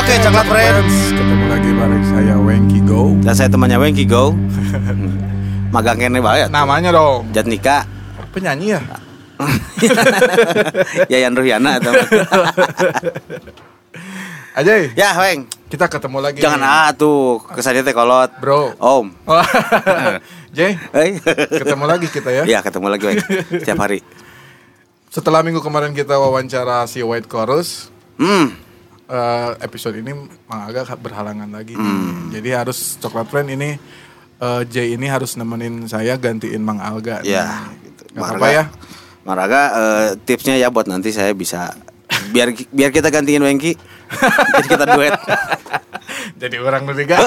Oke, 0.00 0.14
Coklat 0.18 0.46
Friends. 0.46 0.94
Ketemu 1.12 1.44
lagi 1.46 1.70
bareng 1.70 2.04
saya 2.06 2.34
Wengki 2.38 2.80
Go. 2.82 3.12
Dan 3.20 3.34
saya 3.34 3.48
temannya 3.48 3.76
Wengki 3.76 4.04
Go. 4.04 4.32
Magang 5.74 6.00
kene 6.00 6.18
bae. 6.18 6.48
Namanya 6.48 6.88
dong. 6.90 7.28
Jat 7.30 7.44
nikah. 7.44 7.84
Penyanyi 8.32 8.74
ya? 8.74 8.80
Yayan 11.12 11.32
Ruhiana 11.32 11.76
atau 11.76 11.92
Ajay, 14.50 14.90
Ya, 14.92 15.14
Weng. 15.16 15.46
kita 15.70 15.86
ketemu 15.86 16.18
lagi. 16.20 16.42
Jangan 16.42 16.60
ah 16.60 16.90
tuh 16.90 17.38
kesannya 17.46 17.80
teh 17.80 17.94
kolot. 17.94 18.28
Bro. 18.40 18.74
Om. 18.76 19.06
Jay, 20.50 20.74
Hei. 20.90 21.16
ketemu 21.46 21.84
lagi 21.86 22.08
kita 22.08 22.28
ya. 22.32 22.42
Iya, 22.42 22.58
ketemu 22.60 22.86
lagi, 22.88 23.04
Weng. 23.06 23.20
Setiap 23.54 23.78
hari. 23.78 24.02
Setelah 25.08 25.40
minggu 25.40 25.60
kemarin 25.60 25.92
kita 25.92 26.16
wawancara 26.16 26.84
si 26.86 26.98
White 27.00 27.26
Chorus, 27.26 27.88
Hmm. 28.18 28.52
Eh, 29.10 29.50
episode 29.60 29.98
ini 29.98 30.14
Mang 30.46 30.62
Aga 30.70 30.86
berhalangan 30.94 31.50
lagi. 31.50 31.74
Hmm. 31.74 32.30
Jadi 32.30 32.54
harus 32.54 32.96
Coklat 33.02 33.26
Friend 33.26 33.50
ini 33.50 33.76
eh, 34.38 34.62
Jay 34.70 34.94
ini 34.94 35.06
harus 35.10 35.34
nemenin 35.34 35.90
saya 35.90 36.14
gantiin 36.14 36.62
Mang 36.62 36.78
Alga. 36.78 37.20
nih. 37.26 37.34
Ya, 37.34 37.68
gitu. 37.82 38.02
Nggak 38.14 38.24
apa-apa 38.24 38.48
ya. 38.48 38.64
Maraga 39.26 39.60
eh, 39.74 40.08
tipsnya 40.22 40.56
ya 40.56 40.70
buat 40.70 40.86
nanti 40.86 41.10
saya 41.10 41.34
bisa 41.34 41.74
biar 42.30 42.54
biar 42.70 42.90
kita 42.94 43.10
gantiin 43.10 43.42
Wengki. 43.42 43.74
Jadi 44.56 44.66
kita 44.70 44.84
duet. 44.86 45.14
Jadi 46.40 46.56
orang 46.56 46.88
bertiga. 46.88 47.20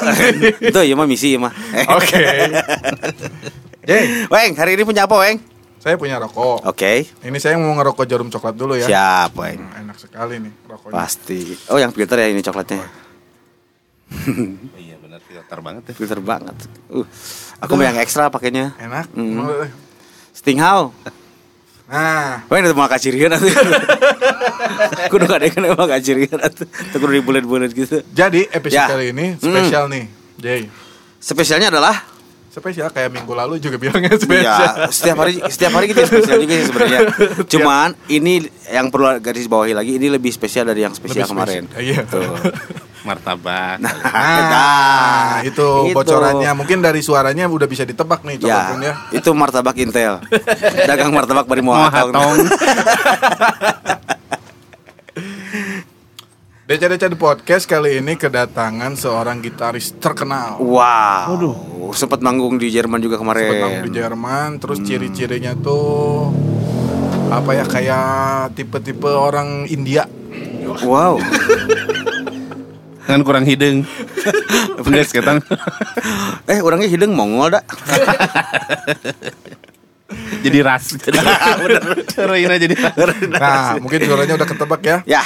Itu 0.57 0.81
ya 0.81 0.95
mah 0.97 1.05
misi 1.05 1.37
ya 1.37 1.39
mah. 1.39 1.53
Oke. 1.93 2.17
Jay, 3.87 4.23
Weng, 4.31 4.55
hari 4.55 4.79
ini 4.79 4.87
punya 4.87 5.03
apa, 5.03 5.19
Weng? 5.19 5.52
Saya 5.83 5.99
punya 5.99 6.15
rokok. 6.15 6.63
Oke. 6.63 7.03
Ini 7.19 7.37
saya 7.37 7.59
mau 7.59 7.75
ngerokok 7.75 8.07
jarum 8.07 8.31
coklat 8.31 8.55
dulu 8.55 8.73
ya. 8.73 8.87
Siap. 8.87 9.35
Hmm, 9.35 9.83
enak 9.83 9.97
sekali 9.99 10.39
nih 10.39 10.53
rokoknya. 10.63 10.95
Pasti. 10.95 11.59
Oh, 11.67 11.75
yang 11.75 11.91
filter 11.91 12.17
ya 12.17 12.31
ini 12.31 12.39
coklatnya. 12.39 12.79
Iya 14.77 14.95
benar 14.95 15.19
filter 15.19 15.57
banget 15.59 15.83
ya. 15.89 15.93
Filter 15.93 16.19
banget. 16.21 16.55
Uh, 16.87 17.03
aku 17.57 17.71
mau 17.73 17.83
yang 17.83 17.97
ekstra 17.97 18.29
pakainya. 18.29 18.71
Enak. 18.77 19.09
Hmm. 19.11 19.35
Mau- 19.35 19.67
Stinghouse. 20.31 20.93
Nah, 21.83 22.41
Wah, 22.47 22.57
itu 22.57 22.73
mau 22.73 22.87
kacirian 22.87 23.29
atuh. 23.29 23.51
Kudu 25.11 25.25
kadang 25.27 25.51
kan 25.51 25.61
emang 25.67 25.85
kacirian 25.85 26.39
atuh. 26.39 26.65
Tuh 26.65 26.97
kudu 26.97 27.19
dibulet-bulet 27.19 27.69
gitu. 27.69 28.01
jadi 28.09 28.47
episode 28.49 28.79
Ya. 28.79 28.87
kali 28.87 29.11
ini 29.11 29.35
Hmm. 29.35 29.43
spesial 29.43 29.85
nih, 29.91 30.05
Jay. 30.39 30.61
Spesialnya 31.19 31.69
adalah 31.69 32.01
Spesial 32.53 32.93
kayak 32.93 33.09
minggu 33.09 33.33
lalu 33.33 33.57
juga 33.57 33.81
bilangnya 33.81 34.13
spesial. 34.21 34.45
Ya, 34.45 34.85
setiap 34.93 35.25
hari 35.25 35.41
setiap 35.49 35.73
hari 35.73 35.89
kita 35.89 36.05
spesial 36.05 36.37
juga 36.37 36.53
sih 36.53 36.65
sebenarnya. 36.69 36.99
Cuman 37.57 37.97
ini 38.07 38.45
yang 38.69 38.93
perlu 38.93 39.17
garis 39.17 39.49
bawahi 39.49 39.73
lagi 39.73 39.97
ini 39.97 40.05
lebih 40.05 40.29
spesial 40.29 40.69
dari 40.69 40.85
yang 40.85 40.93
spesial 40.93 41.25
Lebih 41.25 41.33
kemarin. 41.33 41.63
spesial. 41.65 41.81
Iya. 41.81 42.01
Tuh. 42.05 42.37
Martabak. 43.09 43.83
Nah, 43.83 45.43
itu 45.43 45.91
Itu. 45.91 45.91
bocorannya. 45.91 46.55
Mungkin 46.55 46.79
dari 46.79 47.03
suaranya 47.03 47.51
udah 47.51 47.67
bisa 47.67 47.83
ditebak 47.83 48.23
nih 48.23 48.39
Ya, 48.39 48.71
ya. 48.79 48.93
itu 49.11 49.27
martabak 49.35 49.75
Intel. 49.75 50.23
Dagang 50.87 51.11
martabak 51.11 51.43
bari 51.43 51.59
mau 51.59 51.75
Mohatong. 51.75 52.47
DC-DC 56.63 57.11
di 57.11 57.19
podcast 57.19 57.67
kali 57.67 57.99
ini 57.99 58.15
kedatangan 58.15 58.95
seorang 58.95 59.43
gitaris 59.43 59.99
terkenal. 59.99 60.63
Wow. 60.63 61.91
Sempat 61.91 62.23
manggung 62.23 62.55
di 62.55 62.71
Jerman 62.71 63.03
juga 63.03 63.19
kemarin. 63.19 63.51
Sempat 63.51 63.63
manggung 63.67 63.85
di 63.91 63.93
Jerman, 63.99 64.49
terus 64.63 64.79
ciri-cirinya 64.79 65.59
tuh 65.59 66.31
apa 67.27 67.51
ya 67.59 67.67
kayak 67.67 68.55
tipe-tipe 68.55 69.11
orang 69.11 69.67
India. 69.67 70.07
Wow. 70.87 71.19
Kan 73.11 73.27
kurang 73.27 73.43
hidung. 73.43 73.83
Bener 74.87 75.03
sekarang. 75.11 75.43
eh, 76.47 76.63
orangnya 76.63 76.87
hidung 76.87 77.11
Mongol 77.11 77.59
dah. 77.59 77.63
jadi 80.47 80.63
ras. 80.63 80.95
Reina 82.15 82.55
jadi 82.55 82.71
ras. 82.79 82.95
Nah, 83.27 83.83
mungkin 83.83 83.99
suaranya 84.07 84.39
udah 84.39 84.47
ketebak 84.47 84.81
ya. 84.87 84.97
Ya. 85.03 85.23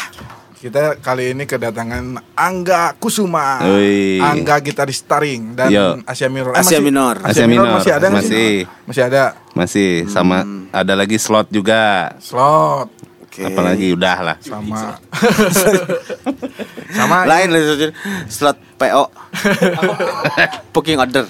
Kita 0.57 0.97
kali 0.97 1.37
ini 1.37 1.45
kedatangan 1.45 2.33
Angga 2.33 2.97
Kusuma, 2.97 3.61
Wih. 3.61 4.17
Angga 4.17 4.57
gitaris 4.57 5.05
taring 5.05 5.53
dan 5.53 5.69
Yo. 5.69 6.01
Asia 6.01 6.33
Minor. 6.33 6.57
Asia 6.57 6.81
masih- 6.81 6.81
Minor. 6.81 7.15
Asia, 7.21 7.45
Minor, 7.45 7.77
masih 7.77 7.93
ada 7.93 8.05
nggak 8.09 8.25
sih? 8.25 8.33
Masih. 8.33 8.55
Masih 8.89 9.03
ada. 9.05 9.23
Masih 9.53 9.89
sama 10.09 10.41
ada 10.73 10.93
lagi 10.97 11.21
slot 11.21 11.53
juga. 11.53 12.17
Slot 12.17 12.89
Oke. 13.21 13.53
Apalagi 13.53 13.93
udah 13.93 14.17
lah. 14.25 14.37
sama 14.41 14.97
sama 16.97 17.17
Lain 17.29 17.53
lah 17.53 17.61
slot 18.25 18.57
PO. 18.81 19.13
Booking 20.73 20.97
order. 20.97 21.29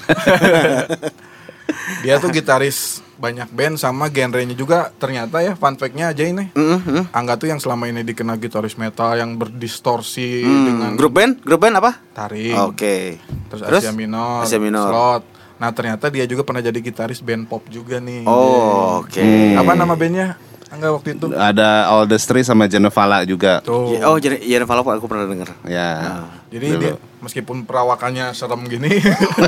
dia 2.07 2.15
tuh 2.15 2.31
gitaris 2.31 3.03
banyak 3.17 3.49
band 3.49 3.75
sama 3.75 4.07
genrenya 4.07 4.53
juga 4.53 4.93
ternyata 4.93 5.41
ya 5.41 5.53
fun 5.53 5.73
fact-nya 5.73 6.09
aja 6.09 6.23
ini. 6.23 6.49
Mhm. 6.49 7.09
Angga 7.09 7.35
tuh 7.35 7.49
yang 7.49 7.57
selama 7.57 7.85
ini 7.85 8.01
dikenal 8.01 8.37
gitaris 8.37 8.73
metal 8.73 9.13
yang 9.13 9.35
berdistorsi 9.35 10.41
Hmm, 10.41 10.65
dengan 10.65 10.91
grup 10.93 11.11
band? 11.11 11.41
Grup 11.41 11.59
band 11.59 11.75
apa? 11.75 11.91
taring. 12.13 12.55
Oke. 12.63 13.17
Terus, 13.47 13.61
Asia 13.63 13.91
Minor, 13.91 14.41
Asia 14.41 14.57
Minor. 14.57 14.87
Slot. 14.87 15.23
Nah 15.57 15.69
ternyata 15.71 16.07
dia 16.07 16.23
juga 16.23 16.41
pernah 16.41 16.61
jadi 16.61 16.77
gitaris 16.77 17.17
band 17.19 17.45
pop 17.45 17.65
juga 17.65 17.97
nih. 17.97 18.23
Oh, 18.23 19.01
oke. 19.01 19.17
Hmm. 19.17 19.57
Apa 19.57 19.73
nama 19.73 19.97
bandnya? 19.97 20.37
Angga 20.67 20.91
waktu 20.91 21.15
itu? 21.15 21.31
Ada 21.31 21.87
All 21.87 22.03
the 22.03 22.19
Street 22.19 22.43
sama 22.43 22.67
Genevala 22.67 23.23
juga. 23.23 23.63
Tuh. 23.63 23.95
Oh, 24.03 24.19
jadi 24.19 24.35
Valvo 24.67 24.91
aku 24.91 25.07
pernah 25.07 25.23
dengar. 25.23 25.55
Ya. 25.63 26.23
Jadi 26.51 26.67
dia 26.75 26.93
meskipun 27.19 27.63
perawakannya 27.63 28.31
serem 28.31 28.63
gini, 28.67 28.87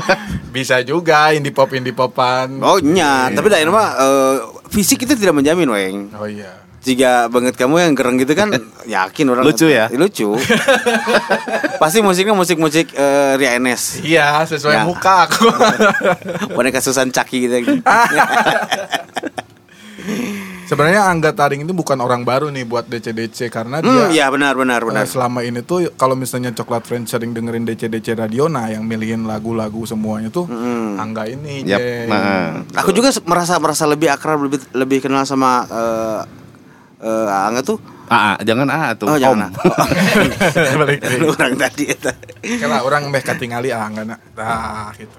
bisa 0.56 0.80
juga 0.80 1.32
indie 1.32 1.52
pop 1.52 1.68
indie 1.72 1.92
popan. 1.96 2.60
Oh, 2.60 2.76
nya, 2.80 3.28
tapi 3.32 3.48
dah 3.48 3.60
mah 3.68 3.88
eh, 3.96 4.34
fisik 4.68 5.04
itu 5.04 5.16
tidak 5.16 5.36
menjamin, 5.36 5.68
Weng. 5.68 5.96
Oh 6.16 6.28
iya. 6.28 6.60
Jika 6.80 7.28
banget 7.28 7.60
kamu 7.60 7.76
yang 7.76 7.92
gereng 7.92 8.16
gitu 8.16 8.32
kan 8.32 8.56
yakin 8.88 9.28
orang 9.28 9.44
Lucu 9.44 9.68
ya? 9.68 9.92
Lucu. 9.92 10.32
Pasti 11.80 12.00
musiknya 12.00 12.32
musik-musik 12.32 12.96
eh, 12.96 13.36
Ria 13.36 13.60
Enes. 13.60 14.00
Iya, 14.00 14.44
sesuai 14.48 14.80
Ya. 14.80 14.84
muka 14.88 15.28
aku. 15.28 15.44
Boneka 16.56 16.80
Susan 16.80 17.12
Caki 17.12 17.36
gitu. 17.44 17.56
Sebenarnya 20.70 21.02
Angga 21.02 21.34
Taring 21.34 21.66
itu 21.66 21.74
bukan 21.74 21.98
orang 21.98 22.22
baru 22.22 22.46
nih 22.46 22.62
buat 22.62 22.86
DC-DC 22.86 23.50
karena 23.50 23.82
Hmm, 23.82 23.90
dia 24.06 24.22
ya 24.22 24.26
benar 24.30 24.54
benar 24.54 24.86
benar. 24.86 25.02
eh, 25.02 25.10
selama 25.10 25.42
ini 25.42 25.60
tuh 25.60 25.90
kalau 25.92 26.14
misalnya 26.14 26.54
Coklat 26.54 26.86
Friends 26.86 27.10
sering 27.10 27.34
dengerin 27.34 27.66
DC-DC 27.66 28.14
radio 28.14 28.46
nah 28.46 28.70
yang 28.70 28.86
milihin 28.86 29.26
lagu-lagu 29.26 29.82
semuanya 29.82 30.30
tuh 30.30 30.46
Hmm. 30.46 30.94
Angga 30.94 31.26
ini. 31.26 31.66
Jeng. 31.66 32.06
nah. 32.06 32.62
Aku 32.78 32.94
juga 32.94 33.10
merasa 33.26 33.58
merasa 33.58 33.82
lebih 33.84 34.06
akrab 34.08 34.46
lebih 34.46 34.62
lebih 34.70 35.02
kenal 35.02 35.26
sama 35.26 35.66
eh 35.66 36.20
eh, 37.02 37.26
Angga 37.26 37.66
tuh. 37.66 37.82
Ah, 38.06 38.34
ah, 38.34 38.36
jangan 38.42 38.66
ah 38.66 38.94
tuh. 38.94 39.06
Oh, 39.06 39.14
Om. 39.14 39.22
jangan. 39.22 39.50
Balik 40.82 40.98
deui. 41.00 41.26
Orang 41.26 41.54
tadi 41.58 41.82
eta. 41.86 42.14
Kala 42.58 42.82
orang 42.82 43.10
meh 43.10 43.22
katingali 43.22 43.70
ah 43.70 43.86
Angga 43.86 44.02
Nah, 44.06 44.90
gitu. 44.94 45.18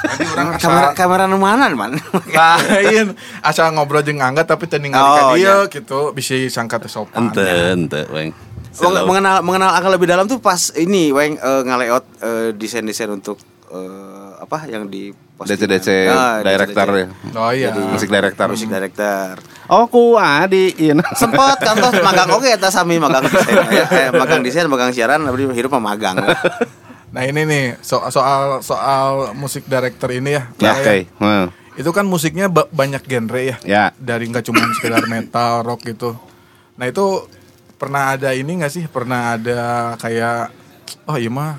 Tadi 0.00 0.24
orang 0.26 0.48
Kamera 0.56 0.86
asa 0.86 0.96
kamera 0.96 1.24
nu 1.24 1.36
mana, 1.36 1.68
Man? 1.70 1.92
lain 2.38 3.12
asal 3.40 3.68
ngobrol 3.70 4.00
jeung 4.00 4.18
Angga 4.18 4.42
tapi 4.42 4.64
teu 4.64 4.76
ningali 4.76 4.96
Oh, 4.98 5.12
ka 5.12 5.22
dia 5.32 5.40
iya. 5.40 5.56
gitu 5.66 6.10
bisa 6.10 6.34
sangka 6.48 6.76
teu 6.76 6.88
sopan. 6.88 7.28
Ente, 7.28 7.44
ente, 7.44 8.00
weng. 8.08 8.32
Meng- 8.72 9.04
mengenal 9.04 9.36
mengenal 9.40 9.70
Angga 9.72 9.90
lebih 9.90 10.06
dalam 10.06 10.24
tuh 10.24 10.38
pas 10.38 10.72
ini 10.74 11.10
Weng 11.10 11.36
eh, 11.36 11.62
ngalayout 11.62 12.04
eh, 12.18 12.48
desain-desain 12.52 13.08
untuk 13.08 13.36
eh, 13.68 14.28
apa 14.40 14.64
yang 14.64 14.86
di 14.86 15.12
postingan. 15.36 15.68
DC-DC 15.68 15.88
Ah, 16.08 16.40
director 16.40 16.86
DC. 16.86 16.96
ya. 16.96 17.06
Oh 17.34 17.50
iya. 17.50 17.68
Jadi, 17.70 17.80
Musik 17.86 18.08
director. 18.08 18.46
Musik 18.48 18.68
director. 18.68 19.32
Oh, 19.66 19.84
ku 19.86 20.16
adi, 20.16 20.72
iya. 20.76 20.96
Sempet 21.14 21.60
kan 21.60 21.76
tuh 21.76 21.92
magang 22.00 22.28
oke 22.30 22.44
eta 22.44 22.68
sami 22.68 22.96
magang 22.96 23.24
desain. 23.26 23.56
Ya, 23.68 23.84
eh, 23.86 24.08
magang 24.10 24.40
desain, 24.40 24.64
magang 24.66 24.90
siaran, 24.90 25.22
hidup 25.28 25.70
mah 25.70 25.92
magang. 25.92 26.16
Nah, 27.10 27.22
ini 27.22 27.42
nih 27.42 27.64
so- 27.80 28.06
soal 28.08 28.60
soal 28.60 29.34
musik 29.34 29.66
director 29.66 30.08
ini 30.08 30.38
ya. 30.38 30.42
Ya, 30.56 30.62
Nah, 30.62 30.74
oke. 30.76 30.96
Hmm. 31.18 31.46
Itu 31.74 31.90
kan 31.90 32.04
musiknya 32.04 32.46
ba- 32.46 32.70
banyak 32.70 33.02
genre 33.02 33.40
ya. 33.40 33.56
Ya. 33.62 33.84
Dari 33.96 34.26
nggak 34.26 34.46
cuma 34.46 34.62
sekedar 34.76 35.04
metal, 35.06 35.62
rock 35.62 35.82
gitu. 35.84 36.14
Nah, 36.74 36.86
itu 36.86 37.26
pernah 37.74 38.14
ada 38.14 38.30
ini 38.30 38.62
nggak 38.62 38.70
sih? 38.70 38.84
Pernah 38.86 39.34
ada 39.34 39.60
kayak 39.96 40.54
oh 41.06 41.16
iya 41.16 41.28
mah 41.28 41.58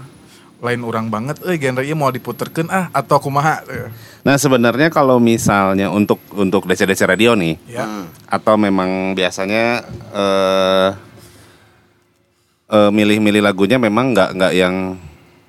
lain 0.62 0.86
orang 0.86 1.10
banget 1.10 1.42
eh 1.42 1.58
genre 1.58 1.82
ieu 1.82 1.98
mau 1.98 2.14
diputerkeun 2.14 2.70
ah 2.70 2.94
atau 2.94 3.18
kumaha 3.18 3.66
Nah, 4.22 4.38
sebenarnya 4.38 4.94
kalau 4.94 5.18
misalnya 5.18 5.90
untuk 5.90 6.22
untuk 6.32 6.70
DC-DC 6.70 7.10
radio 7.10 7.34
nih, 7.34 7.58
ya. 7.66 8.06
atau 8.30 8.54
memang 8.54 9.18
biasanya 9.18 9.82
eh 10.14 10.90
eh, 12.70 12.90
milih-milih 12.90 13.42
lagunya 13.42 13.82
memang 13.82 14.14
nggak 14.14 14.30
nggak 14.38 14.54
yang 14.54 14.76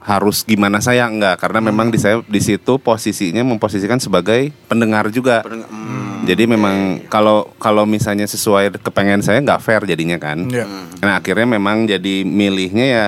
harus 0.03 0.43
gimana 0.43 0.83
saya 0.83 1.07
nggak 1.07 1.39
karena 1.39 1.63
memang 1.63 1.95
di 1.95 1.99
saya 1.99 2.19
di 2.27 2.43
situ 2.43 2.79
posisinya 2.83 3.47
memposisikan 3.47 4.03
sebagai 4.03 4.51
pendengar 4.67 5.09
juga. 5.15 5.47
Pendengar- 5.47 5.71
hmm. 5.71 6.27
Jadi 6.27 6.43
memang 6.47 6.77
kalau 7.11 7.51
kalau 7.59 7.83
misalnya 7.83 8.27
sesuai 8.27 8.79
kepengen 8.83 9.23
saya 9.23 9.43
nggak 9.43 9.63
fair 9.63 9.83
jadinya 9.87 10.19
kan. 10.19 10.47
Iya. 10.47 10.67
Nah 11.03 11.19
akhirnya 11.19 11.47
memang 11.47 11.87
jadi 11.87 12.23
milihnya 12.23 12.87
ya 12.87 13.07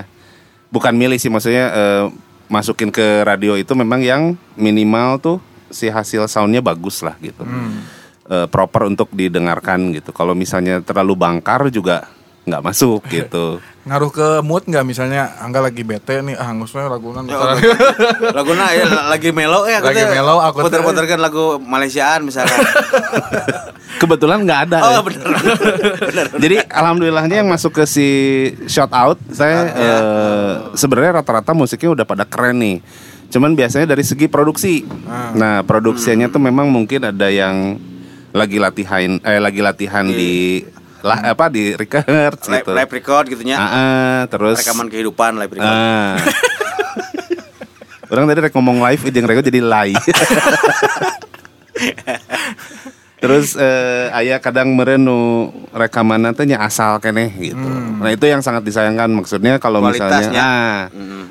bukan 0.70 0.94
milih 0.98 1.18
sih 1.18 1.30
maksudnya 1.30 1.70
eh, 1.70 2.04
masukin 2.50 2.90
ke 2.90 3.22
radio 3.22 3.54
itu 3.54 3.70
memang 3.78 4.02
yang 4.02 4.22
minimal 4.58 5.22
tuh 5.22 5.38
si 5.70 5.90
hasil 5.90 6.26
soundnya 6.30 6.62
bagus 6.62 7.02
lah 7.02 7.14
gitu 7.22 7.42
Eh, 8.24 8.48
proper 8.48 8.88
untuk 8.88 9.12
didengarkan 9.12 9.92
gitu 9.92 10.08
kalau 10.16 10.32
misalnya 10.32 10.80
terlalu 10.80 11.12
bangkar 11.12 11.68
juga 11.68 12.08
nggak 12.48 12.64
masuk 12.64 13.04
gitu 13.20 13.60
Ngaruh 13.84 14.10
ke 14.10 14.28
mood 14.40 14.64
nggak 14.64 14.80
misalnya 14.80 15.36
Angga 15.44 15.60
lagi 15.60 15.84
bete 15.84 16.24
nih, 16.24 16.40
ah 16.40 16.56
ngusnya 16.56 16.88
lagunan. 16.88 17.20
Ya, 17.28 17.36
Laguna 18.32 18.72
ya 18.72 18.84
lagi 19.12 19.28
melo 19.28 19.68
ya 19.68 19.84
Lagi 19.84 20.08
melo, 20.08 20.40
aku 20.40 20.64
teh- 20.64 20.80
puter-puterkan 20.80 21.20
lagu 21.20 21.60
Malaysiaan 21.60 22.24
misalkan. 22.24 22.64
kebetulan 23.94 24.42
nggak 24.42 24.60
ada 24.68 24.78
oh 24.82 24.90
ya. 24.90 25.00
bener. 25.06 25.26
bener. 25.96 26.26
Jadi 26.36 26.56
alhamdulillahnya 26.66 27.36
yang 27.40 27.48
masuk 27.48 27.78
ke 27.78 27.84
si 27.86 28.08
shout 28.66 28.90
out 28.90 29.16
saya 29.30 29.70
eh, 29.70 30.52
sebenarnya 30.74 31.22
rata-rata 31.22 31.54
musiknya 31.54 31.94
udah 31.94 32.06
pada 32.06 32.24
keren 32.26 32.58
nih. 32.60 32.76
Cuman 33.30 33.54
biasanya 33.54 33.90
dari 33.90 34.04
segi 34.06 34.26
produksi. 34.30 34.84
Nah, 35.34 35.66
produksinya 35.66 36.30
tuh 36.30 36.38
memang 36.38 36.70
mungkin 36.70 37.02
ada 37.02 37.26
yang 37.30 37.78
lagi 38.34 38.58
latihan 38.58 39.18
eh 39.22 39.38
lagi 39.38 39.62
latihan 39.62 40.02
di 40.06 40.62
lah 41.04 41.36
apa 41.36 41.52
di 41.52 41.76
record 41.76 42.08
Live, 42.08 42.64
gitu. 42.64 42.72
live 42.72 42.92
record 42.96 43.24
gitunya. 43.28 43.60
Ah, 43.60 43.68
ah, 43.68 44.18
terus 44.32 44.56
Rekaman 44.64 44.88
kehidupan 44.88 45.36
live 45.36 45.52
record. 45.52 45.68
ah. 45.68 46.16
Orang 48.08 48.24
tadi 48.30 48.40
rek 48.40 48.54
ngomong 48.56 48.80
live 48.80 49.02
jeung 49.12 49.28
record 49.28 49.44
jadi 49.44 49.60
live. 49.60 50.00
Terus 53.24 53.56
eh, 53.56 54.12
ayah 54.20 54.36
kadang 54.36 54.76
merenu 54.76 55.48
rekaman 55.72 56.28
nya 56.44 56.60
asal 56.60 57.00
keneh 57.00 57.32
gitu. 57.40 57.56
Nah 57.96 58.12
itu 58.12 58.28
yang 58.28 58.44
sangat 58.44 58.68
disayangkan 58.68 59.08
maksudnya 59.08 59.56
kalau 59.56 59.80
misalnya 59.80 60.28
Kualitasnya. 60.28 60.44
ah, 60.44 60.78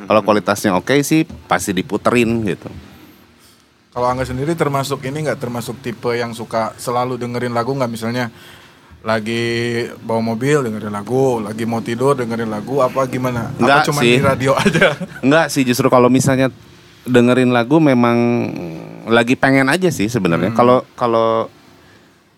kalau 0.09 0.21
kualitasnya 0.25 0.71
oke 0.73 1.05
sih 1.05 1.21
pasti 1.45 1.69
diputerin 1.69 2.41
gitu. 2.49 2.65
Kalau 3.93 4.09
Angga 4.09 4.25
sendiri 4.25 4.57
termasuk 4.57 5.05
ini 5.05 5.21
nggak 5.21 5.37
termasuk 5.37 5.77
tipe 5.85 6.09
yang 6.17 6.33
suka 6.33 6.73
selalu 6.81 7.21
dengerin 7.21 7.53
lagu 7.53 7.77
nggak 7.77 7.91
misalnya 7.93 8.33
lagi 9.03 9.43
bawa 9.99 10.23
mobil 10.23 10.63
dengerin 10.63 10.89
lagu, 10.89 11.43
lagi 11.43 11.67
mau 11.67 11.83
tidur 11.83 12.15
dengerin 12.15 12.47
lagu 12.47 12.79
apa 12.79 13.03
gimana? 13.05 13.51
Nggak 13.53 13.77
apa 13.77 13.87
cuma 13.91 13.99
sih. 13.99 14.15
di 14.15 14.23
radio 14.23 14.51
aja? 14.63 14.95
Enggak 15.19 15.51
sih 15.51 15.67
justru 15.67 15.91
kalau 15.91 16.07
misalnya 16.07 16.47
dengerin 17.03 17.51
lagu 17.51 17.83
memang 17.83 18.17
lagi 19.05 19.35
pengen 19.35 19.67
aja 19.67 19.91
sih 19.91 20.07
sebenarnya. 20.07 20.55
Kalau 20.55 20.87
kalau 20.95 21.51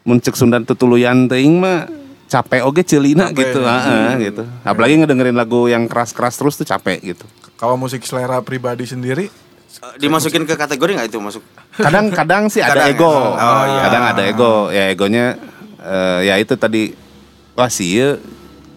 muncul 0.02 0.34
Sundan 0.34 0.66
tutuluyan 0.66 1.30
teuing 1.30 1.62
mah 1.62 1.86
capek 2.26 2.66
oge 2.66 2.82
celina 2.82 3.30
Capek. 3.30 3.38
gitu, 3.46 3.60
heeh, 3.62 4.12
gitu. 4.26 4.44
Apalagi 4.66 4.98
ngedengerin 4.98 5.38
lagu 5.38 5.70
yang 5.70 5.86
keras-keras 5.86 6.34
terus 6.34 6.58
tuh 6.58 6.66
capek 6.66 6.98
gitu. 7.06 7.26
Kalau 7.56 7.78
musik 7.78 8.02
selera 8.02 8.42
pribadi 8.42 8.84
sendiri 8.84 9.30
Eh, 9.76 10.00
Dimasukin 10.00 10.48
ke 10.48 10.56
kategori 10.56 10.88
nggak 10.96 11.10
itu 11.12 11.20
masuk? 11.20 11.44
Kadang-kadang 11.76 12.48
sih 12.48 12.64
ada 12.64 12.80
Kadang 12.80 12.88
ya? 12.88 12.96
ego. 12.96 13.12
Oh, 13.12 13.64
iya. 13.68 13.80
Kadang 13.84 14.04
ada 14.08 14.22
ego. 14.24 14.54
Ya 14.72 14.84
egonya 14.88 15.36
eh, 15.86 16.20
ya 16.26 16.36
itu 16.36 16.58
tadi 16.58 16.92
wah 17.54 17.70
sih 17.70 17.94
ya 17.94 18.18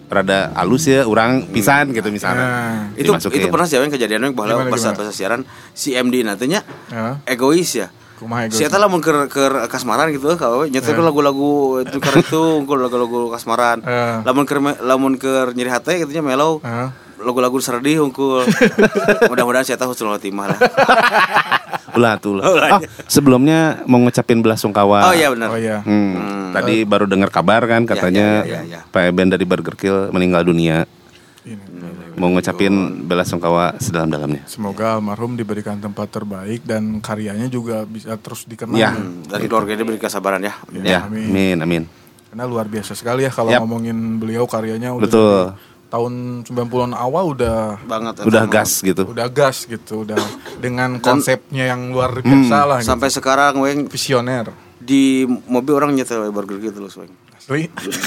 rada 0.09 0.53
halus 0.57 0.89
ya 0.89 1.05
orang 1.05 1.45
pisan 1.49 1.93
gitu 1.93 2.09
misalnya. 2.09 2.45
Nah, 2.45 2.81
itu 2.97 3.13
Dimasukin. 3.13 3.45
itu 3.45 3.47
pernah 3.49 3.67
sih 3.69 3.77
yang 3.77 3.93
kejadian 3.93 4.21
yang 4.25 4.33
bahwa 4.33 4.65
pas 4.69 4.81
pas 4.81 5.13
siaran 5.13 5.45
si 5.73 5.93
MD 5.93 6.25
nantinya 6.25 6.65
ya, 6.89 7.21
egois 7.29 7.69
ya. 7.77 7.93
kumaha 8.19 8.49
ego. 8.49 8.57
Si 8.57 8.67
Eta 8.67 8.83
lamun 8.83 8.99
keur 8.99 9.31
keur 9.31 9.69
kasmaran 9.71 10.11
gitu 10.11 10.35
kalau 10.35 10.67
nyetir 10.67 10.99
lagu-lagu 10.99 11.85
itu 11.87 12.03
karena 12.03 12.19
itu 12.19 12.41
unggul 12.59 12.83
lagu-lagu 12.83 13.31
kasmaran. 13.31 13.79
Eh. 13.85 14.27
Lamun 14.27 14.43
keur 14.43 14.59
me- 14.59 14.81
lamun 14.83 15.15
keur 15.21 15.55
nyeri 15.55 15.71
hati 15.71 16.03
gitu 16.03 16.11
nya 16.11 16.25
mellow. 16.25 16.59
Heeh. 16.59 16.89
Lagu-lagu 17.23 17.55
seredih 17.63 18.03
unggul. 18.03 18.43
Mudah-mudahan 19.31 19.63
si 19.63 19.71
Eta 19.71 19.87
husnul 19.87 20.19
khotimah 20.19 20.51
lah. 20.51 20.59
Ulah 21.99 22.15
tuh 22.17 22.39
Oh, 22.39 22.55
lah. 22.55 22.55
ulah. 22.55 22.71
Oh, 22.75 22.81
sebelumnya 23.05 23.59
mau 23.85 23.99
ngucapin 23.99 24.39
belasungkawa. 24.39 25.11
Oh 25.11 25.15
iya 25.15 25.29
benar. 25.29 25.49
Oh 25.51 25.59
iya. 25.59 25.83
Hmm, 25.83 26.55
Tadi 26.55 26.83
baru 26.83 27.05
dengar 27.05 27.29
kabar 27.29 27.67
kan 27.67 27.83
katanya 27.85 28.43
ya, 28.43 28.63
ya, 28.63 28.79
ya. 28.79 28.81
Pak 28.87 29.03
Eben 29.05 29.29
dari 29.29 29.43
Burger 29.43 29.75
Kill 29.75 30.09
meninggal 30.09 30.43
dunia. 30.43 30.87
Ini. 31.43 31.59
Mau 32.15 32.29
ngucapin 32.29 32.75
belasungkawa 33.05 33.79
sedalam-dalamnya. 33.79 34.43
Semoga 34.45 34.95
almarhum 34.95 35.35
diberikan 35.35 35.79
tempat 35.79 36.11
terbaik 36.11 36.63
dan 36.63 36.99
karyanya 36.99 37.47
juga 37.47 37.83
bisa 37.83 38.15
terus 38.17 38.43
dikenal. 38.43 38.75
Ya. 38.75 38.91
Hmm, 38.91 39.23
Dan 39.25 39.47
keluarganya 39.47 39.83
diberi 39.83 39.99
kesabaran 39.99 40.43
ya. 40.43 40.55
Ya, 40.75 41.07
amin. 41.07 41.31
amin, 41.31 41.57
amin. 41.63 41.83
Karena 42.29 42.45
luar 42.45 42.67
biasa 42.67 42.93
sekali 42.93 43.23
ya 43.23 43.31
kalau 43.31 43.49
Yap. 43.49 43.63
ngomongin 43.63 43.97
beliau 44.19 44.45
karyanya 44.45 44.93
udah 44.93 45.07
Betul. 45.07 45.41
dari 45.49 45.57
tahun 45.89 46.45
90-an 46.45 46.93
awal 46.93 47.33
udah 47.33 47.81
Banget. 47.85 48.29
Udah 48.29 48.45
Eta. 48.45 48.53
gas 48.53 48.73
gitu. 48.85 49.03
udah 49.09 49.29
gas 49.33 49.65
gitu, 49.65 50.05
udah 50.05 50.21
dengan 50.65 51.01
konsepnya 51.01 51.73
yang 51.73 51.93
luar 51.93 52.21
biasa 52.21 52.57
lah 52.69 52.79
gitu. 52.81 52.89
Sampai 52.93 53.09
sekarang 53.09 53.61
weng 53.61 53.89
visioner. 53.89 54.53
di 54.79 55.27
mobil 55.27 55.75
orang 55.75 55.91
nyetel 55.93 56.31
burger 56.31 56.57
gitu 56.63 56.79
loh 56.81 56.93
weng. 57.03 57.13
Asli. 57.35 57.67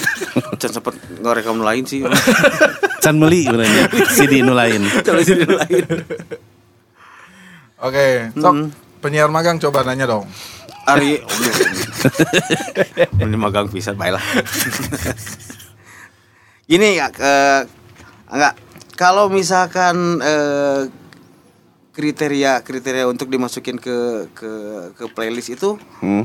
Can 0.62 0.72
sempet 0.72 0.96
ngerekam 1.20 1.60
lain 1.60 1.84
sih. 1.84 2.06
Can 3.04 3.18
meli 3.18 3.50
benernya 3.50 3.90
CD 4.14 4.46
nu 4.46 4.54
lain. 4.54 4.86
Kalau 5.02 5.22
sini 5.26 5.46
lain. 5.50 5.86
Oke, 7.82 8.30
sok 8.38 8.70
penyiar 9.02 9.34
magang 9.34 9.58
coba 9.58 9.82
nanya 9.82 10.06
dong. 10.06 10.30
Ari 10.86 11.22
Ini 13.18 13.38
magang 13.38 13.70
bisa 13.70 13.94
baiklah. 13.98 14.22
Gini 16.72 16.96
ya, 16.96 17.12
eh, 17.12 17.62
enggak 18.26 18.56
kalau 18.96 19.28
misalkan 19.28 19.96
eh, 20.18 20.88
kriteria 21.92 22.64
kriteria 22.64 23.04
untuk 23.04 23.28
dimasukin 23.28 23.76
ke 23.76 23.98
ke 24.32 24.52
ke 24.96 25.04
playlist 25.12 25.52
itu 25.52 25.76
Hmm. 26.00 26.24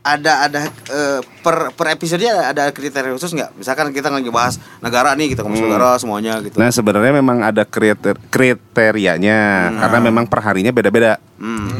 ada 0.00 0.46
ada 0.46 0.70
eh, 0.70 1.18
per 1.42 1.74
per 1.74 1.90
episode 1.90 2.22
ada, 2.22 2.54
ada 2.54 2.70
kriteria 2.70 3.10
khusus 3.10 3.34
nggak? 3.34 3.58
Misalkan 3.58 3.90
kita 3.90 4.06
lagi 4.06 4.30
bahas 4.30 4.54
negara 4.78 5.18
nih 5.18 5.34
kita 5.34 5.42
ngomong 5.42 5.66
negara 5.66 5.98
semuanya 5.98 6.38
gitu. 6.38 6.62
Nah 6.62 6.70
sebenarnya 6.70 7.18
memang 7.18 7.42
ada 7.42 7.66
kriter 7.66 8.14
kriterianya 8.30 9.38
karena 9.74 9.98
memang 10.00 10.30
perharinya 10.30 10.70
beda-beda. 10.70 11.18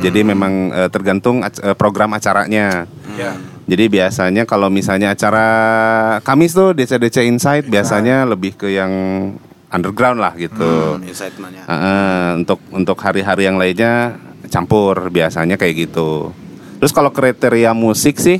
Jadi 0.02 0.26
memang 0.26 0.74
eh, 0.74 0.90
tergantung 0.90 1.46
ac- 1.46 1.62
program 1.78 2.18
acaranya. 2.18 2.90
Ya. 3.14 3.38
Jadi 3.66 3.84
biasanya 3.90 4.46
kalau 4.46 4.70
misalnya 4.70 5.10
acara 5.10 5.46
Kamis 6.22 6.54
tuh 6.54 6.70
DC-DC 6.70 7.26
Insight 7.26 7.66
biasanya 7.66 8.22
lebih 8.22 8.54
ke 8.54 8.70
yang 8.70 8.94
underground 9.74 10.22
lah 10.22 10.32
gitu. 10.38 10.96
Hmm, 10.96 11.02
insight 11.02 11.34
nanya. 11.42 11.66
Heeh, 11.66 12.26
untuk 12.42 12.62
untuk 12.70 12.94
hari-hari 13.02 13.50
yang 13.50 13.58
lainnya 13.58 14.22
campur 14.46 15.10
biasanya 15.10 15.58
kayak 15.58 15.90
gitu. 15.90 16.30
Terus 16.78 16.92
kalau 16.94 17.10
kriteria 17.10 17.74
musik 17.74 18.22
sih 18.22 18.38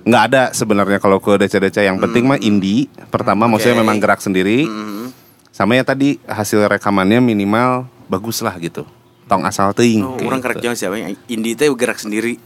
nggak 0.00 0.22
ada 0.32 0.42
sebenarnya 0.54 1.02
kalau 1.02 1.20
ke 1.20 1.34
DC-DC 1.34 1.82
yang 1.82 1.98
penting 1.98 2.30
mah 2.30 2.38
indie. 2.38 2.86
Pertama 3.10 3.50
maksudnya 3.50 3.74
Oke. 3.78 3.82
memang 3.82 3.98
gerak 3.98 4.22
sendiri. 4.22 4.70
Hmm. 4.70 5.10
Sama 5.50 5.76
ya 5.76 5.82
tadi 5.82 6.16
hasil 6.24 6.70
rekamannya 6.70 7.18
minimal 7.18 7.90
bagus 8.06 8.38
lah 8.40 8.54
gitu. 8.62 8.86
Tong 9.26 9.42
asal 9.42 9.74
teuing. 9.74 10.02
Oh, 10.02 10.14
gitu. 10.18 10.30
orang 10.30 10.42
kerja 10.42 10.74
siapa 10.78 10.94
yang 10.98 11.18
indie 11.26 11.58
teh 11.58 11.66
gerak 11.74 11.98
sendiri. 11.98 12.38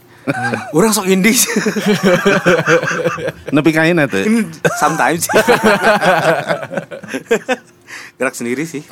Orang 0.73 0.93
sok 0.93 1.07
indie 1.09 1.35
sih. 1.35 1.51
Nepi 3.55 3.71
kain 3.71 3.99
tuh. 4.09 4.23
Sometimes 4.77 5.29
sih. 5.29 5.35
gerak 8.17 8.35
sendiri 8.35 8.65
sih. 8.65 8.83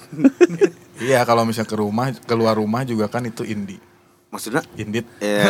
Iya, 1.02 1.26
kalau 1.26 1.46
misalnya 1.48 1.70
ke 1.70 1.78
rumah, 1.80 2.12
keluar 2.28 2.58
rumah 2.60 2.84
juga 2.86 3.08
kan 3.10 3.26
itu 3.26 3.44
indie. 3.48 3.80
Maksudnya 4.34 4.66
Indit. 4.82 5.06
ya 5.22 5.46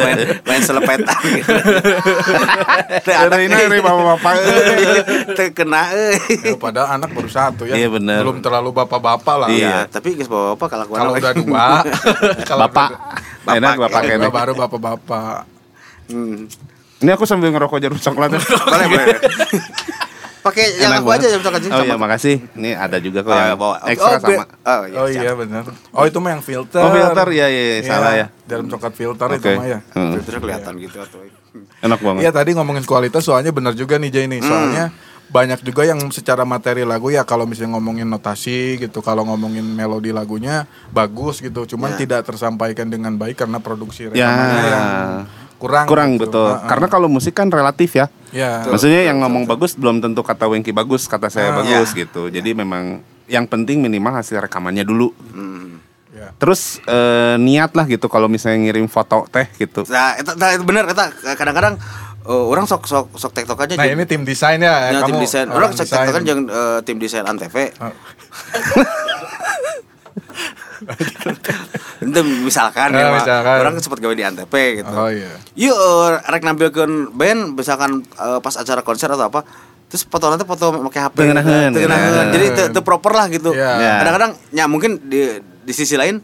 main, 0.00 0.40
main 0.40 0.62
selepetan 0.64 1.20
gitu. 1.20 1.52
Ini 3.44 3.56
ini 3.68 3.76
bapak-bapak. 3.84 4.32
teu 5.36 5.48
kena 5.52 5.92
euy. 5.92 6.16
Ya, 6.40 6.56
padahal 6.56 6.96
anak 6.96 7.12
baru 7.12 7.28
satu 7.28 7.68
ya. 7.68 7.76
Iya, 7.76 7.92
bener. 7.92 8.24
Belum 8.24 8.40
terlalu 8.40 8.72
bapak-bapak 8.72 9.36
lah. 9.36 9.48
Iya, 9.52 9.84
tapi 9.92 10.16
geus 10.16 10.32
bawa 10.32 10.56
apa 10.56 10.64
kalau 10.64 10.84
Kalau 10.88 11.12
udah 11.12 11.32
dua, 11.36 11.66
kalau 12.48 12.60
Bapak. 12.64 12.88
Bapak. 13.44 13.54
Enak 13.60 13.74
bapak 13.76 14.00
kene. 14.08 14.28
baru 14.32 14.52
bapak-bapak. 14.56 15.44
Hmm. 16.08 16.48
Ini 17.04 17.10
aku 17.12 17.28
sambil 17.28 17.52
ngerokok 17.52 17.78
jeruk 17.84 18.00
coklat. 18.00 18.32
Boleh, 18.32 18.86
boleh. 18.88 19.16
Pakai 20.44 20.76
yang 20.76 20.92
aku 20.94 21.08
banget. 21.08 21.24
aja 21.24 21.36
misalkan 21.40 21.60
sini 21.64 21.72
Oh 21.72 21.82
iya 21.82 21.96
makasih. 21.96 22.36
Ini 22.52 22.70
ada 22.76 22.96
juga 23.00 23.24
kok 23.24 23.32
Oh, 23.32 23.40
yang 23.40 23.56
bawa. 23.56 23.76
ekstra 23.88 24.04
Oh, 24.06 24.20
sama. 24.20 24.44
Oh 24.44 24.82
iya. 24.84 24.98
Oh 25.00 25.08
iya 25.08 25.32
benar. 25.32 25.64
Oh 25.90 26.04
itu 26.04 26.18
mah 26.20 26.30
yang 26.36 26.44
filter. 26.44 26.84
Oh, 26.84 26.92
filter, 26.92 27.26
iya, 27.32 27.46
iya, 27.48 27.62
iya, 27.74 27.82
salah 27.82 28.12
ya. 28.12 28.26
Dalam 28.44 28.68
coklat 28.68 28.92
filter 28.92 29.28
itu 29.32 29.48
mah 29.50 29.66
ya. 29.66 29.78
Hmm. 29.96 30.12
Filternya 30.14 30.40
kelihatan 30.44 30.72
gitu 30.78 30.96
atau 31.00 31.18
Enak 31.80 31.98
banget. 31.98 32.20
Iya 32.20 32.30
tadi 32.30 32.50
ngomongin 32.52 32.84
kualitas 32.84 33.24
soalnya 33.24 33.50
benar 33.50 33.72
juga 33.72 33.96
nih 33.96 34.10
Jay 34.12 34.28
nih. 34.28 34.44
Soalnya 34.44 34.92
banyak 35.24 35.64
juga 35.64 35.82
yang 35.82 35.98
secara 36.12 36.44
materi 36.44 36.84
lagu 36.84 37.08
ya 37.08 37.24
kalau 37.24 37.48
misalnya 37.48 37.74
ngomongin 37.74 38.04
notasi 38.04 38.76
gitu, 38.76 39.00
kalau 39.00 39.24
ngomongin 39.24 39.64
melodi 39.64 40.12
lagunya 40.12 40.68
bagus 40.92 41.40
gitu, 41.40 41.64
cuman 41.64 41.96
Ya. 41.96 42.04
tidak 42.04 42.20
tersampaikan 42.22 42.86
dengan 42.86 43.16
baik 43.16 43.40
karena 43.40 43.56
produksi 43.58 44.06
Ya. 44.06 44.28
rekamannya 44.28 44.62
yang 44.68 44.88
kurang. 45.64 45.84
Kurang 45.86 46.10
gitu. 46.14 46.28
betul. 46.28 46.44
Ah, 46.46 46.56
ah. 46.56 46.68
Karena 46.68 46.86
kalau 46.86 47.08
musik 47.08 47.32
kan 47.32 47.48
relatif 47.48 47.94
ya. 47.94 48.12
ya. 48.30 48.60
Maksudnya 48.64 49.00
yang 49.02 49.18
ngomong 49.18 49.44
bagus 49.44 49.72
belum 49.72 49.98
tentu 49.98 50.20
kata 50.20 50.44
Wengki 50.44 50.70
bagus, 50.70 51.04
kata 51.04 51.26
saya 51.26 51.50
Ah. 51.50 51.56
bagus 51.58 51.90
Ya. 51.90 52.04
gitu. 52.04 52.28
Jadi 52.28 52.52
memang 52.52 53.00
yang 53.24 53.44
penting 53.44 53.80
minimal 53.80 54.12
hasil 54.14 54.36
rekamannya 54.38 54.82
dulu. 54.82 55.16
Hmm. 55.30 55.80
Ya. 56.10 56.30
Terus 56.36 56.78
eh, 56.80 57.34
niat 57.36 57.72
lah 57.72 57.86
gitu 57.86 58.06
kalau 58.06 58.28
misalnya 58.28 58.60
ngirim 58.62 58.86
foto 58.86 59.24
teh 59.26 59.48
gitu. 59.56 59.82
Nah, 59.88 60.14
itu, 60.14 60.30
nah, 60.34 60.52
itu 60.52 60.62
bener 60.62 60.84
kadang-kadang 61.34 61.74
eh, 62.22 62.44
orang 62.46 62.64
sok 62.64 62.84
sok 62.84 63.10
sok 63.12 63.32
tektok 63.32 63.58
aja 63.58 63.74
Nah 63.74 63.84
jeung- 63.84 63.96
ini 63.96 64.04
tim 64.04 64.22
desain 64.22 64.56
ya, 64.56 64.92
Ya, 64.92 65.02
tim 65.02 65.10
kamu 65.10 65.20
desain. 65.20 65.46
orang 65.46 65.56
Orang 65.58 65.70
sok 65.72 65.84
desain. 65.84 65.98
tektok 66.00 66.14
kan 66.14 66.22
jeung 66.22 66.42
eh, 66.46 66.78
tim 66.82 66.96
desain 66.98 67.24
Antv. 67.24 67.56
Oh. 67.80 67.90
Itu 72.00 72.20
misalkan 72.40 72.90
Ah, 72.90 72.98
ya, 72.98 73.06
Pak. 73.06 73.16
misalkan. 73.18 73.56
orang 73.60 73.74
sempat 73.78 73.98
gawe 73.98 74.12
di 74.12 74.24
Antv 74.24 74.50
gitu. 74.50 74.90
Oh 74.90 75.06
iya. 75.06 75.30
Yuk, 75.54 75.74
eh, 75.74 76.10
rek 76.24 76.42
nampilkeun 76.42 76.92
band 77.10 77.54
misalkan 77.54 78.00
eh, 78.02 78.38
pas 78.38 78.54
acara 78.54 78.80
konser 78.80 79.06
atau 79.06 79.26
apa. 79.26 79.46
Terus 79.84 80.02
foto 80.04 80.26
nanti 80.26 80.42
foto 80.42 80.74
pakai 80.82 81.00
HP. 81.02 81.16
Tengenaheun. 81.22 81.72
Jadi 82.30 82.44
itu 82.66 82.80
proper 82.80 83.12
lah 83.12 83.26
gitu. 83.28 83.52
Iya. 83.52 83.70
Iya. 83.76 83.92
Kadang-kadang 84.00 84.32
ya 84.50 84.64
mungkin 84.66 84.98
di 85.02 85.22
di 85.38 85.72
sisi 85.72 85.94
lain 85.94 86.18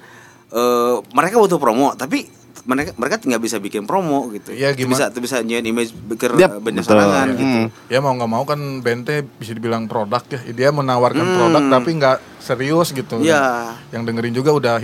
eh, 0.49 0.95
mereka 1.09 1.37
butuh 1.37 1.57
promo, 1.57 1.95
tapi 1.95 2.27
mereka 2.61 2.93
mereka 2.95 3.17
nggak 3.17 3.41
bisa 3.41 3.57
bikin 3.57 3.89
promo 3.89 4.29
gitu. 4.29 4.53
Iya, 4.53 4.75
Itu 4.75 4.85
gimana? 4.85 5.09
Bisa 5.09 5.17
bisa 5.17 5.37
nyian 5.41 5.65
image 5.65 5.95
bikin 5.95 6.37
betul. 6.37 6.83
sorangan 6.85 7.33
gitu. 7.33 7.41
Hmm. 7.41 7.67
Ya 7.89 7.99
mau 7.99 8.13
nggak 8.13 8.29
mau 8.29 8.45
kan 8.45 8.59
bente 8.81 9.25
bisa 9.39 9.55
dibilang 9.55 9.87
produk 9.87 10.21
ya. 10.29 10.41
Dia 10.45 10.69
menawarkan 10.69 11.25
Hmm. 11.25 11.37
produk 11.37 11.63
tapi 11.71 11.91
nggak 11.97 12.17
serius 12.39 12.91
gitu. 12.91 13.23
Iya. 13.23 13.75
Yang 13.91 14.03
dengerin 14.05 14.35
juga 14.35 14.51
udah 14.53 14.75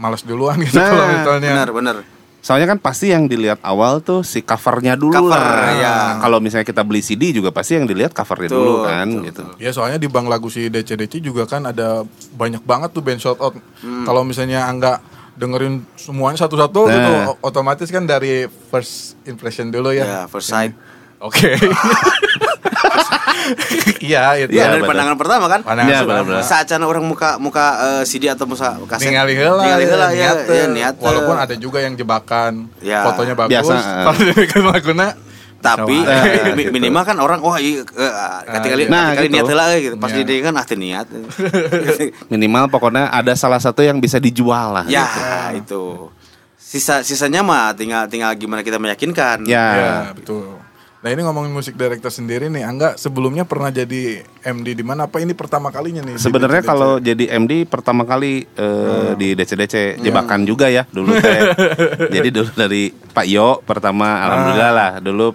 males 0.00 0.24
duluan 0.24 0.56
gitu 0.58 0.80
Nah, 0.80 0.88
kalau 0.88 1.06
misalnya. 1.06 1.50
Benar, 1.52 1.68
benar. 1.70 1.96
Soalnya 2.40 2.72
kan 2.72 2.80
pasti 2.80 3.12
yang 3.12 3.28
dilihat 3.28 3.60
awal 3.60 4.00
tuh 4.00 4.24
si 4.24 4.40
covernya 4.40 4.96
dulu 4.96 5.12
Cover, 5.28 5.36
lah. 5.36 5.76
ya. 5.76 5.96
Kalau 6.16 6.40
misalnya 6.40 6.64
kita 6.64 6.80
beli 6.80 7.04
CD 7.04 7.36
juga 7.36 7.52
pasti 7.52 7.76
yang 7.76 7.84
dilihat 7.84 8.16
covernya 8.16 8.48
Betul, 8.48 8.64
dulu 8.64 8.74
kan 8.88 9.06
betul, 9.12 9.24
gitu. 9.28 9.42
Ya 9.60 9.70
soalnya 9.76 10.00
di 10.00 10.08
bank 10.08 10.24
lagu 10.24 10.48
si 10.48 10.72
DC-DC 10.72 11.20
juga 11.20 11.44
kan 11.44 11.68
ada 11.68 12.00
banyak 12.32 12.64
banget 12.64 12.96
tuh 12.96 13.04
band 13.04 13.20
shout 13.20 13.36
out. 13.36 13.52
Hmm. 13.84 14.08
Kalau 14.08 14.24
misalnya 14.24 14.64
enggak 14.64 15.04
dengerin 15.36 15.84
semuanya 16.00 16.40
satu-satu 16.40 16.80
Nah. 16.84 16.92
gitu 16.96 17.12
otomatis 17.44 17.88
kan 17.92 18.08
dari 18.08 18.48
first 18.72 19.20
impression 19.28 19.68
dulu 19.68 19.92
ya. 19.92 20.04
Ya, 20.04 20.20
first 20.24 20.48
sight. 20.48 20.72
Oke. 21.20 21.52
Iya 24.00 24.46
itu. 24.46 24.52
Iya, 24.54 24.62
Iya, 24.62 24.64
dari 24.78 24.82
pandangan 24.86 25.16
pertama 25.18 25.44
kan. 25.50 25.60
Pandangan 25.62 25.90
Iya, 25.90 25.98
pertama. 26.02 26.10
benar-benar. 26.22 26.42
Saat 26.46 26.64
can 26.70 26.82
orang 26.82 27.04
muka 27.04 27.36
muka 27.36 27.66
eh, 27.98 28.02
CD 28.06 28.30
atau 28.30 28.46
muka 28.46 28.78
kaset. 28.86 29.10
Ningali 29.10 29.34
heula, 29.34 29.62
Ningali 29.66 29.84
heula 29.86 30.08
ya, 30.14 30.30
ya, 30.46 30.66
niat. 30.70 30.94
Walaupun 30.98 31.36
ada 31.36 31.54
juga 31.58 31.82
yang 31.82 31.94
jebakan, 31.94 32.70
Ya. 32.80 33.02
fotonya 33.04 33.34
bagus, 33.34 33.52
Biasa, 33.52 33.74
eh. 33.74 34.46
kalau 34.48 34.70
laguna 34.70 35.06
tapi. 35.60 35.92
Eh, 36.00 36.56
gitu. 36.56 36.72
minimal 36.72 37.02
kan 37.04 37.16
orang 37.20 37.38
wah 37.44 37.60
iya 37.60 37.84
eh, 37.84 38.12
ketika 38.56 38.74
kali 38.78 38.84
Nah, 38.88 39.12
ketika 39.12 39.24
gitu. 39.28 39.34
niat 39.34 39.44
heula 39.50 39.64
eh, 39.68 39.80
gitu. 39.82 39.96
Pas 40.00 40.10
Iya. 40.10 40.16
di 40.16 40.22
dia 40.24 40.40
kan 40.40 40.54
ah 40.56 40.64
niat. 40.64 41.06
Minimal 42.32 42.64
pokoknya 42.72 43.12
ada 43.12 43.32
salah 43.36 43.60
satu 43.60 43.84
yang 43.84 44.00
bisa 44.00 44.16
dijual 44.16 44.72
lah. 44.72 44.84
ya, 44.88 45.04
gitu. 45.52 45.60
itu. 45.60 45.84
Sisa 46.56 47.02
sisanya 47.02 47.42
mah 47.42 47.74
tinggal 47.74 48.06
tinggal 48.06 48.30
gimana 48.38 48.62
kita 48.62 48.78
meyakinkan. 48.78 49.42
Ya. 49.44 49.66
Ya, 49.74 49.94
betul. 50.14 50.69
Nah 51.00 51.08
ini 51.16 51.24
ngomongin 51.24 51.48
musik 51.56 51.80
director 51.80 52.12
sendiri 52.12 52.52
nih, 52.52 52.60
Angga 52.60 52.92
sebelumnya 53.00 53.48
pernah 53.48 53.72
jadi 53.72 54.20
MD 54.44 54.76
di 54.76 54.84
mana? 54.84 55.08
Apa 55.08 55.24
ini 55.24 55.32
pertama 55.32 55.72
kalinya 55.72 56.04
nih? 56.04 56.20
Sebenarnya 56.20 56.60
kalau 56.60 57.00
jadi 57.00 57.40
MD 57.40 57.64
pertama 57.64 58.04
kali 58.04 58.44
eh, 58.44 59.10
di 59.16 59.32
DCDC 59.32 60.04
jebakan 60.04 60.44
juga 60.44 60.68
ya 60.68 60.84
dulu 60.92 61.16
teh. 61.24 61.40
jadi 62.12 62.28
dulu 62.28 62.52
dari 62.52 62.92
Pak 62.92 63.26
Yo 63.32 63.64
pertama 63.64 64.20
alhamdulillah 64.28 64.72
lah 64.76 64.90
dulu 65.00 65.32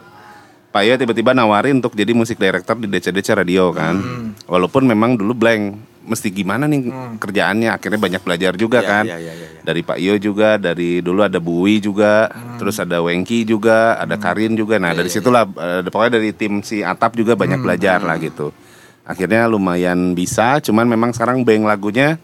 Pak 0.69 0.83
Yo 0.85 0.93
tiba-tiba 1.01 1.33
nawarin 1.33 1.81
untuk 1.81 1.97
jadi 1.97 2.13
musik 2.13 2.37
director 2.37 2.77
di 2.77 2.85
DCDC 2.85 3.33
radio 3.33 3.73
kan. 3.73 3.97
Walaupun 4.45 4.85
memang 4.85 5.17
dulu 5.17 5.33
blank 5.33 5.81
mesti 6.05 6.29
gimana 6.29 6.69
nih 6.69 6.87
kerjaannya 7.17 7.69
akhirnya 7.73 7.99
banyak 7.99 8.21
belajar 8.21 8.53
juga 8.53 8.79
Ya, 8.79 8.87
kan. 8.87 9.03
ya, 9.09 9.17
ya, 9.17 9.33
ya, 9.33 9.33
ya. 9.33 9.47
Dari 9.65 9.81
Pak 9.81 9.97
Yo 9.97 10.13
juga, 10.21 10.61
dari 10.61 11.01
dulu 11.01 11.25
ada 11.25 11.41
Bui 11.41 11.81
juga, 11.81 12.29
terus 12.61 12.77
ada 12.77 13.01
Wengki 13.01 13.43
juga, 13.43 13.97
ada 13.97 14.13
Karin 14.15 14.53
juga. 14.53 14.77
Nah, 14.77 14.93
dari 14.93 15.09
situlah 15.09 15.43
eh, 15.49 15.81
pokoknya 15.89 16.21
dari 16.21 16.29
tim 16.37 16.61
si 16.61 16.85
Atap 16.85 17.17
juga 17.17 17.33
banyak 17.33 17.59
belajar 17.65 17.99
lah 18.05 18.15
gitu. 18.21 18.53
Akhirnya 19.05 19.45
lumayan 19.45 20.13
bisa, 20.13 20.61
cuman 20.61 20.85
memang 20.85 21.13
sekarang 21.13 21.41
beng 21.45 21.65
lagunya 21.65 22.17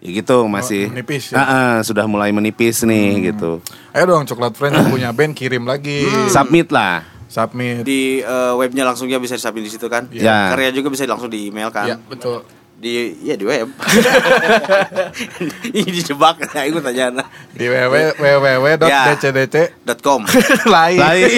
ya 0.00 0.08
gitu 0.16 0.48
masih 0.48 0.88
menipis 0.88 1.28
ya? 1.28 1.36
Ah, 1.36 1.44
ah, 1.44 1.74
sudah 1.84 2.08
mulai 2.08 2.32
menipis 2.32 2.80
nih 2.88 3.32
gitu. 3.32 3.60
Ayo 3.92 4.04
dong 4.08 4.24
Coklat 4.24 4.56
Friends 4.56 4.80
yang 4.80 4.88
punya 4.88 5.08
band 5.12 5.36
kirim 5.36 5.68
lagi. 5.68 6.08
Submit 6.32 6.72
lah. 6.72 7.04
Submit. 7.28 7.84
Di 7.84 8.24
eh, 8.24 8.52
webnya 8.56 8.88
langsung 8.88 9.06
ya 9.06 9.20
bisa 9.20 9.36
disapin 9.36 9.60
di 9.60 9.68
situ 9.68 9.84
kan. 9.92 10.08
Ya. 10.10 10.56
Karya 10.56 10.72
juga 10.72 10.88
bisa 10.88 11.04
langsung 11.04 11.28
di 11.28 11.52
email 11.52 11.68
kan. 11.68 11.84
Ya, 11.84 11.96
betul. 12.00 12.40
Di 12.80 13.12
ya 13.20 13.36
di 13.36 13.44
web. 13.44 13.68
Ini 15.68 15.84
dijebak 15.84 16.48
ya 16.48 16.64
ikut 16.64 16.80
aja 16.80 17.12
nah. 17.12 17.28
Di 17.52 17.68
www.dcdc 17.68 19.56
.com. 20.00 20.24
lain. 20.74 20.96
Lain. 20.96 21.28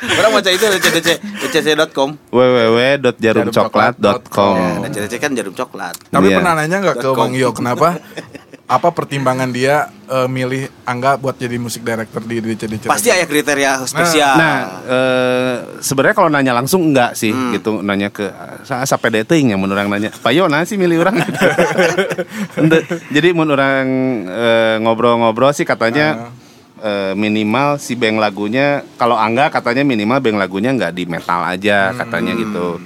Orang 0.00 0.32
baca 0.32 0.48
itu 0.48 0.64
dcdc 0.64 1.20
dcc.com. 1.44 2.16
www.jarumcoklat.com. 2.32 4.54
Ya, 4.56 4.80
dcdc 4.88 5.12
kan 5.20 5.36
jarum 5.36 5.52
coklat. 5.52 6.00
Tapi 6.08 6.32
Iya. 6.32 6.40
pernah 6.40 6.56
nanya 6.56 6.80
nggak 6.80 7.04
ke 7.04 7.08
.com. 7.12 7.20
Bang 7.20 7.36
Yo 7.36 7.52
kenapa? 7.52 8.00
Apa 8.70 8.94
pertimbangan 8.94 9.50
dia 9.50 9.90
eh, 10.06 10.30
milih 10.30 10.70
Angga 10.86 11.18
buat 11.18 11.34
jadi 11.34 11.58
musik 11.58 11.82
director 11.82 12.22
di 12.22 12.38
DCDC? 12.38 12.86
Pasti 12.86 13.10
ada 13.10 13.26
kriteria 13.26 13.82
spesial. 13.82 14.38
Nah, 14.38 14.58
eh, 14.86 15.54
sebenarnya 15.82 16.14
kalau 16.14 16.30
nanya 16.30 16.54
langsung 16.54 16.86
enggak 16.86 17.18
sih 17.18 17.34
Hmm. 17.34 17.50
gitu 17.50 17.82
nanya 17.82 18.14
ke 18.14 18.30
saya 18.62 18.86
sampai 18.86 19.10
dating 19.20 19.50
ya 19.50 19.56
mun 19.58 19.66
orang 19.68 19.90
nanya. 19.90 20.14
Pak 20.14 20.30
Yo 20.30 20.46
nah 20.46 20.62
sih 20.62 20.78
milih 20.78 21.02
orang. 21.02 21.18
Jadi 23.14 23.28
mun 23.34 23.50
orang 23.50 23.86
eh, 24.26 24.76
ngobrol-ngobrol 24.78 25.50
sih 25.50 25.66
katanya 25.66 26.30
eh, 26.78 27.12
minimal 27.12 27.74
si 27.76 27.98
beng 27.98 28.22
lagunya 28.22 28.86
kalau 28.94 29.18
Angga 29.18 29.50
katanya 29.50 29.82
minimal 29.82 30.22
beng 30.22 30.38
lagunya 30.38 30.70
nggak 30.70 30.94
di 30.94 31.04
metal 31.04 31.42
aja 31.42 31.90
katanya 31.90 32.38
gitu. 32.38 32.78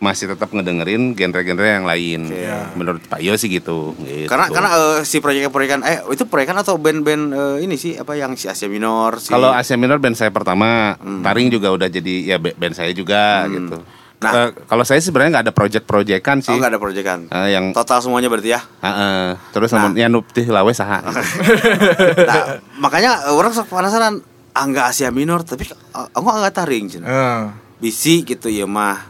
Masih 0.00 0.26
tetap 0.26 0.48
ngedengerin 0.48 1.12
genre-genre 1.12 1.60
yang 1.62 1.84
lain. 1.84 2.32
Menurut 2.72 3.04
Pak 3.04 3.20
Yo 3.20 3.36
sih 3.36 3.46
gitu. 3.46 3.92
gitu. 4.00 4.24
Karena 4.26 4.48
karena 4.48 4.70
eh, 4.72 4.98
si 5.04 5.20
proyek-proyekan 5.20 5.80
eh 5.82 6.00
itu 6.08 6.24
proyekan 6.24 6.56
atau 6.56 6.74
band-band 6.74 7.24
eh, 7.30 7.56
ini 7.60 7.76
sih 7.76 7.94
apa 7.94 8.16
yang 8.16 8.32
si 8.32 8.48
Asia 8.48 8.64
Minor 8.64 9.20
si 9.20 9.28
Kalau 9.28 9.52
Asia 9.52 9.76
Minor 9.76 9.96
band 9.96 10.16
saya 10.16 10.28
pertama, 10.28 10.96
Taring 10.96 11.48
juga 11.48 11.68
udah 11.68 11.86
jadi 11.86 12.14
ya 12.26 12.36
ba- 12.36 12.52
band 12.52 12.72
saya 12.72 12.90
juga 12.90 13.44
gitu. 13.46 13.76
Nah. 14.20 14.32
Eh, 14.32 14.48
kalau 14.64 14.84
saya 14.84 15.00
sebenarnya 15.00 15.36
nggak 15.36 15.44
ada 15.48 15.54
project-projectan 15.54 16.40
sih. 16.40 16.48
Oh 16.48 16.56
enggak 16.56 16.72
ada 16.72 16.80
proyekan. 16.80 17.20
Eh, 17.28 17.48
yang 17.50 17.72
Total 17.72 18.00
semuanya 18.00 18.28
berarti 18.28 18.52
ya. 18.52 18.60
Heeh. 18.80 19.36
terus 19.50 19.68
Nah. 19.70 19.84
namun 19.84 19.96
ya 19.96 20.08
nuptih 20.08 20.44
lawe 20.44 20.72
saha. 20.72 21.04
Nah, 22.20 22.40
makanya 22.76 23.28
orang 23.28 23.50
sok 23.50 23.68
penasaran 23.68 24.20
angga 24.52 24.88
Asia 24.88 25.08
Minor 25.08 25.40
tapi 25.40 25.68
aku 25.92 26.26
angga 26.26 26.48
taring 26.50 26.88
cenah. 26.88 27.08
Eh, 27.08 27.40
Bisi 27.80 28.20
gitu 28.22 28.48
ya 28.48 28.64
mah. 28.64 29.09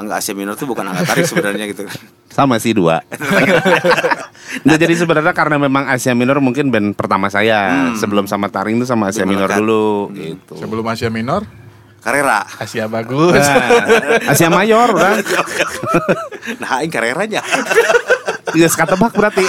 Angga 0.00 0.16
Asia 0.16 0.32
Minor 0.32 0.56
itu 0.56 0.64
bukan 0.64 0.80
angga 0.88 1.04
taring 1.04 1.28
sebenarnya 1.28 1.64
gitu. 1.68 1.84
Sama 2.32 2.56
sih 2.56 2.72
dua. 2.72 3.04
nah, 4.66 4.80
jadi 4.80 4.96
sebenarnya 4.96 5.36
karena 5.36 5.60
memang 5.60 5.84
Asia 5.92 6.16
Minor 6.16 6.40
mungkin 6.40 6.72
band 6.72 6.96
pertama 6.96 7.28
saya. 7.28 7.92
Sebelum 8.00 8.24
sama 8.24 8.48
Taring 8.48 8.80
itu 8.80 8.88
sama 8.88 9.12
Asia 9.12 9.28
Minor 9.28 9.52
dulu 9.52 10.08
gitu. 10.16 10.56
sebelum 10.56 10.88
Asia 10.88 11.12
Minor, 11.12 11.44
Carrera. 12.00 12.48
Asia 12.56 12.88
bagus. 12.88 13.36
Nah, 13.36 14.32
Asia 14.32 14.48
Mayor 14.48 14.88
orang. 14.88 15.20
nah, 16.64 16.80
ini 16.80 16.88
Carreranya. 16.88 17.44
Geus 18.56 18.72
katebak 18.72 19.12
berarti. 19.12 19.44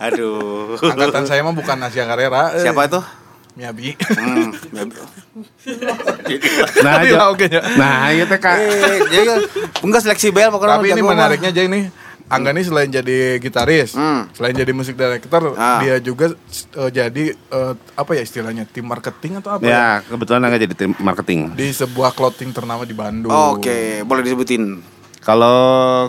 Aduh. 0.00 0.80
Angkatan 0.80 1.28
saya 1.28 1.44
mah 1.44 1.52
bukan 1.52 1.76
Asia 1.84 2.08
Carrera. 2.08 2.56
eh, 2.56 2.64
Siapa 2.64 2.88
itu? 2.88 3.00
Miyabi. 3.60 3.92
Hmm. 3.92 4.50
Nah, 6.80 7.02
Iya, 7.02 7.10
jo- 7.10 7.28
oke, 7.30 7.46
ya. 7.46 7.62
nah, 7.74 8.08
iya 8.08 8.24
teh 8.24 8.38
Kak. 8.38 8.54
Eh, 8.56 8.98
jadi 9.08 9.24
kan 9.24 9.38
enggak 9.82 10.02
seleksi 10.02 10.28
bel 10.30 10.48
pokoknya 10.48 10.78
Tapi 10.78 10.88
ini 10.88 11.02
menariknya 11.02 11.50
aja 11.50 11.62
ini. 11.62 11.80
Angga 12.24 12.56
ini 12.56 12.64
selain 12.64 12.88
jadi 12.88 13.36
gitaris, 13.36 13.92
Hmm. 13.92 14.24
selain 14.32 14.56
jadi 14.56 14.72
musik 14.72 14.96
director, 14.96 15.52
Ah. 15.54 15.76
dia 15.78 16.00
juga 16.00 16.32
eh, 16.72 16.90
jadi 16.90 17.24
eh, 17.30 17.72
apa 17.92 18.10
ya 18.14 18.24
istilahnya 18.24 18.64
tim 18.64 18.80
marketing 18.82 19.44
atau 19.44 19.52
apa? 19.52 19.62
ya? 19.62 19.68
Ya, 19.68 19.86
kebetulan 20.02 20.40
Angga 20.40 20.56
jadi 20.56 20.72
tim 20.74 20.96
marketing. 20.96 21.52
Di 21.52 21.68
sebuah 21.68 22.16
clothing 22.16 22.48
ternama 22.50 22.88
di 22.88 22.96
Bandung. 22.96 23.28
Oke, 23.28 24.00
boleh 24.02 24.24
disebutin. 24.24 24.93
Kalau 25.24 25.56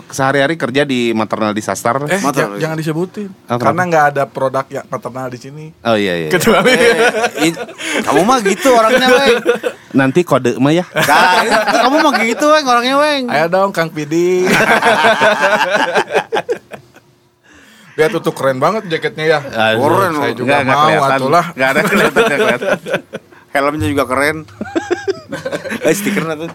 sehari-hari 0.06 0.54
kerja 0.54 0.84
di 0.84 1.10
maternal 1.10 1.50
disaster. 1.50 1.96
Eh, 2.04 2.20
Motor. 2.20 2.52
ja- 2.52 2.60
jangan 2.62 2.76
disebutin. 2.76 3.32
Oh? 3.48 3.56
Karena 3.56 3.82
nggak 3.82 4.04
ada 4.12 4.24
produk 4.24 4.68
ya 4.68 4.84
maternal 4.84 5.26
di 5.26 5.38
sini. 5.38 5.64
Oh 5.80 5.96
iya 5.96 6.14
iya. 6.18 6.28
Kecuali 6.28 6.68
Eh, 6.68 7.48
i- 7.48 7.56
kamu 8.02 8.20
mah 8.22 8.38
gitu 8.40 8.68
orangnya, 8.70 9.08
weng. 9.08 9.40
Nanti 9.90 10.20
kode 10.20 10.60
mah 10.60 10.68
ya. 10.70 10.84
Nah, 10.84 11.48
kamu 11.80 11.96
mah 11.98 12.12
gitu, 12.20 12.44
weng, 12.46 12.66
orangnya, 12.66 12.96
weng. 12.98 13.24
Ayo 13.26 13.48
dong 13.48 13.72
Kang 13.72 13.88
Pidi. 13.88 14.44
Lihat 17.96 18.12
tuh, 18.12 18.20
tuh 18.20 18.36
keren 18.36 18.60
banget 18.60 18.84
jaketnya 18.86 19.24
ya. 19.26 19.38
Aduh, 19.40 19.88
Keren, 19.88 20.12
saya 20.14 20.32
juga 20.36 20.52
nggak 20.54 20.68
mau 20.68 20.84
kelihatan. 20.86 21.16
atulah. 21.16 21.44
Nggak 21.50 21.68
ada 21.68 21.80
kelihatan 21.82 22.20
nggak 22.22 22.36
kelihatan. 22.38 22.76
Helmnya 23.56 23.88
juga 23.88 24.04
keren. 24.04 24.44
Eh, 25.82 25.90
stikernya 25.90 26.38
tuh. 26.38 26.50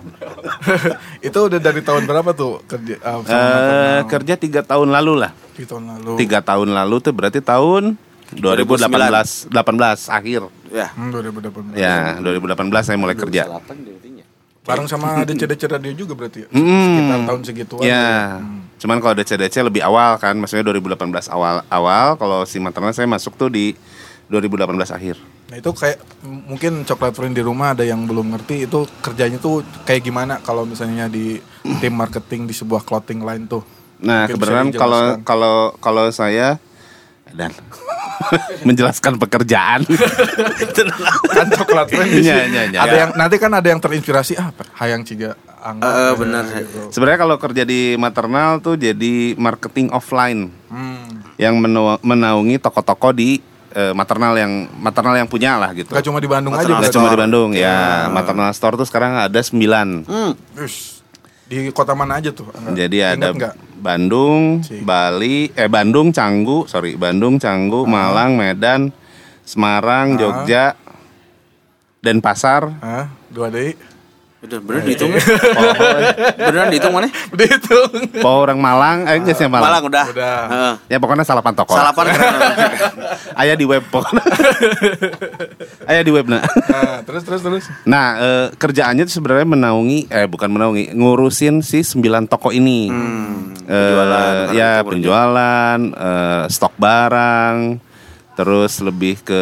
itu 1.27 1.35
udah 1.37 1.59
dari 1.59 1.83
tahun 1.83 2.07
berapa 2.07 2.31
tuh 2.31 2.63
kerja 2.65 2.95
uh, 2.99 3.19
sama 3.19 3.27
Eh, 3.27 3.35
maternal? 3.35 4.07
kerja 4.07 4.33
tiga 4.35 4.61
tahun 4.63 4.89
lalu 4.89 5.13
lah. 5.19 5.31
di 5.51 5.67
tahun 5.67 5.83
lalu. 5.91 6.11
Tiga 6.17 6.39
tahun 6.39 6.69
lalu 6.71 6.95
tuh 6.99 7.11
berarti 7.11 7.39
tahun 7.39 7.99
2018 8.31 9.51
18 9.51 9.51
akhir. 10.09 10.41
Ya. 10.71 10.87
Hmm, 10.89 11.11
2018. 11.11 11.75
Ya, 11.75 12.15
2018 12.17 12.55
saya 12.81 12.95
mulai 12.95 13.13
kerja. 13.13 13.43
Bareng 14.61 14.85
sama 14.85 15.25
DC-DC 15.25 15.67
radio 15.67 15.91
juga 15.91 16.13
berarti 16.13 16.45
ya? 16.45 16.47
Hmm. 16.49 16.63
Sekitar 16.87 17.19
tahun 17.27 17.41
segituan. 17.43 17.81
Ya, 17.81 18.39
cuman 18.77 18.97
kalau 18.99 19.13
DC-DC 19.15 19.55
lebih 19.59 19.81
awal 19.81 20.15
kan, 20.15 20.37
maksudnya 20.37 20.63
2018 20.65 21.01
awal 21.27 21.65
awal. 21.67 22.15
Kalau 22.15 22.45
si 22.45 22.55
maternal 22.55 22.93
saya 22.93 23.03
masuk 23.05 23.35
tuh 23.35 23.49
di 23.49 23.75
2018 24.29 24.63
akhir. 24.91 25.19
Nah 25.51 25.59
itu 25.59 25.67
kayak 25.75 25.99
mungkin 26.23 26.87
coklat 26.87 27.11
friend 27.11 27.35
di 27.35 27.43
rumah 27.43 27.75
ada 27.75 27.83
yang 27.83 28.07
belum 28.07 28.31
ngerti 28.31 28.71
itu 28.71 28.87
kerjanya 29.03 29.35
tuh 29.35 29.59
kayak 29.83 29.99
gimana 30.01 30.39
kalau 30.39 30.63
misalnya 30.63 31.11
di 31.11 31.43
tim 31.83 31.91
marketing 31.91 32.47
di 32.47 32.55
sebuah 32.55 32.87
clothing 32.87 33.19
line 33.19 33.51
tuh. 33.51 33.59
Nah, 33.99 34.31
kebenaran 34.31 34.71
kalau 34.71 35.19
kalau 35.21 35.55
kalau 35.77 36.07
saya 36.07 36.55
dan 37.35 37.51
menjelaskan 38.67 39.19
pekerjaan. 39.19 39.83
kan 41.35 41.47
coklat 41.51 41.87
Iya, 41.91 41.99
sini. 41.99 42.23
iya, 42.23 42.63
iya. 42.71 42.79
Ada 42.79 42.95
yang 42.95 43.11
nanti 43.19 43.35
kan 43.35 43.51
ada 43.51 43.67
yang 43.67 43.83
terinspirasi 43.83 44.39
ah 44.39 44.55
hayang 44.79 45.03
ciga 45.03 45.35
angga. 45.59 45.83
Eh, 45.83 46.13
benar. 46.15 46.47
gitu. 46.47 46.95
Sebenarnya 46.95 47.19
kalau 47.19 47.35
kerja 47.35 47.67
di 47.67 47.99
maternal 47.99 48.63
tuh 48.63 48.79
jadi 48.79 49.35
marketing 49.35 49.91
offline 49.91 50.47
Hmm. 50.71 51.27
yang 51.35 51.59
menaungi 51.99 52.55
toko-toko 52.55 53.11
di 53.11 53.43
eh, 53.71 53.93
maternal 53.93 54.33
yang 54.35 54.51
maternal 54.77 55.15
yang 55.15 55.27
punya 55.27 55.55
lah 55.55 55.71
gitu. 55.71 55.91
Gak 55.91 56.05
cuma 56.05 56.19
di 56.19 56.27
Bandung 56.27 56.53
aja. 56.53 56.63
Maternal 56.63 56.79
Nggak 56.79 56.83
berarti. 56.87 56.97
cuma 56.97 57.07
di 57.09 57.19
Bandung 57.19 57.49
ya. 57.55 57.79
Maternal 58.07 58.49
store 58.51 58.75
tuh 58.77 58.87
sekarang 58.87 59.17
ada 59.17 59.39
9. 59.39 60.07
Hmm. 60.07 60.31
Ush. 60.59 61.03
Di 61.51 61.67
kota 61.75 61.91
mana 61.91 62.23
aja 62.23 62.31
tuh? 62.31 62.47
Jadi 62.71 63.03
Ingat 63.03 63.15
ada 63.17 63.27
nggak? 63.35 63.53
Bandung, 63.81 64.61
Si. 64.61 64.79
Bali, 64.79 65.49
eh 65.51 65.67
Bandung, 65.67 66.13
Canggu, 66.13 66.63
sorry 66.63 66.95
Bandung, 66.95 67.41
Canggu, 67.41 67.83
Malang, 67.83 68.37
Medan, 68.37 68.93
Semarang, 69.43 70.15
Jogja, 70.15 70.77
Denpasar. 71.99 72.71
Hah? 72.79 73.05
Dua 73.27 73.51
deui. 73.51 73.75
Bener, 74.41 74.57
bener 74.57 74.81
dihitung. 74.89 75.13
Beneran 76.33 76.73
dihitung 76.73 76.93
mana? 76.97 77.13
Dihitung. 77.29 78.09
Bawa 78.25 78.37
orang 78.49 78.57
Malang, 78.57 78.97
eh 79.05 79.21
sih 79.37 79.45
Malang. 79.45 79.69
Malang 79.69 79.83
udah. 79.85 80.05
Udah. 80.09 80.37
Heeh. 80.49 80.73
Ya 80.89 80.97
pokoknya 80.97 81.21
salapan 81.21 81.53
toko. 81.53 81.77
Salapan. 81.77 82.09
Ayah 83.41 83.53
di 83.53 83.69
web 83.69 83.85
pokoknya. 83.93 84.25
Ayah 85.93 86.01
di 86.01 86.09
web 86.09 86.25
nah. 86.25 86.41
Nah, 86.41 87.05
terus 87.05 87.21
terus 87.21 87.41
terus. 87.45 87.65
Nah, 87.85 88.17
eh, 88.17 88.47
kerjaannya 88.57 89.05
tuh 89.05 89.21
sebenarnya 89.21 89.45
menaungi 89.45 90.09
eh 90.09 90.25
bukan 90.25 90.49
menaungi, 90.49 90.89
ngurusin 90.97 91.61
si 91.61 91.85
9 91.85 92.25
toko 92.25 92.49
ini. 92.49 92.89
Eh, 92.89 93.69
penjualan, 93.69 94.57
ya 94.57 94.81
itu 94.81 94.89
penjualan, 94.89 95.79
eh, 95.85 96.43
stok 96.49 96.73
barang, 96.81 97.77
terus 98.33 98.81
lebih 98.81 99.21
ke 99.21 99.41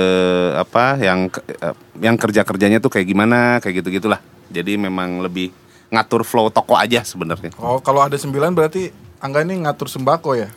apa 0.59 0.99
yang 0.99 1.31
eh, 1.47 1.75
yang 2.03 2.19
kerja-kerjanya 2.19 2.83
tuh 2.83 2.91
kayak 2.91 3.07
gimana, 3.07 3.63
kayak 3.63 3.79
gitu-gitulah. 3.79 4.19
Jadi 4.49 4.77
memang 4.81 5.21
lebih 5.21 5.53
ngatur 5.89 6.25
flow 6.25 6.49
toko 6.53 6.77
aja 6.77 7.01
sebenarnya. 7.05 7.53
Oh, 7.57 7.81
kalau 7.81 8.01
ada 8.05 8.17
sembilan 8.17 8.53
berarti 8.53 9.09
Angga 9.19 9.43
ini 9.43 9.67
ngatur 9.67 9.91
sembako 9.91 10.31
ya? 10.37 10.47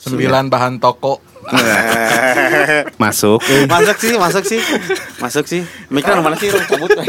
Sembilan 0.00 0.50
bahan 0.50 0.80
toko. 0.80 1.22
Masuk. 3.02 3.40
masuk 3.68 3.96
sih, 4.00 4.14
masuk 4.18 4.44
sih. 4.44 4.60
Masuk 5.20 5.44
sih. 5.46 5.62
Mikir 5.92 6.18
mana 6.18 6.34
sih 6.34 6.50
orang 6.50 6.66
cabut. 6.66 6.90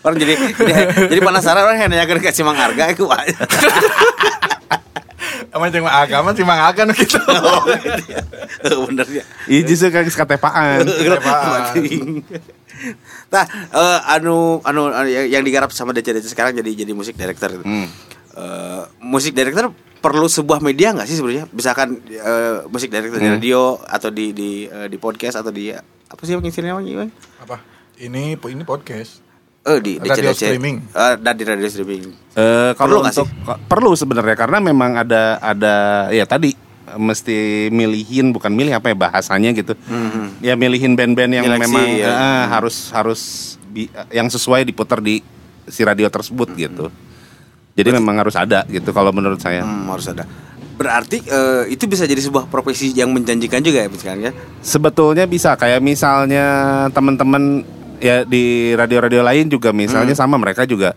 orang 0.00 0.16
jadi, 0.16 0.34
jadi 0.56 0.72
jadi 1.12 1.20
penasaran 1.20 1.60
orang 1.60 1.76
yang 1.76 1.92
nanya 1.92 2.08
ke 2.08 2.32
Cimang 2.32 2.56
harga 2.56 2.88
itu 2.88 3.04
Sama 5.50 5.66
jeung 5.66 5.88
agama 5.88 6.30
sih 6.30 6.46
mang 6.46 6.62
akan 6.62 6.94
gitu. 6.94 7.18
Oh, 7.42 7.66
gitu 7.66 8.02
ya. 8.06 8.22
Oh, 8.70 8.86
bener 8.86 9.06
ya. 9.10 9.24
Iya 9.50 9.60
justru 9.66 9.90
kayak 9.90 10.06
ketepaan. 10.14 10.86
Ketepaan. 10.86 11.74
Nah, 13.30 13.44
eh, 13.70 14.00
anu, 14.10 14.58
anu 14.60 14.90
anu 14.90 15.06
yang, 15.06 15.26
yang 15.30 15.42
digarap 15.42 15.70
sama 15.70 15.90
DC 15.90 16.10
DC 16.10 16.26
sekarang 16.28 16.52
jadi 16.52 16.70
jadi 16.76 16.92
musik 16.92 17.14
director. 17.14 17.50
gitu. 17.50 17.62
Hmm. 17.62 17.86
Eh, 18.30 18.82
musik 19.00 19.32
director 19.32 19.70
perlu 20.00 20.26
sebuah 20.26 20.58
media 20.58 20.90
nggak 20.90 21.06
sih 21.06 21.14
sebenarnya? 21.14 21.46
Misalkan 21.50 21.98
eh, 22.06 22.66
musik 22.66 22.90
director 22.90 23.16
di 23.16 23.26
Hmm. 23.26 23.36
radio 23.38 23.60
atau 23.78 24.10
di 24.10 24.30
di 24.30 24.50
eh, 24.64 24.86
di 24.86 24.96
podcast 24.96 25.38
atau 25.38 25.50
di 25.50 25.70
apa 25.70 26.22
sih 26.22 26.34
istilahnya 26.34 26.74
Bang? 26.74 27.10
Apa? 27.38 27.62
Ini 28.00 28.34
ini 28.34 28.62
podcast. 28.64 29.22
Eh 29.60 29.76
di 29.78 30.00
Radio 30.00 30.32
DC. 30.32 30.40
streaming. 30.48 30.76
Eh, 30.88 31.14
dan 31.20 31.34
di 31.36 31.44
radio 31.44 31.68
streaming. 31.68 32.02
Eh, 32.32 32.72
Perlu 32.72 32.74
kalau 32.74 32.96
nggak 33.04 33.14
untuk 33.14 33.28
perlu 33.68 33.90
sebenarnya 33.92 34.34
karena 34.34 34.58
memang 34.58 34.96
ada 34.96 35.36
ada 35.36 35.74
ya 36.08 36.24
tadi 36.24 36.69
mesti 36.94 37.38
milihin 37.68 38.30
bukan 38.30 38.50
milih 38.50 38.74
apa 38.74 38.90
ya 38.90 38.96
bahasanya 38.96 39.50
gitu. 39.52 39.74
Ya 40.40 40.54
milihin 40.54 40.94
band-band 40.94 41.30
yang 41.32 41.46
memang 41.46 41.86
ya. 41.92 42.10
eh, 42.10 42.44
harus 42.48 42.90
harus 42.90 43.20
bi- 43.64 43.86
eh, 43.86 44.16
yang 44.16 44.26
sesuai 44.26 44.62
diputar 44.62 44.98
di 44.98 45.22
si 45.64 45.82
radio 45.82 46.06
tersebut 46.06 46.50
gitu. 46.54 46.90
Jadi 47.74 47.88
memang 47.92 48.18
harus 48.18 48.34
ada 48.34 48.66
gitu 48.66 48.90
kalau 48.90 49.10
menurut 49.10 49.38
saya. 49.38 49.62
Hmm, 49.62 49.86
harus 49.86 50.06
ada. 50.06 50.26
Berarti 50.74 51.20
eh, 51.20 51.64
itu 51.70 51.84
bisa 51.84 52.02
jadi 52.04 52.18
sebuah 52.18 52.46
profesi 52.46 52.90
yang 52.90 53.12
menjanjikan 53.12 53.60
juga 53.60 53.84
ya 53.84 53.88
sekarang 53.90 54.22
ya. 54.26 54.32
Sebetulnya 54.58 55.24
bisa 55.24 55.52
kayak 55.54 55.78
misalnya 55.78 56.44
teman-teman 56.90 57.62
ya 58.00 58.24
di 58.24 58.72
radio-radio 58.72 59.20
lain 59.20 59.46
juga 59.46 59.70
misalnya 59.70 60.16
Hmm. 60.16 60.22
sama 60.24 60.40
mereka 60.40 60.64
juga 60.64 60.96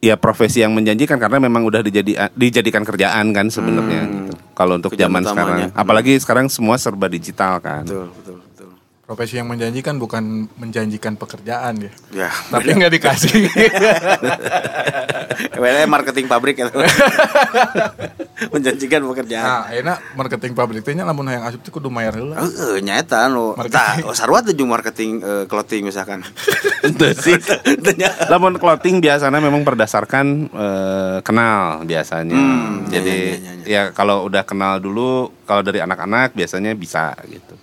ya 0.00 0.16
profesi 0.16 0.64
yang 0.64 0.72
menjanjikan 0.72 1.20
karena 1.20 1.36
memang 1.36 1.62
udah 1.68 1.84
dijadi 1.84 2.16
dijadikan 2.32 2.82
kerjaan 2.82 3.36
kan 3.36 3.52
sebenarnya 3.52 4.02
gitu. 4.08 4.34
Kalau 4.56 4.76
untuk 4.80 4.92
zaman 4.96 5.24
utamanya. 5.24 5.68
sekarang, 5.68 5.76
apalagi 5.76 6.12
sekarang 6.20 6.46
semua 6.48 6.76
serba 6.80 7.08
digital 7.08 7.60
kan. 7.60 7.84
Betul, 7.84 8.08
betul. 8.12 8.39
Profesi 9.10 9.42
yang 9.42 9.50
menjanjikan 9.50 9.98
bukan 9.98 10.46
menjanjikan 10.54 11.18
pekerjaan 11.18 11.82
ya. 11.82 11.90
Ya, 12.14 12.30
Tapi 12.30 12.78
nggak 12.78 12.94
dikasih. 12.94 13.42
Kayaknya 15.50 15.90
marketing 15.90 16.30
pabrik 16.30 16.62
itu. 16.62 16.70
Menjanjikan 18.54 19.02
pekerjaan. 19.10 19.42
nah, 19.42 19.66
enak 19.74 19.98
marketing 20.14 20.54
pabrik 20.54 20.86
teh 20.86 20.94
nya 20.94 21.02
lamun 21.02 21.26
hayang 21.26 21.42
asup 21.42 21.58
teh 21.58 21.74
kudu 21.74 21.90
mayar 21.90 22.14
heula. 22.14 22.38
Heeh, 22.38 22.78
nyata 22.86 23.26
lo. 23.26 23.58
Marketing. 23.58 23.82
Tah, 23.82 24.06
oh, 24.06 24.14
sarua 24.14 24.46
marketing 24.46 25.10
eh, 25.26 25.44
clothing 25.50 25.90
misalkan. 25.90 26.22
Itu 26.86 27.10
sih. 27.18 27.34
Teu 27.82 27.92
nya. 27.98 28.14
Lamun 28.30 28.62
clothing 28.62 29.02
biasanya 29.02 29.42
memang 29.42 29.66
berdasarkan 29.66 30.26
eh, 30.54 31.18
kenal 31.26 31.82
biasanya. 31.82 32.38
Hmm, 32.38 32.86
Jadi 32.86 33.18
iya, 33.34 33.36
iya, 33.42 33.52
iya, 33.66 33.66
ya 33.66 33.82
kalau 33.90 34.22
udah 34.30 34.46
kenal 34.46 34.78
dulu, 34.78 35.34
kalau 35.50 35.66
dari 35.66 35.82
anak-anak 35.82 36.32
biasanya 36.32 36.78
bisa 36.78 37.18
gitu. 37.26 37.59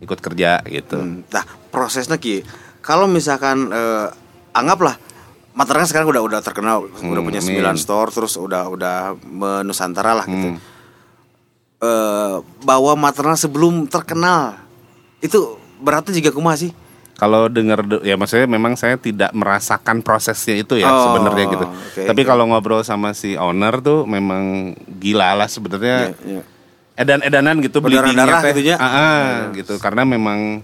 Ikut 0.00 0.18
kerja 0.18 0.60
gitu. 0.64 0.96
Hmm, 0.96 1.22
Nah, 1.26 1.44
prosesnya 1.68 2.16
ki. 2.16 2.42
Kalau 2.80 3.04
misalkan 3.04 3.68
eh, 3.68 4.08
anggaplah 4.50 4.96
Maternal 5.50 5.82
sekarang 5.84 6.08
udah 6.08 6.22
udah 6.22 6.40
terkenal, 6.40 6.86
udah 6.86 7.02
Hmm, 7.02 7.26
punya 7.26 7.38
amin. 7.38 7.58
9 7.58 7.74
store 7.76 8.08
terus 8.10 8.32
udah 8.34 8.70
udah 8.70 8.96
menusantara 9.20 10.14
lah 10.14 10.24
gitu. 10.24 10.54
Hmm. 10.54 10.58
Eh, 11.80 12.36
bahwa 12.60 12.92
maternal 12.94 13.34
sebelum 13.34 13.84
terkenal 13.84 14.60
itu 15.18 15.40
beratnya 15.76 16.12
juga 16.14 16.30
kumaha 16.30 16.54
sih? 16.54 16.70
Kalau 17.14 17.48
dengar 17.48 17.80
de- 17.82 18.00
ya 18.02 18.14
maksudnya 18.14 18.44
memang 18.46 18.76
saya 18.76 18.94
tidak 18.94 19.32
merasakan 19.32 20.00
prosesnya 20.00 20.56
itu 20.56 20.76
ya 20.76 20.86
Oh, 20.86 21.04
sebenarnya 21.08 21.44
gitu. 21.50 21.66
oke, 21.66 22.02
Tapi 22.06 22.20
oke. 22.22 22.28
kalau 22.28 22.44
ngobrol 22.46 22.80
sama 22.80 23.10
si 23.10 23.34
owner 23.34 23.80
tuh 23.80 24.04
memang 24.04 24.72
gila 24.94 25.34
lah 25.34 25.48
sebenarnya. 25.48 26.12
Iya, 26.16 26.16
iya. 26.30 26.42
Edan-edanan 27.00 27.56
gitu 27.58 27.80
beli 27.80 27.96
teh. 27.96 28.12
gitu 28.52 28.60
ya? 28.62 28.76
Ah, 28.76 28.84
ah, 28.86 29.24
gitu 29.50 29.74
karena 29.76 30.04
memang 30.04 30.60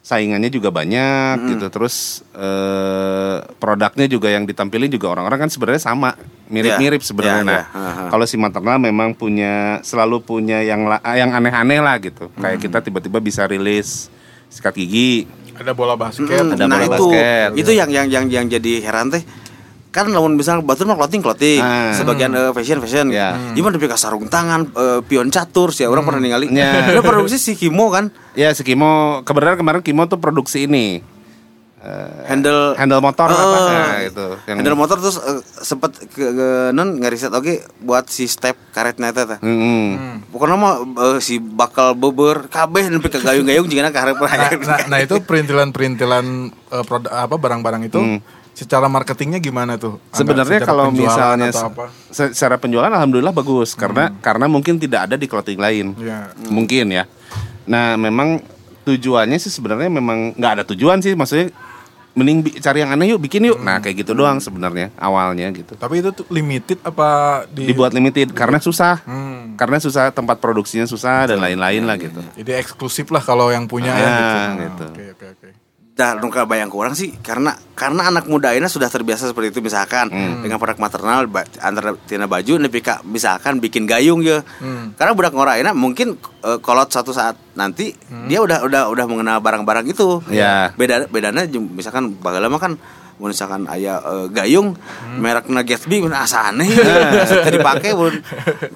saingannya 0.00 0.48
juga 0.48 0.70
banyak 0.70 1.36
Hmm. 1.36 1.48
gitu. 1.52 1.66
Terus 1.68 2.24
eh, 2.32 3.36
produknya 3.54 4.06
juga 4.06 4.28
yang 4.28 4.44
ditampilin 4.44 4.88
juga 4.88 5.10
orang-orang 5.10 5.44
kan 5.44 5.50
sebenarnya 5.50 5.82
sama, 5.82 6.14
mirip-mirip 6.46 6.98
Ya, 6.98 7.06
sebenarnya. 7.06 7.42
ya, 7.42 7.44
Nah, 7.44 7.58
ya. 7.58 7.64
Ha, 7.66 7.82
ha. 7.82 8.02
kalau 8.08 8.24
si 8.24 8.36
maternal 8.36 8.78
memang 8.78 9.12
punya 9.12 9.82
selalu 9.82 10.22
punya 10.22 10.62
yang 10.62 10.86
la- 10.86 11.02
yang 11.12 11.30
aneh-aneh 11.30 11.78
lah 11.78 11.98
gitu. 11.98 12.30
Hmm. 12.30 12.40
Kayak 12.40 12.58
kita 12.62 12.78
tiba-tiba 12.80 13.18
bisa 13.18 13.44
rilis 13.44 14.08
sikat 14.46 14.72
gigi, 14.74 15.26
Ada 15.52 15.72
bola 15.72 15.92
basket. 15.94 16.28
Hmm, 16.30 16.52
ada 16.52 16.64
nah 16.64 16.78
bola 16.78 16.86
itu 16.86 17.06
basket. 17.08 17.48
itu 17.56 17.70
yang 17.72 17.90
yang 17.90 18.06
yang 18.06 18.24
yang 18.26 18.44
jadi 18.46 18.72
heran 18.80 19.08
teh 19.08 19.24
kan 19.96 20.06
lamun 20.06 20.34
misalnya 20.34 20.60
batu 20.60 20.84
mah 20.84 20.94
clothing 20.94 21.18
clothing 21.18 21.58
Ah. 21.58 21.90
sebagian 21.90 22.28
eh, 22.30 22.52
fashion 22.52 22.78
fashion 22.78 23.08
Ya. 23.08 23.32
gimana 23.50 23.74
tapi 23.74 23.88
sarung 23.94 24.26
tangan 24.26 24.68
eh, 24.68 25.00
pion 25.02 25.26
catur 25.26 25.70
sih 25.70 25.84
orang 25.84 26.04
pernah 26.04 26.20
ningali 26.20 26.46
Ya. 26.48 26.84
Dia 26.86 27.00
produksi 27.00 27.36
si 27.36 27.52
Kimo 27.54 27.88
kan 27.88 28.12
Ya 28.32 28.52
si 28.52 28.60
Kimo 28.60 29.22
kebenaran 29.22 29.56
kemarin 29.56 29.80
Kimo 29.80 30.04
tuh 30.04 30.16
produksi 30.16 30.64
ini 30.64 31.00
eh, 31.78 32.10
handle 32.26 32.74
handle 32.74 33.00
motor 33.00 33.26
Oh. 33.26 33.36
apa 33.36 34.02
itu 34.02 34.26
yang 34.44 34.56
handle 34.58 34.74
motor 34.74 34.96
terus 34.98 35.16
eh, 35.18 35.40
sempet 35.56 35.96
ke, 36.06 36.24
ke 36.26 36.48
non 36.70 36.96
ngeriset 36.96 37.30
oke 37.30 37.52
buat 37.80 38.06
si 38.06 38.26
step 38.26 38.56
karetnya 38.70 39.10
teh 39.10 39.24
teh. 39.24 39.38
Mm-mm. 39.38 40.28
pokoknya 40.28 40.56
mah 40.56 40.74
eh, 40.82 41.18
si 41.18 41.36
bakal 41.38 41.94
beber 41.94 42.48
kabeh 42.48 42.88
nepi 42.88 43.08
ke 43.08 43.18
gayung-gayung 43.18 43.64
jika 43.64 43.88
karet 43.88 44.16
Nah, 44.16 44.50
nah, 44.58 44.80
nah 44.88 44.98
itu 44.98 45.20
perintilan-perintilan 45.20 46.26
eh, 46.50 46.84
produk 46.84 47.12
apa 47.14 47.34
barang-barang 47.34 47.82
itu 47.84 47.98
Hmm. 47.98 48.20
Secara 48.56 48.88
marketingnya 48.88 49.36
gimana 49.36 49.76
tuh? 49.76 50.00
Sebenarnya 50.16 50.64
kalau 50.64 50.88
misalnya 50.88 51.52
secara 52.08 52.56
penjualan 52.56 52.88
alhamdulillah 52.88 53.36
bagus 53.36 53.76
karena 53.76 54.08
karena 54.24 54.48
mungkin 54.48 54.80
tidak 54.80 55.12
ada 55.12 55.20
di 55.20 55.28
clothing 55.28 55.60
lain. 55.60 55.92
Ya. 56.00 56.32
Mungkin 56.48 56.88
ya. 56.88 57.04
Nah, 57.68 58.00
memang 58.00 58.40
tujuannya 58.88 59.36
sih 59.36 59.52
sebenarnya 59.52 59.92
memang 59.92 60.32
nggak 60.38 60.52
ada 60.56 60.64
tujuan 60.72 61.04
sih 61.04 61.12
maksudnya 61.12 61.52
mending 62.16 62.48
cari 62.64 62.80
yang 62.80 62.96
aneh 62.96 63.12
yuk 63.12 63.20
bikin 63.20 63.44
yuk. 63.44 63.60
Nah, 63.60 63.76
kayak 63.84 64.00
gitu 64.00 64.16
doang 64.16 64.40
sebenarnya 64.40 64.88
awalnya 64.96 65.52
gitu. 65.52 65.76
Tapi 65.76 66.00
itu 66.00 66.16
tuh 66.16 66.24
limited 66.32 66.80
apa 66.80 67.44
di 67.52 67.68
Dibuat 67.68 67.92
limited 67.92 68.32
karena 68.32 68.56
susah. 68.56 69.04
Hmm. 69.04 69.52
Karena 69.60 69.76
susah 69.76 70.08
tempat 70.16 70.40
produksinya 70.40 70.88
susah 70.88 71.28
dan 71.28 71.44
lain-lain 71.44 71.84
lah 71.84 72.00
gitu. 72.00 72.24
Jadi 72.40 72.50
eksklusif 72.56 73.12
lah 73.12 73.20
kalau 73.20 73.52
yang 73.52 73.68
punya 73.68 73.92
ya 73.92 74.08
Ah, 74.08 74.16
gitu. 74.56 74.64
gitu. 74.64 74.84
Oke 74.88 75.04
oke 75.12 75.26
oke. 75.36 75.65
Dah, 75.96 76.12
nungka 76.12 76.44
bayang 76.44 76.68
kurang 76.68 76.92
sih 76.92 77.16
karena 77.24 77.56
karena 77.72 78.12
anak 78.12 78.28
muda 78.28 78.52
ini 78.52 78.68
sudah 78.68 78.84
terbiasa 78.84 79.32
seperti 79.32 79.48
itu 79.48 79.64
misalkan 79.64 80.12
Hmm. 80.12 80.44
dengan 80.44 80.60
produk 80.60 80.76
maternal 80.76 81.24
antara 81.56 81.96
tina 82.04 82.28
baju 82.28 82.60
nepi 82.60 82.84
ka 82.84 83.00
misalkan 83.00 83.64
bikin 83.64 83.88
gayung 83.88 84.20
ya. 84.20 84.44
Hmm. 84.60 84.92
Karena 84.92 85.16
budak 85.16 85.32
ngoraina 85.32 85.72
mungkin 85.72 86.20
eh, 86.44 86.60
kolot 86.60 86.92
satu 86.92 87.16
saat 87.16 87.40
nanti 87.56 87.96
dia 88.28 88.44
udah 88.44 88.68
udah 88.68 88.92
udah 88.92 89.04
mengenal 89.08 89.40
barang-barang 89.40 89.88
itu. 89.88 90.20
Hmm. 90.20 90.36
Ya. 90.36 90.68
Beda 90.76 91.08
bedanya 91.08 91.48
misalkan 91.48 92.12
bageula 92.20 92.52
mah 92.52 92.60
kan 92.60 92.76
misalkan 93.16 93.64
aya 93.64 93.96
eh, 93.96 94.26
gayung 94.28 94.76
Hmm. 94.76 95.24
merekna 95.24 95.64
Gatsby 95.64 96.04
mun 96.04 96.12
asa 96.12 96.52
aneh 96.52 96.68
teu 97.40 97.48
dipake 97.48 97.96
mun 97.96 98.20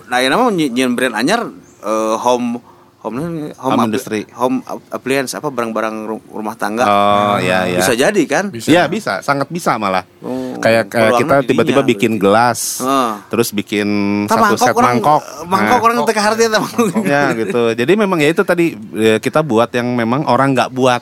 nah 0.09 0.24
ieu 0.24 0.33
mah 0.33 0.48
nyian 0.48 0.96
brand 0.96 1.12
anyar 1.12 1.52
eh, 1.85 2.16
home 2.16 2.64
home 3.01 3.17
home, 3.17 3.53
Home 3.57 3.81
industry. 3.83 4.29
home 4.31 4.61
appliance 4.91 5.33
apa 5.33 5.49
barang-barang 5.49 5.97
ru- 6.05 6.27
rumah 6.29 6.53
tangga 6.53 6.85
Oh, 6.85 7.37
ya 7.39 7.65
ya. 7.65 7.81
bisa 7.81 7.93
jadi 7.95 8.23
kan 8.25 8.53
Bisa. 8.53 8.69
Iya 8.69 8.85
bisa, 8.87 9.21
sangat 9.21 9.49
bisa 9.49 9.75
malah. 9.75 10.05
Oh, 10.21 10.53
kayak 10.59 10.87
kayak 10.87 11.17
kita 11.17 11.37
tiba-tiba 11.43 11.81
bikin 11.81 12.17
gelas, 12.17 12.81
Ah. 12.81 13.25
terus 13.27 13.51
bikin 13.51 13.89
Tah, 14.27 14.37
satu 14.53 14.61
set 14.61 14.75
orang- 14.75 15.01
mangkok. 15.01 15.21
mangkok 15.45 15.73
Nah, 15.73 15.81
orang 15.83 15.99
teka 16.05 16.21
mangkok. 16.61 17.03
ya 17.03 17.23
gitu. 17.35 17.63
Jadi 17.73 17.93
memang 17.95 18.19
ya 18.21 18.29
itu 18.29 18.43
tadi 18.43 18.67
ya, 18.93 19.17
kita 19.17 19.41
buat 19.41 19.73
yang 19.73 19.97
memang 19.97 20.29
orang 20.29 20.53
nggak 20.53 20.71
buat. 20.71 21.01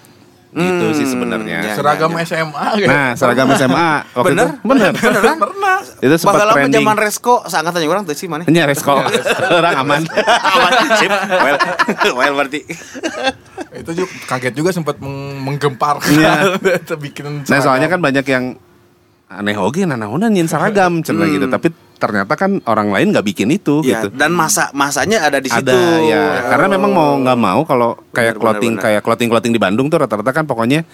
Gitu 0.49 0.65
Hmm, 0.83 0.97
sih 0.97 1.05
sebenarnya. 1.05 1.61
ya. 1.63 1.75
Seragam 1.75 2.09
SMA 2.19 2.67
gitu. 2.75 2.89
Nah, 2.89 3.13
seragam 3.13 3.49
SMA 3.53 3.89
waktu 4.11 4.33
Bener? 4.33 4.47
itu 4.49 4.65
bener. 4.65 4.91
Beneran? 4.93 5.37
Pernah. 5.39 5.77
itu 5.99 6.15
sempat 6.17 6.35
mah 6.39 6.55
trending. 6.55 6.81
zaman 6.81 6.97
Resko 6.97 7.35
seangkatan 7.45 7.81
orang 7.85 8.03
teh 8.03 8.15
sih 8.15 8.27
mana 8.27 8.43
Nya 8.45 8.65
resko. 8.65 8.97
orang 9.59 9.75
aman. 9.77 10.03
aman 10.09 10.73
sip 10.97 11.13
well 11.13 11.57
well 12.19 12.33
berarti 12.35 12.61
Itu 13.71 13.91
juga 13.95 14.09
kaget 14.27 14.55
juga 14.55 14.71
sempat 14.71 14.97
meng- 14.99 15.45
menggemparkan. 15.45 16.09
Iya. 16.11 16.57
Itu 16.57 16.97
bikin 17.05 17.45
Nah, 17.45 17.59
soalnya 17.61 17.87
kan 17.87 18.01
banyak 18.01 18.25
yang 18.25 18.57
aneh 19.29 19.57
oge 19.61 19.85
nah 19.85 19.97
nyin 19.97 20.49
seragam 20.49 21.01
cenah 21.07 21.29
gitu. 21.29 21.47
Tapi 21.47 21.69
ternyata 21.99 22.39
kan 22.39 22.63
orang 22.65 22.95
lain 22.95 23.11
nggak 23.11 23.27
bikin 23.27 23.51
itu 23.51 23.83
ya 23.83 24.07
gitu. 24.07 24.15
dan 24.15 24.31
masa 24.31 24.71
masanya 24.71 25.27
ada 25.27 25.43
di 25.43 25.51
situ 25.51 25.67
Ada 25.67 25.99
ya, 26.07 26.47
karena 26.47 26.79
memang 26.79 26.95
mau 26.95 27.19
nggak 27.19 27.39
mau 27.39 27.61
kalau 27.67 27.99
kayak 28.15 28.39
Benar, 28.39 28.43
clothing 28.43 28.73
benar, 28.79 28.85
kayak 28.87 29.01
clothing 29.03 29.29
clothing 29.29 29.53
di 29.53 29.59
Bandung 29.59 29.91
tuh 29.91 29.99
rata-rata 30.07 30.31
kan 30.31 30.47
pokoknya 30.47 30.87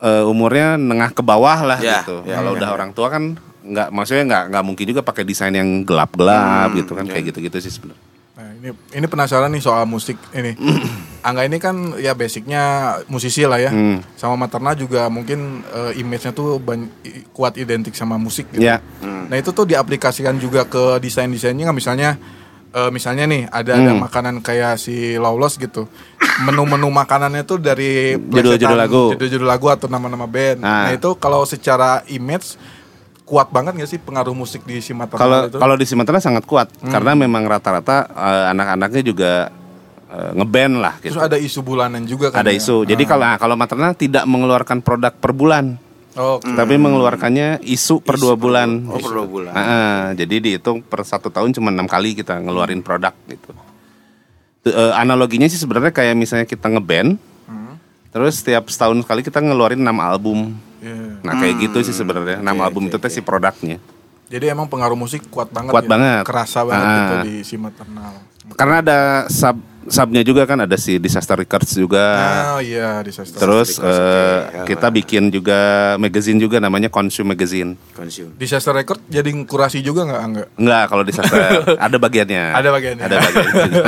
eh, 0.00 0.24
umurnya 0.24 0.80
nengah 0.80 1.12
ke 1.12 1.20
bawah 1.20 1.60
lah 1.60 1.78
Ya, 1.78 2.00
gitu. 2.00 2.24
ya, 2.24 2.40
kalau 2.40 2.56
ya, 2.56 2.64
udah 2.64 2.68
ya. 2.72 2.74
orang 2.74 2.90
tua 2.96 3.08
kan 3.12 3.36
nggak 3.68 3.88
maksudnya 3.92 4.24
nggak 4.24 4.44
nggak 4.48 4.64
mungkin 4.64 4.84
juga 4.88 5.02
pakai 5.04 5.22
desain 5.28 5.52
yang 5.52 5.84
gelap-gelap 5.84 6.72
Hmm, 6.72 6.78
gitu 6.80 6.92
kan 6.96 7.04
ya. 7.04 7.12
kayak 7.12 7.24
gitu-gitu 7.36 7.58
sih 7.60 7.72
sebenarnya. 7.76 8.00
Nah, 8.38 8.54
ini 8.54 8.70
ini 8.94 9.06
penasaran 9.10 9.50
nih 9.50 9.58
soal 9.58 9.82
musik 9.82 10.14
ini. 10.30 10.54
Angga 11.26 11.42
ini 11.42 11.58
kan 11.58 11.98
ya 11.98 12.14
basicnya 12.14 12.94
musisi 13.10 13.42
lah 13.42 13.58
ya. 13.58 13.74
Hmm. 13.74 13.98
Sama 14.14 14.38
Materna 14.38 14.78
juga 14.78 15.10
mungkin 15.10 15.66
eh, 15.66 15.98
image-nya 15.98 16.30
tuh 16.30 16.62
kuat 17.34 17.58
identik 17.58 17.98
sama 17.98 18.14
musik 18.14 18.46
gitu. 18.54 18.62
Ya. 18.62 18.78
Nah, 19.02 19.34
itu 19.34 19.50
tuh 19.50 19.66
diaplikasikan 19.66 20.38
juga 20.38 20.62
ke 20.70 21.02
desain-desainnya 21.02 21.66
nggak 21.66 21.78
misalnya 21.82 22.14
eh, 22.70 22.90
misalnya 22.94 23.26
nih 23.26 23.42
ada 23.50 23.74
ada 23.74 23.90
Hmm. 23.90 24.06
makanan 24.06 24.34
kayak 24.38 24.78
si 24.78 25.18
Lawless 25.18 25.58
gitu. 25.58 25.90
Menu-menu 26.46 26.86
makanannya 26.94 27.42
tuh 27.42 27.58
dari 27.58 28.14
Judul-judul 28.14 28.78
lagu. 28.78 29.18
Judul-judul 29.18 29.50
lagu 29.50 29.66
atau 29.66 29.90
nama-nama 29.90 30.30
band. 30.30 30.62
Nah. 30.62 30.86
Nah, 30.86 30.90
itu 30.94 31.10
kalau 31.18 31.42
secara 31.42 32.06
image 32.06 32.54
kuat 33.28 33.52
banget 33.52 33.76
nggak 33.76 33.86
sih 33.86 34.00
pengaruh 34.00 34.32
musik 34.32 34.64
di 34.64 34.80
si 34.80 34.96
Materna 34.96 35.20
Kalau 35.20 35.38
itu? 35.44 35.58
kalau 35.60 35.74
di 35.76 35.84
Sumatera 35.84 36.16
sangat 36.16 36.42
kuat 36.42 36.72
Hmm. 36.74 36.88
karena 36.88 37.12
memang 37.12 37.44
rata-rata 37.44 38.08
eh, 38.08 38.44
anak-anaknya 38.48 39.02
juga 39.04 39.32
eh, 40.08 40.30
ngeband 40.32 40.74
lah 40.80 40.94
gitu. 40.98 41.12
Terus 41.12 41.20
ada 41.22 41.36
isu 41.36 41.60
bulanan 41.60 42.02
juga 42.02 42.32
kan. 42.32 42.40
Ada 42.40 42.48
ya? 42.48 42.56
isu. 42.56 42.88
Jadi 42.88 43.04
Ah. 43.04 43.08
kalau 43.10 43.24
nah, 43.24 43.36
kalau 43.36 43.54
Materna 43.54 43.92
tidak 43.92 44.24
mengeluarkan 44.24 44.80
produk 44.80 45.12
per 45.12 45.32
bulan. 45.32 45.76
Oh, 46.16 46.42
oke. 46.42 46.50
tapi 46.50 46.74
mengeluarkannya 46.74 47.62
isu 47.62 48.02
per 48.02 48.16
dua 48.16 48.34
bulan. 48.34 48.88
oh, 48.88 48.98
per 48.98 49.12
dua 49.12 49.22
bulan. 49.22 49.52
Ah, 49.52 49.60
ah, 49.60 50.00
jadi 50.12 50.40
dihitung 50.40 50.82
per 50.82 51.04
satu 51.04 51.28
tahun 51.28 51.52
cuma 51.52 51.70
enam 51.70 51.86
kali 51.86 52.16
kita 52.16 52.40
ngeluarin 52.40 52.82
produk 52.82 53.14
gitu. 53.24 53.54
Tuh, 54.58 54.72
eh, 54.72 54.92
analoginya 54.96 55.46
sih 55.46 55.54
sebenarnya 55.54 55.94
kayak 55.94 56.18
misalnya 56.18 56.42
kita 56.42 56.66
ngeband, 56.66 57.14
Hmm. 57.44 57.78
terus 58.10 58.42
setiap 58.42 58.66
setahun 58.66 58.98
sekali 58.98 59.22
kita 59.22 59.38
ngeluarin 59.38 59.78
6 59.78 59.94
album. 59.94 60.58
Iya. 60.78 61.18
Nah 61.20 61.32
kayak 61.34 61.54
gitu 61.60 61.78
sih 61.82 61.92
sebenarnya 61.92 62.38
6 62.38 62.46
album 62.58 62.86
itu 62.86 62.96
teh 62.96 63.08
si 63.08 63.20
produknya. 63.20 63.78
Jadi 64.28 64.44
emang 64.46 64.66
pengaruh 64.66 64.94
musik 64.94 65.24
kuat 65.26 65.48
banget 65.48 65.72
Kuat 65.72 65.84
ya? 65.84 65.90
banget. 65.90 66.22
Kerasa 66.22 66.60
banget 66.62 66.84
Ah. 66.84 66.96
gitu 66.96 67.14
di 67.24 67.34
si 67.42 67.56
maternal. 67.56 68.12
Karena 68.50 68.76
ada 68.78 68.98
sub 69.26 69.56
subnya 69.88 70.20
juga 70.20 70.44
kan 70.44 70.60
ada 70.60 70.76
si 70.76 70.96
Disaster 70.96 71.32
Records 71.34 71.72
juga. 71.72 72.04
Oh 72.52 72.60
iya 72.60 73.00
di 73.00 73.08
Sastra. 73.08 73.40
Terus 73.40 73.76
Records, 73.76 73.88
oke. 74.54 74.66
kita 74.66 74.88
bikin 74.90 75.22
juga 75.28 75.58
magazine 75.96 76.36
juga 76.36 76.56
namanya 76.58 76.86
Consume 76.86 77.32
Magazine. 77.32 77.72
Consume. 77.90 78.36
Disaster 78.36 78.70
Record 78.70 79.00
jadi 79.06 79.28
kurasi 79.42 79.80
juga 79.80 80.04
nggak 80.04 80.22
enggak? 80.22 80.48
Enggak, 80.54 80.84
kalau 80.86 81.02
Disaster 81.02 81.40
ada 81.80 81.96
bagiannya. 81.96 82.44
Ada 82.52 82.68
bagiannya. 82.70 83.02
Ada 83.02 83.16
bagiannya. 83.18 83.84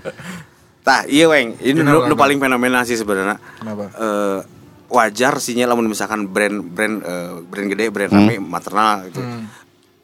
Tah, 0.86 1.02
iya 1.04 1.26
weng, 1.26 1.58
ini 1.58 1.82
nu 1.82 1.98
Kang? 2.00 2.14
paling 2.14 2.38
fenomenal 2.38 2.86
sih 2.86 2.94
sebenarnya. 2.94 3.42
Kenapa? 3.58 3.90
Eh, 3.92 4.38
wajar 4.86 5.38
sinyal 5.42 5.74
lamun 5.74 5.90
misalkan 5.90 6.30
brand 6.30 6.62
brand 6.62 7.02
eh, 7.02 7.32
brand 7.42 7.66
gede, 7.70 7.84
brand 7.90 8.10
rame, 8.12 8.36
maternal 8.38 9.06
gitu. 9.10 9.20
Hmm. 9.22 9.50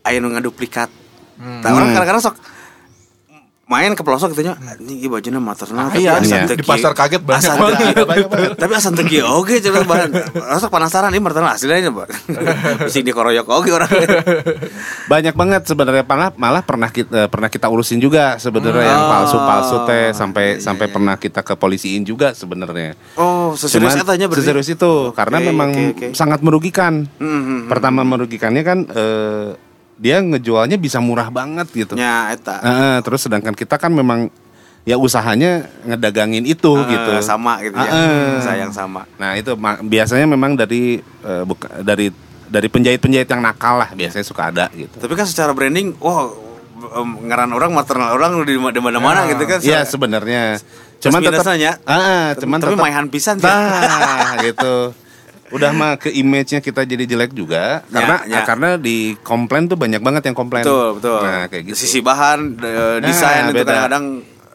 Aya 0.02 0.18
nu 0.18 0.30
ngaduplikat. 0.34 0.90
Tah 1.62 1.70
orang 1.74 1.90
kadang-kadang 1.94 2.22
sok 2.22 2.36
main 3.72 3.90
ke 3.90 4.02
pelosok 4.02 4.28
gitu 4.30 4.44
nya 4.44 4.54
ini 4.76 5.00
ieu 5.00 5.08
bajuna 5.08 5.40
maternal 5.40 5.88
Ah, 5.88 5.96
iya, 5.96 6.14
asa 6.14 6.44
di- 6.46 6.60
pasar 6.60 6.92
kaget 6.92 7.20
banyak 7.20 7.40
Asa 7.40 7.52
banget. 7.54 7.72
teu 7.72 7.86
kieu. 7.88 8.04
Banyak 8.04 8.28
banget. 8.28 8.50
tapi 8.54 8.72
asa 8.74 8.88
teu 8.90 9.04
kieu 9.04 9.24
oge 9.24 9.56
coba 9.62 9.80
bahan 9.86 10.10
sok 10.54 10.70
penasaran 10.70 11.08
ini 11.08 11.18
maternal 11.18 11.50
aslinya 11.50 11.88
Pak 11.90 12.06
bisa 12.86 13.00
dikoroyok 13.00 13.46
oge 13.48 13.70
orang 13.70 13.88
Banyak 15.04 15.34
banget 15.34 15.62
sebenarnya 15.64 16.04
malah 16.04 16.30
malah 16.34 16.62
pernah 16.62 16.88
kita 16.88 17.26
pernah 17.26 17.48
kita 17.48 17.66
urusin 17.66 17.98
juga 17.98 18.36
sebenarnya 18.36 18.84
yang 18.84 19.00
Oh. 19.00 19.10
palsu-palsu 19.10 19.76
teh 19.84 20.00
Iya, 20.02 20.10
sampai 20.12 20.46
sampai 20.58 20.86
pernah 20.88 21.14
kita 21.14 21.40
ke 21.40 21.54
polisiin 21.54 22.02
juga 22.02 22.32
sebenarnya. 22.32 22.98
oh 23.14 23.54
seserius 23.54 23.94
Cuman 23.94 24.18
berarti 24.26 24.34
seserius 24.36 24.68
itu 24.68 24.92
karena 25.12 25.38
Oke, 25.38 25.46
memang 25.46 25.70
oke, 25.70 25.86
oke. 25.94 26.06
sangat 26.12 26.40
merugikan. 26.40 27.06
Hmm, 27.14 27.30
hmm, 27.30 27.42
hmm. 27.42 27.60
Pertama 27.66 28.02
merugikannya 28.02 28.60
kan 28.60 28.78
eh, 28.84 29.46
dia 30.02 30.18
ngejualnya 30.18 30.74
bisa 30.74 30.98
murah 30.98 31.30
banget 31.30 31.70
gitu. 31.70 31.94
nya 31.94 32.34
eta 32.34 32.58
Heeh, 32.58 32.96
terus 33.00 33.22
sedangkan 33.22 33.54
kita 33.54 33.78
kan 33.78 33.94
memang 33.94 34.34
ya 34.82 34.98
usahanya 34.98 35.70
ngedagangin 35.86 36.42
itu 36.42 36.74
Eh, 36.74 36.90
gitu. 36.90 37.10
sama 37.22 37.62
gitu 37.62 37.78
ya 37.78 37.86
Heeh. 37.86 38.42
sayang 38.42 38.74
sama 38.74 39.06
Nah 39.14 39.38
itu 39.38 39.54
biasanya 39.86 40.26
memang 40.26 40.58
dari 40.58 40.98
eh, 40.98 41.42
buka- 41.46 41.70
dari 41.80 42.10
dari 42.50 42.66
penjahit-penjahit 42.66 43.30
yang 43.30 43.40
nakal 43.40 43.78
lah 43.78 43.94
biasanya 43.94 44.26
suka 44.26 44.50
ada 44.50 44.66
gitu. 44.74 44.98
Tapi 44.98 45.14
kan 45.14 45.24
secara 45.24 45.56
branding, 45.56 45.96
wah 45.96 46.28
em, 46.98 47.10
ngaran 47.24 47.48
orang 47.48 47.72
maternal 47.72 48.12
orang 48.12 48.44
di 48.44 48.58
mana-mana 48.58 49.24
gitu 49.24 49.46
kan. 49.46 49.58
Iya 49.62 49.86
sebenarnya. 49.86 50.60
Cuman 51.00 51.18
tetap 51.24 51.46
ah, 51.88 52.30
cuman 52.36 52.58
Tapi 52.60 52.74
tetap 52.74 52.82
pisan 53.08 53.40
sih. 53.40 53.48
Nah, 53.48 54.36
gitu. 54.42 54.74
Udah 55.52 55.70
mah 55.70 55.94
ke 55.94 56.08
image-nya 56.08 56.58
kita 56.58 56.82
jadi 56.82 57.04
jelek 57.04 57.30
juga 57.30 57.84
karena 57.86 58.24
ya. 58.24 58.40
ah, 58.40 58.42
karena 58.42 58.68
di 58.74 59.12
komplain 59.20 59.66
tuh 59.66 59.76
banyak 59.76 60.00
banget 60.00 60.24
yang 60.24 60.32
komplain. 60.32 60.64
Betul, 60.64 60.96
betul. 60.96 61.18
Nah, 61.20 61.44
kayak 61.46 61.62
gitu. 61.68 61.76
Sisi 61.76 62.00
bahan, 62.00 62.56
de- 62.56 62.98
desain 63.00 63.46
itu 63.46 63.54
beda. 63.54 63.68
kadang-kadang 63.68 64.04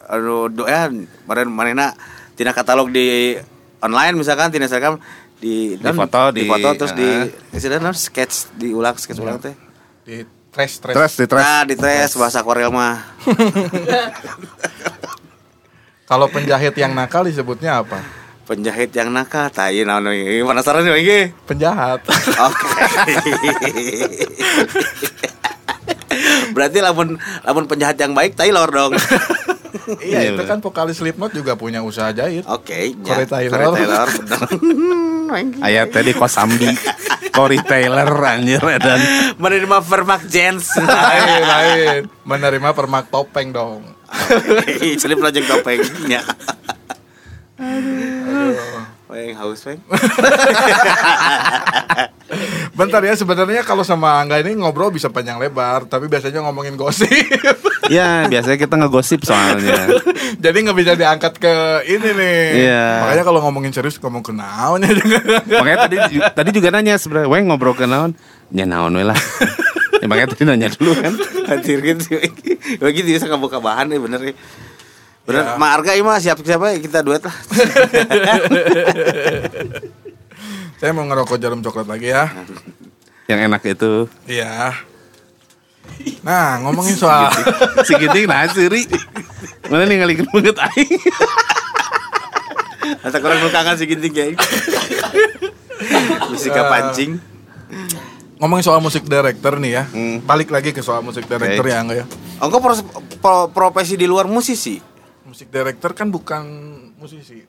aduh 0.08 0.48
do 0.48 0.64
ya 0.64 0.88
kemarin 0.88 1.46
manehna 1.46 1.86
tina 2.32 2.50
katalog 2.50 2.88
di 2.88 3.36
online 3.78 4.16
misalkan 4.16 4.48
tina 4.48 4.64
Instagram 4.64 4.96
di 5.36 5.76
Di 5.76 5.92
foto, 5.94 6.20
di- 6.34 6.44
foto 6.44 6.68
terus 6.74 6.92
di 6.92 7.06
ah. 7.06 7.24
istilahnya 7.52 7.92
sketch 7.92 8.52
diulang 8.56 8.96
sketch 8.96 9.18
ulang 9.18 9.38
teh. 9.38 9.54
Di 10.02 10.24
trash 10.48 10.80
trash. 10.80 10.94
Terus 10.96 11.12
di 11.14 11.24
terus 11.26 11.40
Nah, 11.40 11.62
di 11.62 11.74
trace 11.74 12.14
bahasa 12.16 12.38
Korea 12.42 12.68
mah. 12.68 12.98
Kalau 16.08 16.26
penjahit 16.26 16.72
yang 16.72 16.90
nakal 16.90 17.22
disebutnya 17.22 17.78
apa? 17.78 18.00
Penjahit 18.48 18.88
yang 18.96 19.12
nakal, 19.12 19.52
tai 19.52 19.84
naon 19.84 20.08
ini 20.08 20.40
penasaran 20.40 20.80
nih 20.80 20.96
iki. 20.96 21.20
Penjahat. 21.44 22.00
Oke. 22.48 22.88
Berarti 26.56 26.80
lamun 26.80 27.20
lamun 27.44 27.64
penjahat 27.68 28.00
yang 28.00 28.16
baik 28.16 28.32
tai 28.34 28.48
lor 28.48 28.72
dong. 28.72 28.96
iya, 30.00 30.20
Iya, 30.24 30.32
itu 30.32 30.40
bener. 30.40 30.48
kan 30.48 30.58
vokalis 30.64 30.96
Slipknot 30.96 31.36
juga 31.36 31.60
punya 31.60 31.84
usaha 31.84 32.08
jahit. 32.08 32.48
Oke, 32.48 32.96
Corey 33.04 33.24
ya. 33.24 33.28
Taylor. 33.28 33.52
Corey 33.52 33.84
Taylor, 33.84 34.08
ayat 35.60 35.92
tadi 35.92 36.16
kosambi. 36.16 36.72
Corey 37.28 37.60
Taylor 37.60 38.08
anjir 38.24 38.64
dan 38.80 38.98
Menerima 39.36 39.78
Vermac 39.84 40.24
Jens. 40.26 40.72
lain 40.80 41.44
lain 41.44 42.00
menerima 42.24 42.72
permak 42.72 43.12
topeng 43.12 43.52
dong 43.52 43.84
Celip 45.00 45.20
lajeng 45.20 45.44
topengnya. 45.44 46.24
Weng 49.08 49.32
haus 49.34 49.64
weng. 49.64 49.80
bentar 52.78 53.00
ya 53.00 53.16
sebenarnya 53.16 53.64
kalau 53.64 53.80
sama 53.80 54.20
Angga 54.20 54.38
ini 54.38 54.52
ngobrol 54.54 54.92
bisa 54.92 55.08
panjang 55.08 55.40
lebar 55.40 55.88
tapi 55.88 56.06
biasanya 56.06 56.44
ngomongin 56.44 56.76
gosip 56.76 57.08
ya 57.90 58.28
biasanya 58.28 58.54
kita 58.54 58.74
ngegosip 58.76 59.24
soalnya. 59.24 59.88
jadi 60.44 60.54
nggak 60.54 60.76
bisa 60.76 60.92
diangkat 60.94 61.40
ke 61.40 61.54
ini 61.88 62.08
nih 62.12 62.40
Iya. 62.68 62.84
makanya 63.02 63.24
kalau 63.24 63.40
ngomongin 63.40 63.72
serius 63.72 63.96
ngomong 63.96 64.20
ke 64.20 64.30
naon 64.30 64.84
ya 64.84 64.92
Makanya 65.58 65.78
tadi 65.88 65.96
tadi 66.20 66.50
juga 66.52 66.68
nanya 66.70 67.00
sebenarnya, 67.00 67.28
"Weng 67.32 67.48
ngobrol 67.48 67.72
ke 67.74 67.88
naon?" 67.88 68.12
Ya 68.48 68.64
naon 68.64 68.92
we 68.92 69.04
lah. 69.04 69.16
Ya, 69.98 70.06
makanya 70.06 70.32
tadi 70.32 70.44
nanya 70.44 70.68
dulu 70.70 70.94
kan. 70.96 71.12
Hadir 71.48 71.80
gitu. 71.82 72.16
Begitu 72.80 73.18
bisa 73.18 73.26
kebuka 73.26 73.58
bahan 73.58 73.92
ya 73.92 73.98
bener 73.98 74.20
ya. 74.22 74.34
Bener, 75.28 75.44
Ya. 75.44 75.54
Ma 75.54 75.70
Arga 75.70 75.92
ima 75.92 76.16
siap 76.16 76.40
siapa 76.40 76.72
ya 76.72 76.80
kita 76.80 77.04
duet 77.04 77.20
lah. 77.20 77.36
saya 80.78 80.90
mau 80.90 81.04
ngerokok 81.04 81.36
jarum 81.36 81.60
coklat 81.60 81.84
lagi 81.84 82.08
ya 82.08 82.30
Yang 83.26 83.40
enak 83.44 83.62
itu 83.66 83.92
iya 84.24 84.72
nah 86.20 86.60
ngomongin 86.60 86.94
soal 86.94 87.32
si 87.82 87.92
Ginting 87.92 88.24
nah 88.24 88.44
siri. 88.46 88.84
Mana 89.66 89.84
nih 89.84 89.98
ngalikin 89.98 90.28
banget 90.30 90.54
aing. 90.54 91.00
Atau 93.00 93.18
kurang 93.18 93.40
lu 93.40 93.48
kangen 93.48 93.74
si 93.74 93.84
ginting 93.84 94.12
ya. 94.12 94.24
Bisa 96.28 96.48
ke 96.48 96.62
pancing. 96.62 97.12
ngomongin 98.36 98.62
soal 98.62 98.78
musik 98.78 99.02
director 99.02 99.58
nih 99.58 99.72
ya 99.72 99.84
Hmm. 99.88 100.22
balik 100.22 100.48
lagi 100.48 100.70
ke 100.70 100.78
soal 100.78 101.00
musik 101.00 101.26
director 101.26 101.58
Oke. 101.58 101.68
ya 101.68 101.76
Angga 101.76 101.94
ya 101.96 102.06
Engkau 102.38 102.60
pros- 102.60 102.86
pro- 103.18 103.50
profesi 103.50 103.92
di 103.92 104.06
luar 104.06 104.24
musisi, 104.24 104.78
musik 105.28 105.48
director 105.48 105.92
kan 105.92 106.08
bukan 106.08 106.44
musisi 106.96 107.44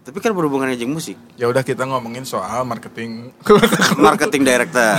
tapi 0.00 0.18
kan 0.18 0.32
berhubungannya 0.32 0.72
dengan 0.72 0.96
musik. 0.96 1.20
ya 1.36 1.44
udah 1.44 1.60
kita 1.60 1.84
ngomongin 1.84 2.24
soal 2.24 2.64
marketing 2.64 3.28
Marketing 4.00 4.40
director. 4.40 4.96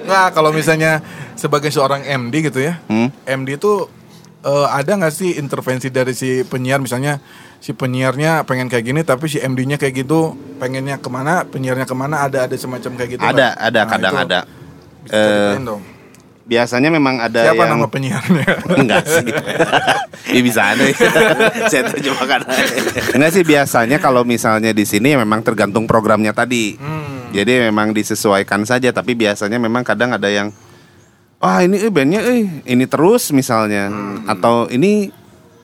Nggak, 0.00 0.28
kalau 0.30 0.50
misalnya 0.50 1.02
sebagai 1.34 1.68
seorang 1.68 2.02
MD 2.02 2.46
gitu 2.46 2.60
ya 2.60 2.78
Hmm? 2.86 3.10
MD 3.24 3.58
itu 3.58 3.90
eh, 4.40 4.66
ada 4.70 4.94
nggak 4.94 5.10
sih 5.10 5.34
intervensi 5.34 5.88
dari 5.88 6.14
si 6.14 6.42
penyiar 6.42 6.78
misalnya 6.78 7.18
si 7.58 7.72
penyiarnya 7.72 8.44
pengen 8.44 8.70
kayak 8.70 8.84
gini 8.84 9.00
tapi 9.02 9.26
si 9.26 9.36
MD-nya 9.36 9.76
kayak 9.76 10.00
gitu 10.00 10.32
pengennya 10.56 10.96
ke 10.96 11.08
mana 11.08 11.44
penyiarnya 11.44 11.84
ke 11.84 11.92
mana 11.92 12.22
ada 12.22 12.46
ada 12.46 12.54
semacam 12.54 12.96
kayak 12.96 13.10
gitu 13.10 13.22
Ada, 13.22 13.34
nggak? 13.34 13.52
ada, 13.58 13.80
Nah, 13.80 13.90
kadang 13.90 14.12
itu 14.14 14.24
ada. 14.24 14.40
dong 15.60 15.82
Biasanya 16.50 16.90
memang 16.90 17.22
ada 17.22 17.46
siapa 17.46 17.62
yang 17.62 17.78
nama 17.78 17.86
penyiarnya 17.86 18.46
enggak 18.82 19.06
sih. 19.06 19.22
ya 20.34 20.40
bisa 20.42 20.74
ada. 20.74 20.82
Saya 21.70 21.86
terjemahkan. 21.94 22.42
Enggak 23.14 23.30
sih 23.38 23.46
biasanya 23.46 24.02
kalau 24.02 24.26
misalnya 24.26 24.74
di 24.74 24.82
sini 24.82 25.14
ya 25.14 25.22
memang 25.22 25.46
tergantung 25.46 25.86
programnya 25.86 26.34
tadi. 26.34 26.74
Hmm. 26.74 27.30
Jadi 27.30 27.70
memang 27.70 27.94
disesuaikan 27.94 28.66
saja 28.66 28.90
tapi 28.90 29.14
biasanya 29.14 29.62
memang 29.62 29.86
kadang 29.86 30.10
ada 30.10 30.26
yang 30.26 30.50
wah 31.38 31.62
ini 31.62 31.86
eh 31.86 31.92
bandnya 31.94 32.18
eh 32.26 32.66
ini 32.66 32.84
terus 32.90 33.30
misalnya 33.30 33.86
Hmm. 33.86 34.26
atau 34.26 34.66
ini 34.74 35.06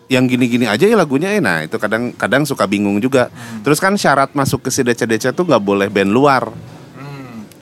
yang 0.07 0.31
gini-gini 0.31 0.71
aja 0.71 0.87
ya 0.87 0.95
lagunya 0.95 1.35
eh 1.35 1.43
nah 1.43 1.67
itu 1.67 1.83
kadang 1.83 2.15
kadang 2.15 2.47
suka 2.47 2.63
bingung 2.71 3.03
juga. 3.03 3.27
Hmm. 3.35 3.67
Terus 3.67 3.83
kan 3.83 3.99
syarat 3.99 4.39
masuk 4.39 4.63
ke 4.63 4.71
si 4.71 4.87
DC-DC 4.87 5.35
tuh 5.35 5.51
nggak 5.51 5.67
boleh 5.67 5.91
band 5.91 6.15
luar. 6.15 6.47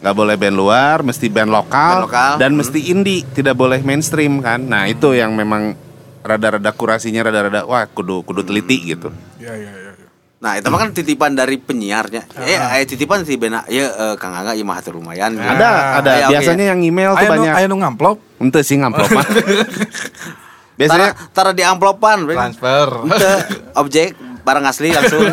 Hmm. 0.05 0.13
nggak 0.13 0.17
boleh 0.21 0.37
band 0.37 0.53
luar, 0.55 0.97
mesti 1.01 1.27
band 1.27 1.49
lokal, 1.49 1.89
Band 1.97 2.05
lokal. 2.05 2.33
dan 2.37 2.53
mesti 2.53 2.93
indie, 2.93 3.25
tidak 3.27 3.57
boleh 3.57 3.81
mainstream 3.81 4.39
kan. 4.39 4.61
Nah 4.61 4.85
itu 4.85 5.17
yang 5.17 5.33
memang 5.33 5.73
rada-rada 6.21 6.69
kurasinya 6.71 7.25
rada-rada 7.25 7.65
wah 7.65 7.89
kudu 7.89 8.21
kudu 8.21 8.45
teliti 8.45 8.93
gitu. 8.93 9.09
ya 9.41 9.49
ya 9.51 9.73
ya 9.73 9.93
ya. 9.97 10.07
Nah, 10.37 10.61
itu 10.61 10.69
mah 10.69 10.77
kan 10.77 10.93
titipan 10.93 11.33
dari 11.33 11.57
penyiarnya. 11.57 12.21
Eh, 12.37 12.53
eh 12.53 12.85
titipan 12.85 13.25
si 13.25 13.41
bena 13.41 13.65
ya 13.65 13.89
eh, 13.89 14.15
Kang 14.21 14.37
Angga 14.37 14.53
ieu 14.53 14.61
mah 14.61 14.77
hatur 14.77 15.01
lumayan. 15.01 15.33
Ada 15.35 16.05
ada 16.05 16.11
Ya, 16.15 16.29
oke. 16.29 16.33
biasanya 16.37 16.65
yang 16.69 16.85
email 16.85 17.17
tuh 17.17 17.25
Ayo 17.25 17.31
banyak. 17.33 17.53
ayo 17.57 17.67
nu 17.67 17.81
ngamplop 17.81 18.21
Ente 18.37 18.61
sih 18.61 18.77
ngamplop 18.77 19.09
mah. 19.09 19.25
Biasanya 20.79 21.17
tara 21.33 21.57
di 21.57 21.65
amplopan, 21.65 22.29
transfer 22.29 23.09
Ente, 23.09 23.33
objek 23.73 24.13
barang 24.45 24.65
asli 24.69 24.93
langsung. 24.93 25.25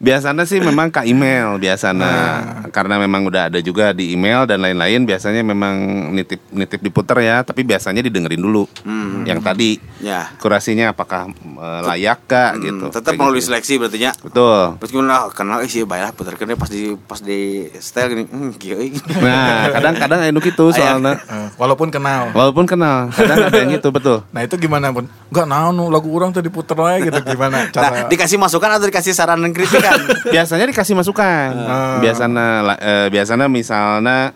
biasanya 0.00 0.42
sih 0.42 0.58
memang 0.58 0.88
ke 0.88 1.04
email 1.04 1.54
biasanya 1.54 2.00
Nah. 2.00 2.38
karena 2.72 2.96
memang 2.96 3.20
udah 3.22 3.46
ada 3.46 3.60
juga 3.60 3.92
di 3.92 4.10
email 4.10 4.42
dan 4.42 4.58
lain-lain 4.58 5.04
biasanya 5.04 5.44
memang 5.44 5.76
nitip 6.10 6.40
nitip 6.48 6.80
diputer 6.80 7.20
ya 7.20 7.36
tapi 7.40 7.60
biasanya 7.62 8.00
didengerin 8.00 8.40
dulu 8.40 8.64
Hmm. 8.80 9.22
yang 9.22 9.38
tadi 9.38 9.76
Ya. 10.00 10.32
kurasinya 10.36 10.90
apakah 10.90 11.28
eh, 11.28 11.80
layak 11.84 12.24
kah 12.24 12.56
gitu 12.56 12.88
Hmm, 12.88 12.88
tetap 12.90 13.12
Kayak 13.12 13.20
melalui 13.20 13.38
gitu. 13.38 13.48
seleksi 13.52 13.74
berarti 13.76 13.98
nya. 13.98 14.12
betul 14.16 14.80
Meskipun 14.80 15.04
lah 15.04 15.28
kenal 15.28 15.60
eh, 15.60 15.68
sih 15.68 15.84
baiklah 15.84 16.12
putarkeun 16.12 16.48
deh 16.48 16.56
pas 16.56 16.66
di 16.66 16.80
pas 16.98 17.20
di 17.20 17.40
style 17.76 18.08
gini. 18.10 18.24
Hmm, 18.24 18.56
euy. 18.56 18.96
Nah, 19.20 19.68
kadang-kadang 19.70 20.20
anu 20.24 20.40
gitu 20.40 20.72
soalnya. 20.72 21.20
Eh, 21.20 21.48
walaupun 21.54 21.88
kenal 21.88 22.32
Walaupun 22.32 22.64
kenal, 22.64 23.12
kadang 23.12 23.36
ada 23.44 23.58
yang 23.58 23.74
gitu 23.74 23.90
betul. 23.90 24.24
nah 24.30 24.40
itu 24.40 24.56
gimana 24.56 24.88
pun 24.88 25.04
nggak 25.28 25.44
naon 25.44 25.74
nu 25.74 25.84
lagu 25.86 26.08
orang 26.08 26.32
tuh 26.32 26.40
diputer 26.40 26.72
lagi 26.74 27.04
gitu 27.04 27.20
gimana 27.22 27.50
Nah, 27.60 27.64
cara 27.68 28.08
dikasih 28.08 28.38
masukan 28.38 28.70
atau 28.72 28.86
dikasih 28.86 29.12
saran 29.12 29.36
dan 29.36 29.52
kritikan? 29.90 30.32
Biasanya 30.34 30.66
dikasih 30.70 30.94
masukan. 30.94 31.50
Ah. 31.66 31.98
Biasanya 31.98 32.46
la- 32.62 32.80
eh, 32.80 33.06
biasanya 33.10 33.46
misalnya 33.50 34.32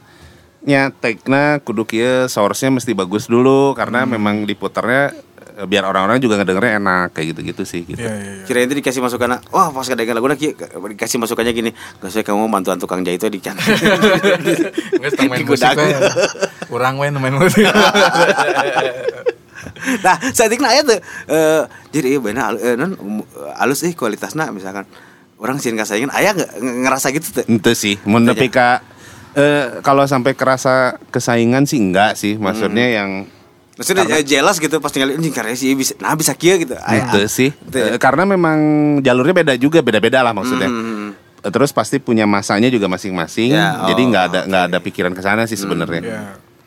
nya 0.65 0.89
tag-na 0.89 1.61
kudu 1.61 1.85
kieu 1.85 2.25
source-nya 2.25 2.73
mesti 2.73 2.97
bagus 2.97 3.29
dulu 3.29 3.77
karena 3.77 4.09
memang 4.09 4.49
diputernya 4.49 5.13
eh, 5.61 5.67
biar 5.69 5.85
orang-orang 5.85 6.17
juga 6.25 6.41
ngedengernya 6.41 6.81
enak 6.81 7.09
kayak 7.13 7.37
gitu-gitu 7.37 7.63
sih 7.69 7.85
gitu. 7.85 8.01
Iya, 8.01 8.17
iya, 8.17 8.33
iya. 8.41 8.45
Kirain 8.49 8.65
itu 8.65 8.81
dikasih 8.81 9.05
masukan, 9.05 9.45
wah 9.53 9.69
pas 9.69 9.85
kedengeran 9.85 10.25
lagu 10.25 10.33
kieu 10.41 10.57
dikasih 10.97 11.21
masukannya 11.21 11.53
gini, 11.53 11.71
gak 12.01 12.09
saya 12.09 12.25
kamu 12.25 12.49
bantuan 12.49 12.81
tukang 12.81 13.05
jahit 13.05 13.21
itu 13.21 13.29
di 13.29 13.45
can. 13.45 13.61
Nggak 13.61 15.11
setang 15.13 15.29
main 15.29 15.45
musik. 15.45 15.69
Kurang 16.65 16.97
nu 16.97 17.19
main 17.21 17.37
musik 17.37 17.69
nah, 20.01 20.17
saya 20.33 20.49
aya 20.51 20.81
tuh 20.85 20.99
eh 21.31 21.63
jadi 21.93 22.19
iya 22.19 22.45
eh, 22.57 22.75
non 22.77 23.23
alus 23.61 23.85
eh 23.85 23.93
kualitasna 23.93 24.51
misalkan 24.51 24.89
orang 25.37 25.57
sieun 25.57 25.75
kasaingan 25.75 26.11
aya 26.11 26.33
nggak 26.33 26.51
nge- 26.55 26.79
ngerasa 26.83 27.07
gitu 27.11 27.27
tuh. 27.33 27.45
Itu 27.45 27.73
sih, 27.73 27.99
mun 28.03 28.23
nepi 28.23 28.49
ka 28.49 28.81
eh, 29.33 29.81
kalau 29.81 30.05
sampai 30.05 30.33
kerasa 30.33 30.99
kesaingan 31.09 31.65
sih 31.65 31.79
enggak 31.79 32.15
sih, 32.15 32.35
maksudnya 32.37 32.87
yang 32.93 33.11
Maksudnya 33.75 34.07
eh, 34.09 34.23
jelas 34.23 34.57
gitu 34.57 34.79
pas 34.79 34.87
tinggal 34.89 35.11
anjing 35.11 35.31
karya 35.31 35.53
sih 35.53 35.75
bisa 35.75 35.99
nah 35.99 36.15
bisa 36.15 36.31
kieu 36.33 36.55
gitu. 36.57 36.79
Aya. 36.79 37.11
itu 37.11 37.27
sih 37.27 37.51
Itu 37.51 37.75
ya. 37.75 37.87
Eh, 37.89 37.99
karena 37.99 38.23
memang 38.25 38.59
jalurnya 39.01 39.35
beda 39.35 39.55
juga 39.57 39.79
beda-beda 39.81 40.21
lah 40.21 40.31
maksudnya 40.31 40.71
Hmm. 40.71 41.11
Eh, 41.41 41.51
terus 41.51 41.69
pasti 41.71 41.99
punya 41.99 42.23
masanya 42.25 42.71
juga 42.71 42.87
masing-masing 42.87 43.51
Ya, 43.51 43.83
jadi 43.85 43.99
oh, 43.99 44.07
nggak 44.09 44.25
ada 44.25 44.41
nggak 44.45 44.65
ada 44.65 44.79
pikiran 44.79 45.11
ke 45.11 45.21
sana 45.21 45.45
sih 45.45 45.59
sebenarnya 45.59 46.01
Iya. 46.01 46.23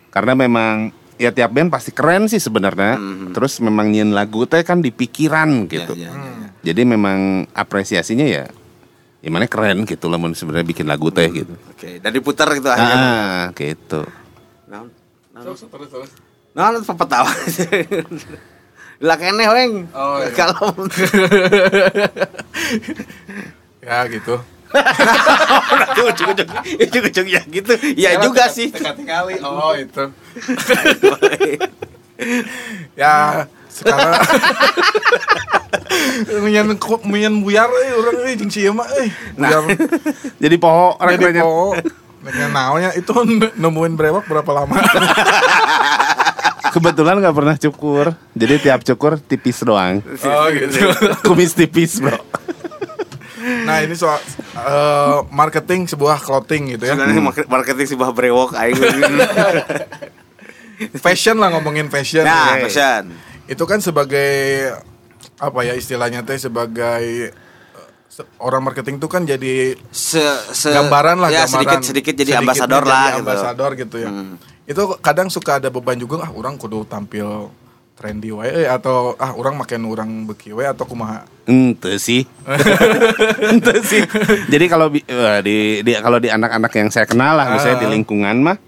karena 0.09 0.35
memang 0.37 0.73
ya 1.15 1.31
tiap 1.31 1.49
band 1.49 1.71
pasti 1.71 1.89
keren 1.89 2.27
sih 2.27 2.37
sebenarnya 2.37 2.99
terus 3.31 3.57
memang 3.57 3.87
nyin 3.87 4.11
lagu 4.11 4.43
teh 4.43 4.59
kan 4.61 4.77
di 4.77 4.91
pikiran 4.91 5.65
gitu 5.65 5.95
Ya, 5.95 6.05
ya, 6.05 6.11
ya, 6.11 6.31
ya. 6.43 6.46
Jadi 6.61 6.81
memang 6.85 7.49
apresiasinya 7.53 8.25
ya 8.25 8.45
gimana 9.21 9.49
keren 9.49 9.83
gitu 9.83 10.07
lah 10.07 10.21
mun 10.21 10.37
sebenarnya 10.37 10.67
bikin 10.67 10.85
lagu 10.87 11.09
teh 11.09 11.27
gitu 11.29 11.53
Oke, 11.73 11.99
dan 11.99 12.11
diputar 12.13 12.47
gitu 12.53 12.69
akhirnya. 12.69 12.97
ah 12.97 13.43
gitu 13.51 14.01
Naon? 14.67 14.87
Naon? 15.33 15.43
Terus, 15.47 15.63
terus, 15.67 15.89
terus. 15.89 16.11
Naon 16.51 16.83
apa 16.83 17.05
tawa? 17.07 17.31
Lah 18.97 19.13
kene 19.13 19.45
weng. 19.45 19.85
Oh, 19.93 20.17
iya. 20.19 20.33
Kalau 20.33 20.73
ya 23.85 24.03
gitu 24.09 24.35
ujung-ujung 26.03 26.49
ujung-ujung 26.75 27.27
ya 27.31 27.41
gitu. 27.47 27.73
Ya 27.95 28.19
juga 28.19 28.51
sih. 28.51 28.67
Tekati 28.67 29.07
kali 29.07 29.39
oh 29.39 29.71
itu 29.77 30.03
ya 32.99 33.45
sekarang 33.69 34.17
Mian 36.57 36.73
kok 36.73 37.05
mian 37.05 37.45
buyar 37.45 37.69
eh 37.69 37.93
orang 37.93 38.15
eh 38.25 38.33
jeung 38.33 38.49
sieu 38.49 38.73
mah 38.73 38.89
eh. 38.97 39.13
Buyar. 39.37 39.61
jadi 40.43 40.55
poho 40.57 40.97
orang 40.97 41.13
jadi 41.13 41.25
banyak 41.29 41.43
po 41.45 41.77
Nek 42.25 42.49
naonnya 42.49 42.91
itu 42.97 43.13
nemuin 43.55 43.93
brewok 43.93 44.25
berapa 44.25 44.51
lama? 44.51 44.75
Kebetulan 46.75 47.23
nggak 47.23 47.35
pernah 47.37 47.55
cukur. 47.55 48.05
Jadi 48.35 48.53
tiap 48.59 48.81
cukur 48.83 49.21
tipis 49.21 49.63
doang. 49.63 50.03
Oh 50.03 50.47
gitu. 50.51 50.91
Kumis 51.29 51.55
tipis 51.55 52.03
bro. 52.03 52.19
Nah 53.63 53.79
ini 53.79 53.95
soal 53.95 54.19
eh, 54.59 55.17
marketing 55.31 55.87
sebuah 55.87 56.19
clothing 56.19 56.75
gitu 56.75 56.83
ya. 56.83 56.99
Sebenarnya 56.99 57.23
market- 57.23 57.47
marketing 57.47 57.87
sebuah 57.95 58.11
brewok 58.11 58.59
aing. 58.59 58.75
fashion 60.99 61.39
lah 61.39 61.53
ngomongin 61.55 61.87
fashion. 61.87 62.27
Nah, 62.27 62.59
Oke. 62.59 62.67
pesan. 62.69 63.15
itu 63.47 63.63
kan 63.63 63.79
sebagai 63.79 64.75
apa 65.37 65.59
ya 65.61 65.73
istilahnya 65.77 66.25
teh 66.25 66.37
sebagai 66.37 67.29
eh, 67.29 68.25
orang 68.41 68.65
marketing 68.65 68.97
tuh 68.97 69.09
kan 69.09 69.21
jadi 69.23 69.77
se, 69.93 70.21
se 70.53 70.73
gambaran 70.73 71.21
lah 71.21 71.29
ya 71.29 71.45
gambaran 71.45 71.53
sedikit 71.53 71.79
sedikit 71.85 72.13
jadi 72.17 72.31
sedikitnya 72.33 72.41
ambasador 72.41 72.83
jadi 72.83 72.89
lah 72.89 73.05
gitu. 73.05 73.21
ambasador 73.21 73.71
gitu 73.77 73.95
ya 74.01 74.09
itu 74.67 74.83
kadang 74.99 75.27
suka 75.29 75.61
ada 75.61 75.69
beban 75.69 75.95
juga 75.95 76.25
ah 76.25 76.31
orang 76.33 76.57
kudu 76.57 76.83
tampil 76.89 77.53
trendy 77.97 78.29
wae 78.29 78.49
eh, 78.49 78.67
atau 78.69 79.13
ah 79.17 79.33
orang 79.33 79.57
makin 79.57 79.85
orang 79.85 80.09
beki 80.29 80.53
wae 80.53 80.65
atau 80.65 80.85
kumaha 80.85 81.25
Ente 81.47 81.95
sih. 81.95 82.27
Ente 83.47 83.79
sih. 83.79 84.03
Jadi 84.51 84.65
kalau 84.67 84.91
bi- 84.91 85.07
eh, 85.07 85.39
di, 85.39 85.79
di 85.79 85.95
kalau 85.95 86.19
di 86.19 86.27
anak-anak 86.27 86.67
yang 86.75 86.91
saya 86.91 87.07
kenal 87.07 87.39
lah, 87.39 87.55
misalnya 87.55 87.87
di 87.87 87.87
lingkungan 87.87 88.35
mah, 88.43 88.59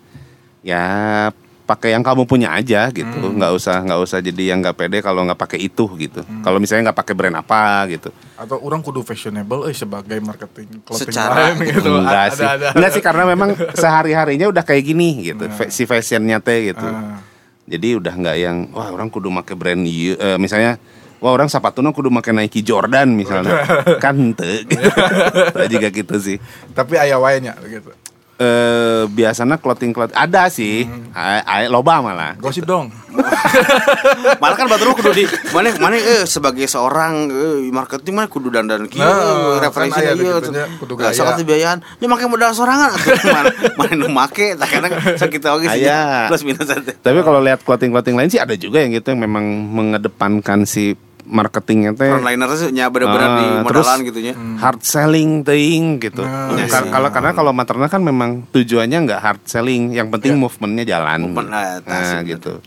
ya 0.63 1.27
pakai 1.69 1.93
yang 1.93 2.01
kamu 2.01 2.25
punya 2.25 2.49
aja 2.49 2.89
gitu. 2.89 3.29
nggak 3.29 3.53
usah 3.53 3.85
nggak 3.85 3.99
usah 4.01 4.17
jadi 4.19 4.57
yang 4.57 4.65
nggak 4.65 4.73
pede 4.73 5.05
kalau 5.05 5.21
nggak 5.21 5.37
pakai 5.37 5.61
itu 5.61 5.85
gitu. 6.01 6.25
Kalau 6.41 6.57
misalnya 6.57 6.89
nggak 6.89 6.97
pakai 6.97 7.13
brand 7.13 7.37
apa 7.37 7.85
gitu. 7.85 8.09
atau 8.33 8.57
orang 8.57 8.81
kudu 8.81 9.05
fashionable 9.05 9.69
eh 9.69 9.75
sebagai 9.75 10.17
marketing 10.17 10.81
clothing 10.81 11.11
Secara- 11.13 11.53
line 11.53 11.69
gitu 11.69 11.91
Enggak 11.93 12.23
ada, 12.25 12.33
sih. 12.33 12.45
ada, 12.47 12.55
ada. 12.55 12.67
Enggak 12.73 12.91
sih 12.95 13.03
karena 13.03 13.23
memang 13.29 13.49
sehari-harinya 13.83 14.47
udah 14.49 14.63
kayak 14.65 14.83
gini 14.83 15.09
gitu. 15.29 15.45
Fa- 15.51 15.69
Si 15.69 15.85
fashionnya 15.85 16.41
teh 16.41 16.73
gitu. 16.73 16.87
Ah. 16.87 17.21
Jadi 17.69 18.01
udah 18.01 18.13
nggak 18.17 18.37
yang 18.41 18.57
wah 18.73 18.89
orang 18.89 19.13
kudu 19.13 19.29
make 19.29 19.53
brand 19.53 19.85
ieu 19.85 20.17
Eh, 20.17 20.41
misalnya 20.41 20.81
wah 21.21 21.35
orang 21.35 21.51
sepatunya 21.51 21.93
kudu 21.93 22.09
make 22.09 22.31
Nike 22.33 22.65
Jordan 22.65 23.13
misalnya. 23.13 23.61
kan 24.03 24.17
henteu. 24.17 24.65
juga 25.73 25.87
gitu 25.93 26.15
sih. 26.17 26.41
tapi 26.73 26.97
ayah 26.97 27.19
gitu 27.61 27.91
Eh 28.39 29.03
biasanya 29.05 29.55
clothing 29.55 29.91
clothing 29.91 30.15
ada 30.15 30.47
sih. 30.47 30.87
A- 31.11 31.43
a- 31.43 31.67
loba 31.67 31.99
malah. 31.99 32.39
gosip 32.39 32.63
dong 32.63 32.87
Malah 34.41 34.55
kan 34.55 34.67
batur 34.67 34.93
kudu 34.93 35.11
di 35.11 35.23
mana 35.49 35.73
mana 35.77 35.95
eh 35.95 36.23
sebagai 36.23 36.63
seorang 36.63 37.27
eh, 37.27 37.67
marketing 37.67 38.15
mana 38.15 38.27
kudu 38.27 38.47
dandan 38.47 38.85
kieu 38.85 39.01
Nah, 39.01 39.59
referensi 39.59 39.97
kan 39.97 40.05
aya 40.05 40.13
ieu 40.13 40.39
gitu 40.39 40.51
nya, 40.51 40.65
kudu 40.77 40.93
Nah, 40.95 41.09
gaya. 41.09 41.17
soal 41.17 41.35
biayaan 41.41 41.79
dia 41.97 42.07
make 42.07 42.23
modal 42.25 42.53
sorangan 42.53 42.93
atuh 42.93 43.11
mana 43.35 43.49
mana 43.75 43.91
nu 43.93 44.07
make 44.07 44.55
tak 44.55 44.67
kadang 44.69 44.91
sakit 45.17 45.39
oge 45.49 45.65
sih 45.67 45.83
Aya. 45.83 46.29
plus 46.29 46.43
minus. 46.43 46.69
Tapi 46.95 47.19
kalau 47.19 47.41
lihat 47.41 47.59
clothing 47.61 47.89
clothing 47.89 48.15
lain 48.15 48.29
sih 48.29 48.39
ada 48.39 48.53
juga 48.53 48.79
yang 48.79 48.93
gitu 48.93 49.09
yang 49.09 49.19
memang 49.19 49.43
mengedepankan 49.69 50.63
si 50.63 50.93
marketingnya 51.29 51.93
teh. 51.93 52.09
Frontliner 52.09 52.49
sih 52.53 52.69
nya 52.69 52.89
bener-bener 52.89 53.29
di 53.31 53.45
Ah, 53.47 53.61
modalan 53.61 53.99
gitu 54.01 54.19
nya. 54.19 54.33
hard 54.33 54.81
selling 54.81 55.45
ting 55.45 55.97
gitu. 55.97 56.25
Nah, 56.25 56.57
Ya, 56.57 56.65
kar- 56.65 56.89
kalau 56.89 57.09
karena 57.09 57.31
kalau 57.31 57.51
maternal 57.53 57.85
kan 57.85 58.01
memang 58.01 58.49
tujuannya 58.49 58.97
nggak 59.05 59.21
hard 59.21 59.41
selling, 59.45 59.93
yang 59.93 60.09
penting 60.09 60.35
movementnya 60.35 60.89
jalan. 60.89 61.29
Movement, 61.29 61.47
nah, 61.47 61.77
nah, 61.79 62.19
gitu. 62.21 62.57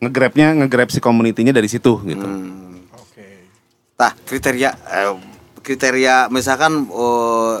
Ngegrabnya 0.00 0.56
ngegrab 0.56 0.88
si 0.88 0.98
community-nya 0.98 1.52
dari 1.52 1.68
situ 1.68 2.00
gitu. 2.02 2.26
Hmm. 2.26 2.82
oke 2.90 3.26
Tah 3.94 4.16
kriteria 4.18 4.70
eh, 4.72 5.14
kriteria 5.60 6.26
misalkan 6.26 6.88
oh, 6.90 7.60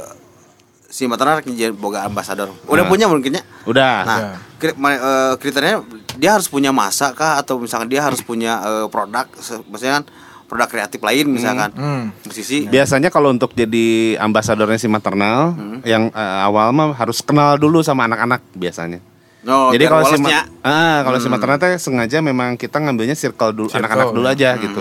si 0.84 1.06
maternal 1.06 1.38
jadi 1.40 1.70
boga 1.70 2.02
ambasador. 2.02 2.50
Udah 2.66 2.82
Nah. 2.82 2.90
punya 2.90 3.06
mungkinnya. 3.06 3.46
Udah. 3.62 3.96
Nah, 4.02 4.18
Ya. 4.58 4.72
ma- 4.74 4.96
eh, 4.96 5.34
kriterianya 5.36 5.86
dia 6.12 6.34
harus 6.34 6.44
punya 6.44 6.68
masa 6.68 7.14
kah 7.14 7.38
atau 7.38 7.56
misalkan 7.56 7.86
dia 7.86 8.02
harus 8.02 8.20
punya 8.20 8.58
eh, 8.60 8.86
produk 8.90 9.24
misalnya 9.70 10.02
kan 10.02 10.06
produk 10.52 10.68
kreatif 10.68 11.00
lain 11.00 11.26
misalkan 11.26 11.72
Hmm. 11.72 12.12
musisi 12.22 12.68
Biasanya 12.68 13.08
kalau 13.08 13.32
untuk 13.32 13.50
jadi 13.50 14.20
ambasadornya 14.20 14.76
si 14.76 14.84
maternal, 14.84 15.56
yang 15.82 16.12
eh, 16.12 16.40
awal 16.44 16.68
mah 16.70 16.92
harus 16.92 17.18
kenal 17.18 17.56
dulu 17.56 17.80
sama 17.80 18.04
anak-anak 18.04 18.44
biasanya. 18.52 19.00
oh, 19.42 19.72
Jadi 19.72 19.84
kalau 19.86 20.04
si 20.04 20.20
ma- 20.20 20.44
ah 20.60 21.00
kalau 21.00 21.16
si 21.16 21.26
maternal 21.26 21.56
teh 21.56 21.72
sengaja 21.74 22.20
memang 22.20 22.54
kita 22.54 22.76
ngambilnya 22.76 23.16
circle 23.16 23.50
dulu 23.50 23.66
Circle, 23.66 23.80
anak-anak 23.80 24.06
dulu 24.12 24.28
ya. 24.28 24.34
aja 24.34 24.50
gitu. 24.60 24.80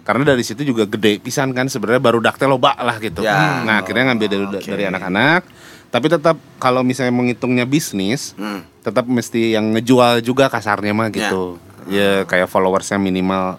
Karena 0.00 0.22
dari 0.24 0.40
situ 0.40 0.62
juga 0.62 0.86
gede 0.86 1.18
pisan 1.18 1.50
kan 1.50 1.66
sebenarnya 1.66 2.00
baru 2.00 2.18
dakte 2.18 2.42
loba 2.42 2.72
lah 2.74 2.96
gitu. 2.96 3.20
Ya. 3.20 3.60
Nah, 3.60 3.82
akhirnya 3.82 4.08
ngambil 4.08 4.26
dari, 4.26 4.44
dari 4.64 4.84
anak-anak. 4.86 5.42
Tapi 5.86 6.06
tetap 6.08 6.38
kalau 6.56 6.80
misalnya 6.80 7.10
menghitungnya 7.10 7.66
bisnis, 7.66 8.32
Hmm. 8.32 8.62
tetap 8.80 9.04
mesti 9.04 9.52
yang 9.52 9.70
ngejual 9.70 10.22
juga 10.22 10.46
kasarnya 10.46 10.94
mah 10.94 11.10
gitu. 11.10 11.58
Ya, 11.86 12.22
kayak 12.24 12.46
followersnya 12.46 12.96
minimal 12.96 13.58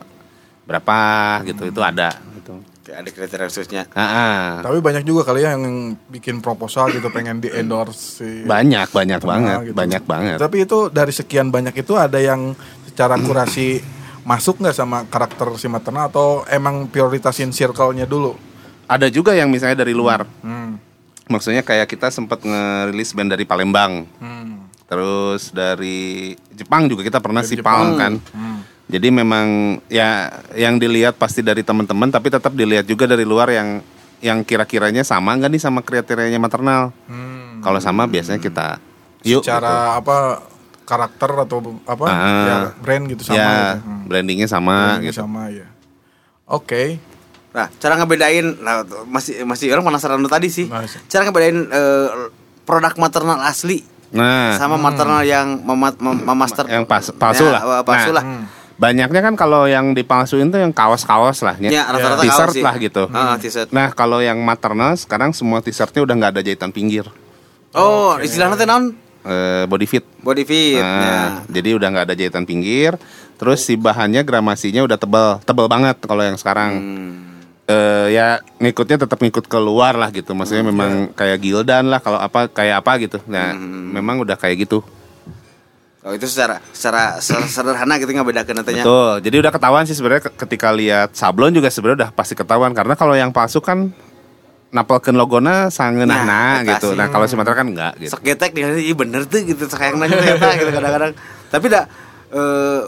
berapa 0.63 0.97
gitu 1.43 1.67
itu 1.67 1.81
ada 1.81 2.13
gitu. 2.37 2.53
Kayak 2.81 2.97
ada 2.97 3.09
kriteria 3.13 3.47
khususnya 3.47 3.83
Ah, 3.93 4.61
tapi 4.61 4.81
banyak 4.81 5.05
juga 5.05 5.21
kali 5.25 5.45
ya 5.45 5.53
yang 5.53 5.93
bikin 6.09 6.41
proposal 6.41 6.89
gitu 6.89 7.09
pengen 7.09 7.37
di 7.37 7.49
endorse 7.49 8.21
si 8.21 8.29
banyak 8.45 8.89
banyak 8.89 9.19
Terkenal 9.21 9.37
banget, 9.37 9.57
gitu. 9.69 9.75
banyak 9.77 10.03
banget. 10.05 10.37
Tapi 10.41 10.57
itu 10.65 10.77
dari 10.89 11.13
sekian 11.13 11.53
banyak 11.53 11.75
itu 11.77 11.93
ada 11.97 12.17
yang 12.17 12.53
secara 12.85 13.17
kurasi 13.17 13.81
masuk 14.29 14.61
nggak 14.61 14.77
sama 14.77 15.05
karakter 15.09 15.49
si 15.57 15.65
maternal 15.65 16.09
atau 16.09 16.45
emang 16.45 16.85
prioritasin 16.89 17.49
circle-nya 17.49 18.05
dulu? 18.05 18.37
Ada 18.85 19.07
juga 19.07 19.31
yang 19.33 19.49
misalnya 19.49 19.81
dari 19.81 19.95
luar. 19.95 20.27
Hmm. 20.43 20.77
Maksudnya 21.31 21.63
kayak 21.63 21.87
kita 21.87 22.11
sempat 22.11 22.43
ngerilis 22.43 23.15
band 23.15 23.31
dari 23.31 23.47
Palembang. 23.47 24.03
Hmm. 24.19 24.67
Terus 24.91 25.55
dari 25.55 26.35
Jepang 26.51 26.91
juga 26.91 26.99
kita 27.07 27.23
pernah 27.23 27.39
Dari 27.39 27.55
si 27.55 27.63
Palm 27.63 27.95
kan. 27.95 28.19
Hmm. 28.35 28.59
Jadi 28.91 29.07
memang 29.07 29.47
ya 29.87 30.27
yang 30.51 30.75
dilihat 30.75 31.15
pasti 31.15 31.39
dari 31.39 31.63
teman-teman 31.63 32.11
tapi 32.11 32.27
tetap 32.27 32.51
dilihat 32.51 32.83
juga 32.83 33.07
dari 33.07 33.23
luar 33.23 33.47
yang 33.47 33.79
yang 34.19 34.43
kira-kiranya 34.43 35.01
sama 35.01 35.31
nggak 35.33 35.47
nih 35.49 35.61
sama 35.61 35.79
kriterianya 35.79 36.37
maternal. 36.37 36.91
Hmm. 37.07 37.63
Kalau 37.63 37.79
sama 37.79 38.03
biasanya 38.05 38.37
kita 38.37 38.83
yuk 39.21 39.41
secara 39.41 39.95
apa 39.95 40.43
karakter 40.83 41.29
atau 41.39 41.57
apa 41.83 42.03
Ah. 42.03 42.43
ya 42.43 42.55
brand 42.75 43.07
gitu 43.07 43.21
gitu. 43.21 43.31
sama 43.31 43.39
ya 43.39 43.47
gitu. 43.47 43.79
Hmm. 43.81 44.01
brandingnya 44.03 44.47
sama 44.49 44.75
Brandnya 44.75 45.07
gitu. 45.07 45.19
sama 45.19 45.41
ya. 45.47 45.67
Oke. 46.45 46.83
nah 47.51 47.67
cara 47.73 47.95
ngebedain 47.95 48.47
nah, 48.57 48.79
masih 49.05 49.43
masih 49.43 49.71
orang 49.71 49.83
penasaran 49.85 50.15
lu 50.17 50.27
tadi 50.27 50.47
sih 50.47 50.67
Nah, 50.67 50.83
sih. 50.83 51.03
cara 51.05 51.23
ngebedain 51.23 51.51
eh, 51.63 52.07
produk 52.63 52.95
maternal 52.97 53.39
asli 53.41 53.83
Nah, 54.09 54.55
sama 54.55 54.75
maternal 54.75 55.19
yang 55.21 55.59
memat, 55.61 55.95
mem- 55.97 56.19
memaster 56.21 56.63
yang 56.65 56.83
pas, 56.83 57.07
palsu 57.09 57.43
Ya, 57.45 57.51
lah. 57.53 57.79
palsu 57.81 58.09
Nah, 58.09 58.15
lah 58.17 58.23
Hmm. 58.25 58.43
Banyaknya 58.81 59.21
kan 59.21 59.37
kalau 59.37 59.69
yang 59.69 59.93
dipalsuin 59.93 60.49
tuh 60.49 60.57
yang 60.57 60.73
kaos-kaos 60.73 61.45
lah 61.45 61.53
ya 61.61 61.85
rata-rata 61.85 62.25
t-shirt 62.25 62.57
kaos 62.57 62.65
lah 62.65 62.75
gitu. 62.81 63.03
Ah, 63.13 63.37
t-shirt 63.37 63.69
Nah 63.69 63.93
kalau 63.93 64.25
yang 64.25 64.41
maternal 64.41 64.97
sekarang 64.97 65.37
semua 65.37 65.61
t-shirtnya 65.61 66.01
udah 66.01 66.15
nggak 66.17 66.31
ada 66.33 66.41
jahitan 66.41 66.73
pinggir, 66.73 67.05
oh 67.77 68.17
istilahnya 68.17 68.57
teh 68.57 68.65
naon 68.65 68.97
Eh, 69.21 69.69
body 69.69 69.85
fit. 69.85 70.01
body 70.25 70.43
fit 70.49 70.81
Nah, 70.81 71.45
ya. 71.45 71.45
Jadi 71.45 71.77
udah 71.77 71.87
nggak 71.93 72.05
ada 72.09 72.15
jahitan 72.17 72.41
pinggir. 72.41 72.97
Terus 73.37 73.61
si 73.61 73.77
bahannya 73.77 74.25
gramasinya 74.25 74.81
udah 74.81 74.97
tebal, 74.97 75.37
tebal 75.45 75.69
banget 75.69 76.01
kalau 76.01 76.25
yang 76.25 76.41
sekarang. 76.41 76.71
Hmm. 76.81 77.13
Eh, 77.69 78.17
ya 78.17 78.41
ngikutnya 78.57 79.05
tetap 79.05 79.21
ngikut 79.21 79.45
keluar 79.45 79.93
lah 79.93 80.09
gitu. 80.09 80.33
Maksudnya 80.33 80.65
memang 80.65 81.13
kayak 81.13 81.37
gildan 81.37 81.93
lah 81.93 82.01
kalau 82.01 82.17
apa 82.17 82.49
kayak 82.49 82.81
apa 82.81 82.91
gitu. 82.97 83.21
Nah 83.29 83.53
memang 83.93 84.25
udah 84.25 84.33
kayak 84.41 84.65
gitu. 84.65 84.81
Oh 86.01 86.11
itu 86.11 86.25
secara 86.25 86.57
secara 86.67 87.21
se- 87.21 87.37
sederhana 87.47 87.95
gitu 87.95 88.09
ngebedakeun 88.09 88.57
nantinya. 88.57 88.81
Betul. 88.81 89.13
Jadi 89.21 89.35
udah 89.37 89.51
ketahuan 89.51 89.85
sih 89.85 89.93
sebenarnya 89.93 90.23
ke- 90.25 90.35
ketika 90.39 90.73
lihat 90.73 91.13
sablon 91.13 91.53
juga 91.53 91.69
sebenarnya 91.69 91.97
udah 92.03 92.11
pasti 92.11 92.33
ketahuan 92.33 92.73
karena 92.73 92.97
kalau 92.97 93.13
yang 93.13 93.29
palsu 93.29 93.61
kan 93.61 93.93
napalkeun 94.69 95.13
logona 95.13 95.67
sangeunahna 95.67 96.25
Nah, 96.25 96.55
gitu. 96.65 96.95
Nah, 96.95 97.05
kalau 97.07 97.27
Sumatera 97.27 97.53
kan 97.53 97.67
enggak 97.67 97.93
gitu. 97.99 98.11
Sok 98.11 98.23
getek 98.23 98.49
nih, 98.51 98.81
iya 98.81 98.95
bener 98.95 99.27
tuh 99.27 99.43
gitu 99.43 99.67
sayang 99.67 99.99
nanya 99.99 100.15
ternyata 100.15 100.47
gitu 100.55 100.71
kadang-kadang. 100.71 101.11
Tapi 101.47 101.65
dah 101.67 101.83
eh, 102.31 102.81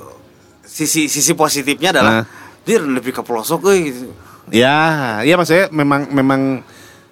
sisi 0.64 1.06
sisi 1.06 1.32
positifnya 1.34 1.92
adalah 1.92 2.14
Nah. 2.20 2.26
dia 2.64 2.80
lebih 2.80 3.12
ke 3.12 3.22
pelosok 3.22 3.68
euy 3.68 3.92
gitu. 3.92 4.10
Ya, 4.50 5.22
iya 5.22 5.36
maksudnya 5.36 5.70
memang 5.70 6.10
memang 6.10 6.42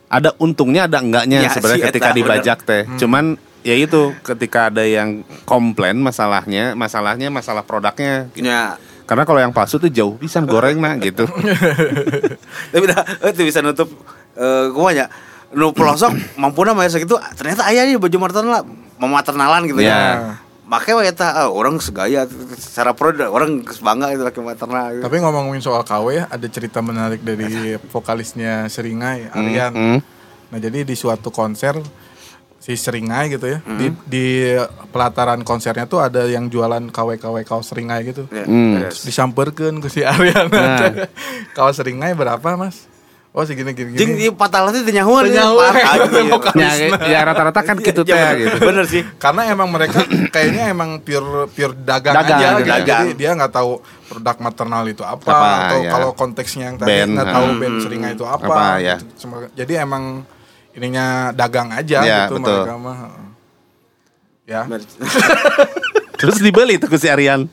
ada 0.08 0.34
untungnya 0.38 0.88
ada 0.88 0.98
enggaknya 0.98 1.46
Ya, 1.46 1.52
sebenarnya 1.52 1.86
si 1.86 1.90
ketika 1.90 2.10
eta, 2.10 2.18
dibajak 2.18 2.58
teh. 2.64 2.84
Cuman 2.98 3.38
ya 3.62 3.76
itu 3.76 4.14
ketika 4.22 4.68
ada 4.68 4.82
yang 4.82 5.22
komplain 5.44 5.98
masalahnya, 5.98 6.74
masalahnya 6.74 7.30
masalah 7.30 7.62
produknya. 7.62 8.30
gitu. 8.34 8.48
Ya. 8.48 8.76
Karena 9.06 9.28
kalau 9.28 9.44
yang 9.44 9.52
palsu 9.52 9.76
tuh 9.76 9.92
jauh 9.92 10.16
pisan 10.16 10.48
goreng 10.48 10.80
nah 10.80 10.96
gitu. 10.96 11.28
Tapi 12.72 12.86
dah 12.88 13.02
eh, 13.28 13.32
itu 13.36 13.44
bisa 13.44 13.60
nutup 13.60 13.90
eh 14.34 14.72
kumanya 14.72 15.12
nu 15.52 15.76
pelosok 15.76 16.40
mampu 16.40 16.64
na 16.64 16.72
bayar 16.72 16.96
segitu 16.96 17.20
ternyata 17.36 17.68
aya 17.68 17.84
nih 17.84 18.00
baju 18.00 18.18
maternal 18.24 18.64
mematernalan 18.96 19.68
gitu 19.68 19.84
Ya. 19.84 19.92
ya. 19.92 20.16
Makanya 20.64 20.96
we 20.96 21.04
eta 21.04 21.28
ah, 21.36 21.50
orang 21.52 21.84
segaya 21.84 22.24
secara 22.56 22.96
pro 22.96 23.12
orang 23.12 23.60
bangga 23.60 24.16
itu 24.16 24.24
pakai 24.24 24.40
maternal. 24.40 24.86
gitu. 24.96 25.04
Tapi 25.04 25.16
ngomongin 25.20 25.60
soal 25.60 25.84
KW 25.84 26.06
ya, 26.16 26.24
ada 26.32 26.48
cerita 26.48 26.80
menarik 26.80 27.20
dari 27.20 27.76
vokalisnya 27.92 28.72
Seringai, 28.72 29.28
Aryan. 29.36 29.74
Hmm. 29.76 30.00
Nah, 30.48 30.60
jadi 30.64 30.88
di 30.88 30.96
suatu 30.96 31.28
konser 31.28 31.76
si 32.62 32.78
Seringai 32.78 33.34
gitu 33.34 33.50
ya, 33.50 33.60
di, 33.66 33.90
di 34.06 34.26
pelataran 34.94 35.42
konsernya 35.42 35.90
tuh 35.90 35.98
ada 35.98 36.30
yang 36.30 36.46
jualan 36.46 36.94
KW-KW 36.94 37.42
kaos 37.42 37.74
Seringai 37.74 38.06
gitu. 38.06 38.30
Hmm. 38.30 38.78
beres. 38.78 39.02
Terus 39.02 39.10
disamperkeun 39.10 39.82
ke 39.82 39.90
si 39.90 40.06
Aryan. 40.12 40.46
Nah. 40.46 41.10
kaos 41.58 41.82
Seringai 41.82 42.14
berapa, 42.14 42.54
Mas? 42.54 42.86
Oh 43.32 43.48
segini 43.48 43.72
gini 43.72 43.96
gini. 43.96 44.28
ieu 44.28 44.36
patalah 44.36 44.76
teh 44.76 44.84
teu 44.84 44.92
nyahuan. 44.92 45.24
Teu 45.24 45.40
nyahuan. 45.40 45.72
Ya, 46.52 46.76
ya 47.00 47.20
rata-rata 47.24 47.64
kan 47.64 47.80
gitu 47.80 48.04
teh 48.04 48.12
Ya, 48.12 48.36
gitu. 48.36 48.60
Bener 48.60 48.84
sih. 48.84 49.08
Karena 49.16 49.48
emang 49.48 49.72
mereka 49.72 50.04
kayaknya 50.36 50.68
emang 50.68 51.00
pure 51.00 51.48
pure 51.48 51.72
dagang, 51.72 52.12
Dagang, 52.12 52.40
aja 52.44 52.48
gitu, 52.60 52.60
gitu. 52.60 52.72
dagang. 52.76 53.04
Jadi 53.08 53.12
dia 53.16 53.32
nggak 53.40 53.54
tahu 53.56 53.80
produk 54.12 54.36
maternal 54.44 54.84
itu 54.84 55.04
apa, 55.08 55.32
Apa, 55.32 55.48
atau 55.64 55.80
ya. 55.80 55.92
kalau 55.96 56.10
konteksnya 56.12 56.64
yang 56.70 56.78
tadi 56.78 56.92
Band, 56.92 57.12
nggak 57.16 57.28
tahu 57.32 57.48
hmm. 57.48 57.60
band 57.64 57.76
seringai 57.80 58.12
itu 58.20 58.26
apa. 58.28 58.52
Apa, 58.52 58.64
ya. 58.84 58.96
gitu. 59.00 59.48
Jadi 59.56 59.74
emang 59.80 60.04
ininya 60.76 61.36
dagang 61.36 61.70
aja 61.72 62.00
Ya, 62.04 62.20
gitu 62.28 62.40
betul. 62.40 62.64
mereka 62.64 62.76
mah. 62.80 62.98
Ya. 64.48 64.62
Terus 66.20 66.38
dibeli 66.38 66.78
tuh 66.78 66.92
si 67.00 67.08
Arian. 67.10 67.50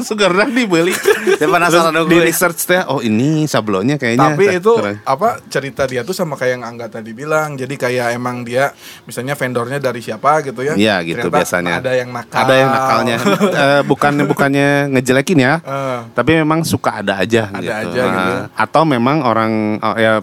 Sekarang 0.00 0.50
dibeli. 0.54 0.94
Saya 1.38 1.48
penasaran 1.50 1.92
dong 1.92 2.08
di 2.08 2.18
research 2.22 2.64
teh, 2.64 2.80
oh 2.86 3.02
ini 3.04 3.44
sablonnya 3.44 4.00
kayaknya. 4.00 4.34
Tapi 4.34 4.44
itu 4.56 4.72
apa 5.04 5.42
cerita 5.50 5.84
dia 5.84 6.00
tuh 6.06 6.16
sama 6.16 6.38
kayak 6.38 6.58
yang 6.58 6.64
Angga 6.64 6.86
tadi 6.88 7.12
bilang. 7.12 7.58
Jadi 7.58 7.74
kayak 7.76 8.16
emang 8.16 8.46
dia 8.46 8.72
misalnya 9.04 9.34
vendornya 9.36 9.78
dari 9.82 10.00
siapa 10.00 10.40
gitu 10.46 10.64
ya. 10.64 10.74
Iya 10.78 10.96
gitu 11.04 11.28
Ternyata 11.28 11.38
biasanya. 11.44 11.74
Ada 11.82 11.92
yang 11.98 12.10
nakal. 12.14 12.38
Ada 12.40 12.54
yang 12.54 12.70
nakalnya. 12.72 13.16
Eh, 13.58 13.82
bukannya 13.84 14.24
bukannya 14.28 14.68
ngejelekin 14.94 15.38
ya. 15.40 15.54
Eh. 15.60 15.98
Tapi 16.14 16.30
memang 16.40 16.62
suka 16.62 17.02
ada 17.02 17.18
aja 17.20 17.50
Ada 17.50 17.58
gitu. 17.58 17.72
aja 17.74 18.02
gitu. 18.06 18.32
Nah, 18.38 18.46
Atau 18.54 18.82
memang 18.86 19.26
orang 19.26 19.82
oh, 19.82 19.96
ya 19.98 20.22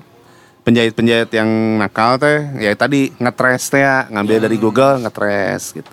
penjahit-penjahit 0.65 1.29
yang 1.29 1.47
nakal 1.77 2.17
teh 2.17 2.41
ya 2.57 2.73
tadi 2.73 3.13
ngetres 3.15 3.69
teh 3.69 3.79
ya, 3.79 4.09
ngambil 4.09 4.35
Hmm. 4.35 4.45
dari 4.49 4.57
Google 4.57 4.95
ngetres 4.99 5.63
gitu. 5.71 5.91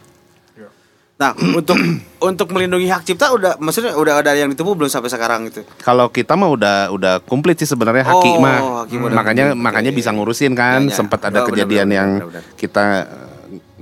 Nah, 1.13 1.37
untuk 1.61 1.79
untuk 2.19 2.47
melindungi 2.51 2.91
hak 2.91 3.07
cipta 3.07 3.31
udah 3.31 3.55
maksudnya 3.57 3.95
udah 3.95 4.19
ada 4.19 4.35
yang 4.35 4.51
ditempuh 4.51 4.75
belum 4.75 4.91
sampai 4.91 5.07
sekarang 5.07 5.47
gitu. 5.47 5.63
Kalau 5.79 6.09
kita 6.09 6.35
mah 6.35 6.51
udah 6.51 6.77
udah 6.91 7.15
komplit 7.23 7.61
sih 7.61 7.69
sebenarnya 7.69 8.11
Oh, 8.11 8.41
mah. 8.41 8.89
Udah 8.89 9.15
makanya 9.15 9.45
makanya 9.55 9.93
Iya, 9.93 9.99
bisa 10.01 10.11
iya. 10.11 10.17
ngurusin 10.19 10.53
kan. 10.57 10.83
Iya, 10.83 10.91
iya. 10.91 10.97
Sempat 10.99 11.21
ada 11.31 11.45
Oh, 11.45 11.47
kejadian 11.47 11.89
yang 11.93 12.11
kita 12.59 13.07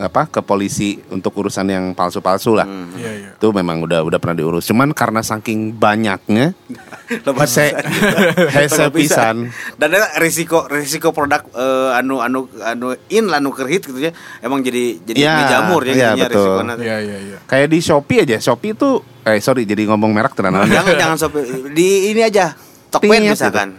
apa 0.01 0.25
ke 0.33 0.41
polisi 0.41 0.97
untuk 1.13 1.37
urusan 1.37 1.69
yang 1.69 1.85
palsu-palsu 1.93 2.57
lah. 2.57 2.65
Hmm. 2.65 2.97
Iya, 2.97 3.13
iya. 3.13 3.31
Itu 3.37 3.53
memang 3.53 3.85
udah 3.85 4.01
udah 4.01 4.17
pernah 4.17 4.37
diurus. 4.41 4.65
Cuman 4.65 4.97
karena 4.97 5.21
saking 5.21 5.77
banyaknya 5.77 6.57
hese 7.41 7.77
hese 8.57 8.89
Lebat 8.89 8.97
pisan. 8.97 9.37
Dan 9.77 9.89
ada 9.93 10.09
risiko 10.17 10.65
risiko 10.73 11.13
produk 11.13 11.45
eh, 11.53 12.01
anu 12.01 12.25
anu 12.25 12.49
anu 12.65 12.97
in 13.13 13.29
lah 13.29 13.39
anu 13.45 13.53
kerhit 13.53 13.85
gitu 13.85 14.01
ya. 14.01 14.17
Emang 14.41 14.65
jadi 14.65 14.97
jadi 15.05 15.19
Iya, 15.21 15.35
jamur 15.53 15.85
ya 15.85 15.93
iya, 15.93 16.09
jadinya 16.17 16.27
betul. 16.33 16.57
Iya, 16.81 16.97
iya, 17.05 17.19
iya. 17.21 17.39
Kayak 17.45 17.69
di 17.69 17.79
Shopee 17.85 18.19
aja. 18.25 18.37
Shopee 18.41 18.73
itu 18.73 19.05
eh 19.21 19.37
sorry 19.45 19.69
jadi 19.69 19.85
ngomong 19.85 20.17
merek 20.17 20.33
tenan 20.33 20.65
jangan 20.65 20.97
jangan 21.05 21.17
sampai 21.21 21.45
di 21.77 22.17
ini 22.17 22.25
aja. 22.25 22.57
Tokped 22.91 23.23
misalkan. 23.23 23.79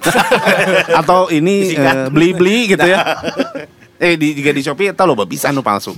atau 1.03 1.27
ini 1.27 1.75
eh, 1.75 2.07
beli-beli 2.07 2.71
gitu 2.71 2.87
ya. 2.87 3.03
Eh 4.01 4.17
di 4.17 4.33
juga 4.33 4.49
di 4.49 4.61
Shopee 4.61 4.91
tau 4.91 5.05
lo 5.05 5.15
bisa 5.23 5.53
anu 5.53 5.61
palsu. 5.61 5.93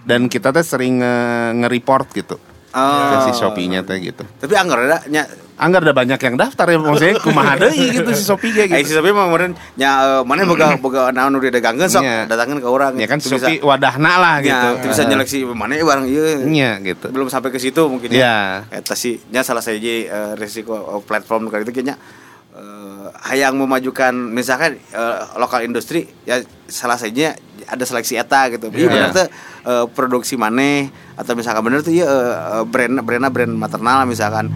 Dan 0.00 0.28
kita 0.28 0.52
teh 0.52 0.60
sering 0.60 1.00
eh, 1.00 1.50
nge-report 1.56 2.06
gitu. 2.14 2.36
Oh. 2.70 3.24
Si 3.26 3.32
Shopee-nya 3.34 3.82
teh 3.82 3.98
gitu. 3.98 4.22
Tapi 4.22 4.54
anggar 4.54 4.78
ada 4.84 5.00
nya 5.08 5.24
Anggar 5.60 5.84
udah 5.84 5.92
banyak 5.92 6.16
yang 6.16 6.40
daftar 6.40 6.72
ya 6.72 6.80
maksudnya 6.80 7.20
kumaha 7.20 7.52
deui 7.60 7.92
gitu 8.00 8.08
si 8.16 8.24
Shopee 8.24 8.48
ge 8.48 8.64
Eh, 8.64 8.80
si 8.80 8.88
gitu. 8.88 8.96
Sopi 8.96 9.12
mah 9.12 9.28
kemarin 9.28 9.52
nya 9.76 9.90
eh, 10.00 10.22
mana 10.24 10.48
boga 10.48 10.72
boga 10.80 11.12
naon 11.12 11.36
udah 11.36 11.52
dagangkeun 11.52 11.90
sok 11.90 12.00
datangkeun 12.32 12.60
ke 12.60 12.68
orang. 12.70 12.92
Ya 12.96 13.04
kan 13.04 13.20
Itu 13.20 13.28
bisa- 13.28 13.44
Shopee 13.44 13.60
wadahna 13.60 14.12
lah 14.16 14.34
Ya, 14.40 14.44
gitu. 14.46 14.68
itu 14.80 14.86
bisa 14.88 15.02
nyeleksi 15.04 15.36
mana 15.44 15.76
ya 15.76 15.84
barang 15.84 16.06
ieu. 16.08 16.48
Iya 16.48 16.80
gitu. 16.80 17.12
Belum 17.12 17.28
sampai 17.28 17.52
ke 17.52 17.60
situ 17.60 17.82
mungkin 17.84 18.08
Iya. 18.08 18.64
ya. 18.72 18.78
Eta 18.80 18.96
sih 18.96 19.20
nya 19.28 19.44
salah 19.44 19.60
satu 19.60 19.76
uh, 19.76 20.32
resiko 20.32 20.72
eh, 20.72 21.02
platform 21.04 21.52
kali 21.52 21.68
itu 21.68 21.74
kayaknya 21.74 22.00
eh, 22.60 23.06
hayang 23.26 23.56
memajukan 23.56 24.12
misalkan 24.12 24.76
eh, 24.76 25.16
lokal 25.34 25.64
industri 25.64 26.04
ya 26.22 26.36
salah 26.66 26.94
satunya 26.94 27.32
ada 27.64 27.80
seleksi 27.82 28.14
eta 28.14 28.50
gitu. 28.50 28.68
Iya 28.68 28.76
Iya. 28.76 28.88
bener 28.88 29.10
tuh 29.10 29.26
eh, 29.64 29.84
produksi 29.88 30.36
maneh 30.36 30.86
atau 31.14 31.32
misalkan 31.32 31.62
bener 31.62 31.80
tuh 31.80 31.90
ya 31.90 32.04
eh, 32.04 32.34
eh, 32.60 32.64
brand 32.64 33.00
brand 33.00 33.24
brand 33.26 33.52
maternal 33.54 34.04
misalkan 34.04 34.52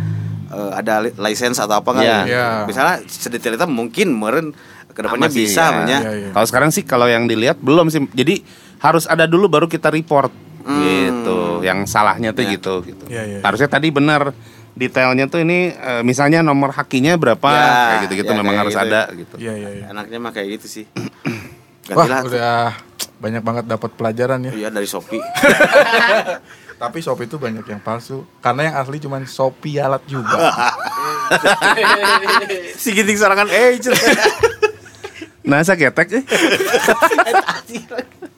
eh, 0.47 0.71
ada 0.75 1.01
li- 1.01 1.17
license 1.17 1.57
atau 1.57 1.81
apa 1.81 1.91
nggak 1.91 2.05
Iya. 2.05 2.19
Iya. 2.27 2.47
misalnya 2.65 2.95
sedetail 3.05 3.57
itu 3.57 3.67
mungkin 3.67 4.13
meren 4.13 4.53
ke 4.87 5.03
depannya 5.03 5.27
Masih, 5.27 5.43
bisa 5.43 5.65
ya. 5.85 5.99
ya. 6.07 6.31
Kalau 6.31 6.47
sekarang 6.47 6.71
sih 6.71 6.85
kalau 6.85 7.11
yang 7.11 7.27
dilihat 7.27 7.59
belum 7.59 7.91
sih. 7.91 8.07
Jadi 8.15 8.47
harus 8.79 9.11
ada 9.11 9.27
dulu 9.27 9.49
baru 9.49 9.67
kita 9.67 9.91
report 9.91 10.31
Hmm. 10.63 10.81
gitu. 10.81 11.61
Yang 11.61 11.91
salahnya 11.91 12.31
tuh 12.31 12.41
Ya. 12.41 12.51
gitu 12.55 12.75
gitu. 12.85 13.05
Iya, 13.11 13.23
iya. 13.27 13.39
Harusnya 13.43 13.67
tadi 13.67 13.91
benar 13.91 14.31
detailnya 14.75 15.31
tuh 15.31 15.47
ini 15.47 15.71
eh, 15.71 16.03
misalnya 16.03 16.43
nomor 16.43 16.75
hakinya 16.75 17.15
berapa 17.15 17.47
Ya, 17.47 17.65
kayak 17.65 17.99
gitu-gitu 18.11 18.31
ya, 18.35 18.39
memang 18.43 18.55
kayak 18.59 18.63
harus 18.67 18.75
gitu. 18.75 18.85
ada 18.85 19.01
gitu. 19.15 19.35
Iya, 19.39 19.53
iya, 19.55 19.71
iya. 19.71 19.85
Enaknya 19.95 20.19
mah 20.19 20.33
kayak 20.35 20.49
gitu 20.61 20.67
sih. 20.67 20.85
Wah, 21.95 22.27
udah 22.27 22.75
banyak 23.21 23.43
banget 23.45 23.65
dapat 23.69 23.91
pelajaran 23.95 24.41
ya. 24.51 24.53
Iya 24.53 24.69
dari 24.75 24.89
Shopee. 24.89 25.23
Tapi 26.83 26.99
Shopee 27.01 27.31
itu 27.31 27.37
banyak 27.39 27.65
yang 27.65 27.81
palsu. 27.81 28.27
Karena 28.43 28.73
yang 28.73 28.75
asli 28.81 28.99
cuma 28.99 29.23
Shopee 29.23 29.79
alat 29.79 30.03
juga. 30.05 30.37
si 32.83 32.93
ginting 32.93 33.17
sorangan 33.17 33.49
eh. 33.49 33.79
Nah, 35.45 35.61
saya 35.61 35.77
ketek 35.77 36.09
eh. 36.21 36.25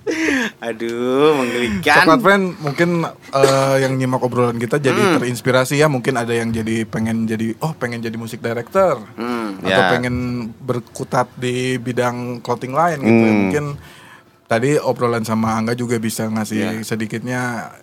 Aduh, 0.67 1.35
menggelikan. 1.35 2.03
Coklat 2.03 2.21
Friend 2.23 2.45
mungkin 2.59 2.91
eh, 3.33 3.77
yang 3.83 3.93
nyimak 3.95 4.23
obrolan 4.23 4.57
kita 4.57 4.79
jadi 4.79 5.19
terinspirasi 5.19 5.77
ya. 5.77 5.87
Mungkin 5.87 6.15
ada 6.15 6.31
yang 6.31 6.51
jadi 6.51 6.87
pengen 6.87 7.27
jadi 7.27 7.59
oh 7.59 7.75
pengen 7.75 8.01
jadi 8.01 8.15
musik 8.15 8.39
director. 8.39 9.03
Hmm. 9.15 9.59
Atau 9.61 9.73
Ya. 9.73 9.91
pengen 9.91 10.17
berkutat 10.57 11.33
di 11.35 11.77
bidang 11.77 12.39
clothing 12.41 12.71
lain 12.71 12.99
gitu 13.01 13.13
ya. 13.17 13.27
Hmm. 13.27 13.39
Mungkin 13.43 13.65
tadi 14.47 14.79
obrolan 14.79 15.27
sama 15.27 15.59
Angga 15.59 15.75
juga 15.75 15.99
bisa 15.99 16.25
ngasih 16.25 16.81
Iya. 16.81 16.87
sedikitnya 16.87 17.43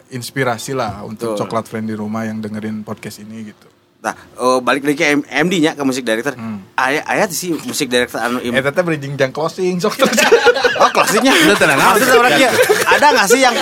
inspirasi 0.09 0.71
lah 0.71 1.03
untuk 1.03 1.35
Betul. 1.35 1.39
Coklat 1.43 1.65
Friend 1.67 1.83
di 1.83 1.93
rumah 1.93 2.23
yang 2.23 2.39
dengerin 2.39 2.81
podcast 2.81 3.19
ini 3.19 3.51
gitu. 3.51 3.67
Nah, 4.03 4.11
oh, 4.35 4.59
balik 4.59 4.83
lagi 4.83 4.99
ke 4.99 5.07
M- 5.07 5.23
MD 5.23 5.63
nya 5.63 5.71
ke 5.71 5.81
musik 5.81 6.03
director. 6.03 6.35
Ayat 6.75 7.07
ayat 7.07 7.29
sih 7.31 7.55
musik 7.55 7.87
director 7.87 8.19
anu 8.19 8.37
im- 8.37 8.51
Eh 8.51 8.59
teteh 8.59 8.83
bridging 8.83 9.15
jang 9.15 9.31
closing 9.31 9.79
sok 9.79 9.95
terus. 9.95 10.19
Oh, 10.73 10.89
closingnya. 10.89 11.31
Udah 11.31 11.55
tenang. 11.55 11.79
Maksudnya 11.79 12.49
ada 12.83 13.07
nggak 13.13 13.27
sih 13.29 13.39
yang 13.39 13.55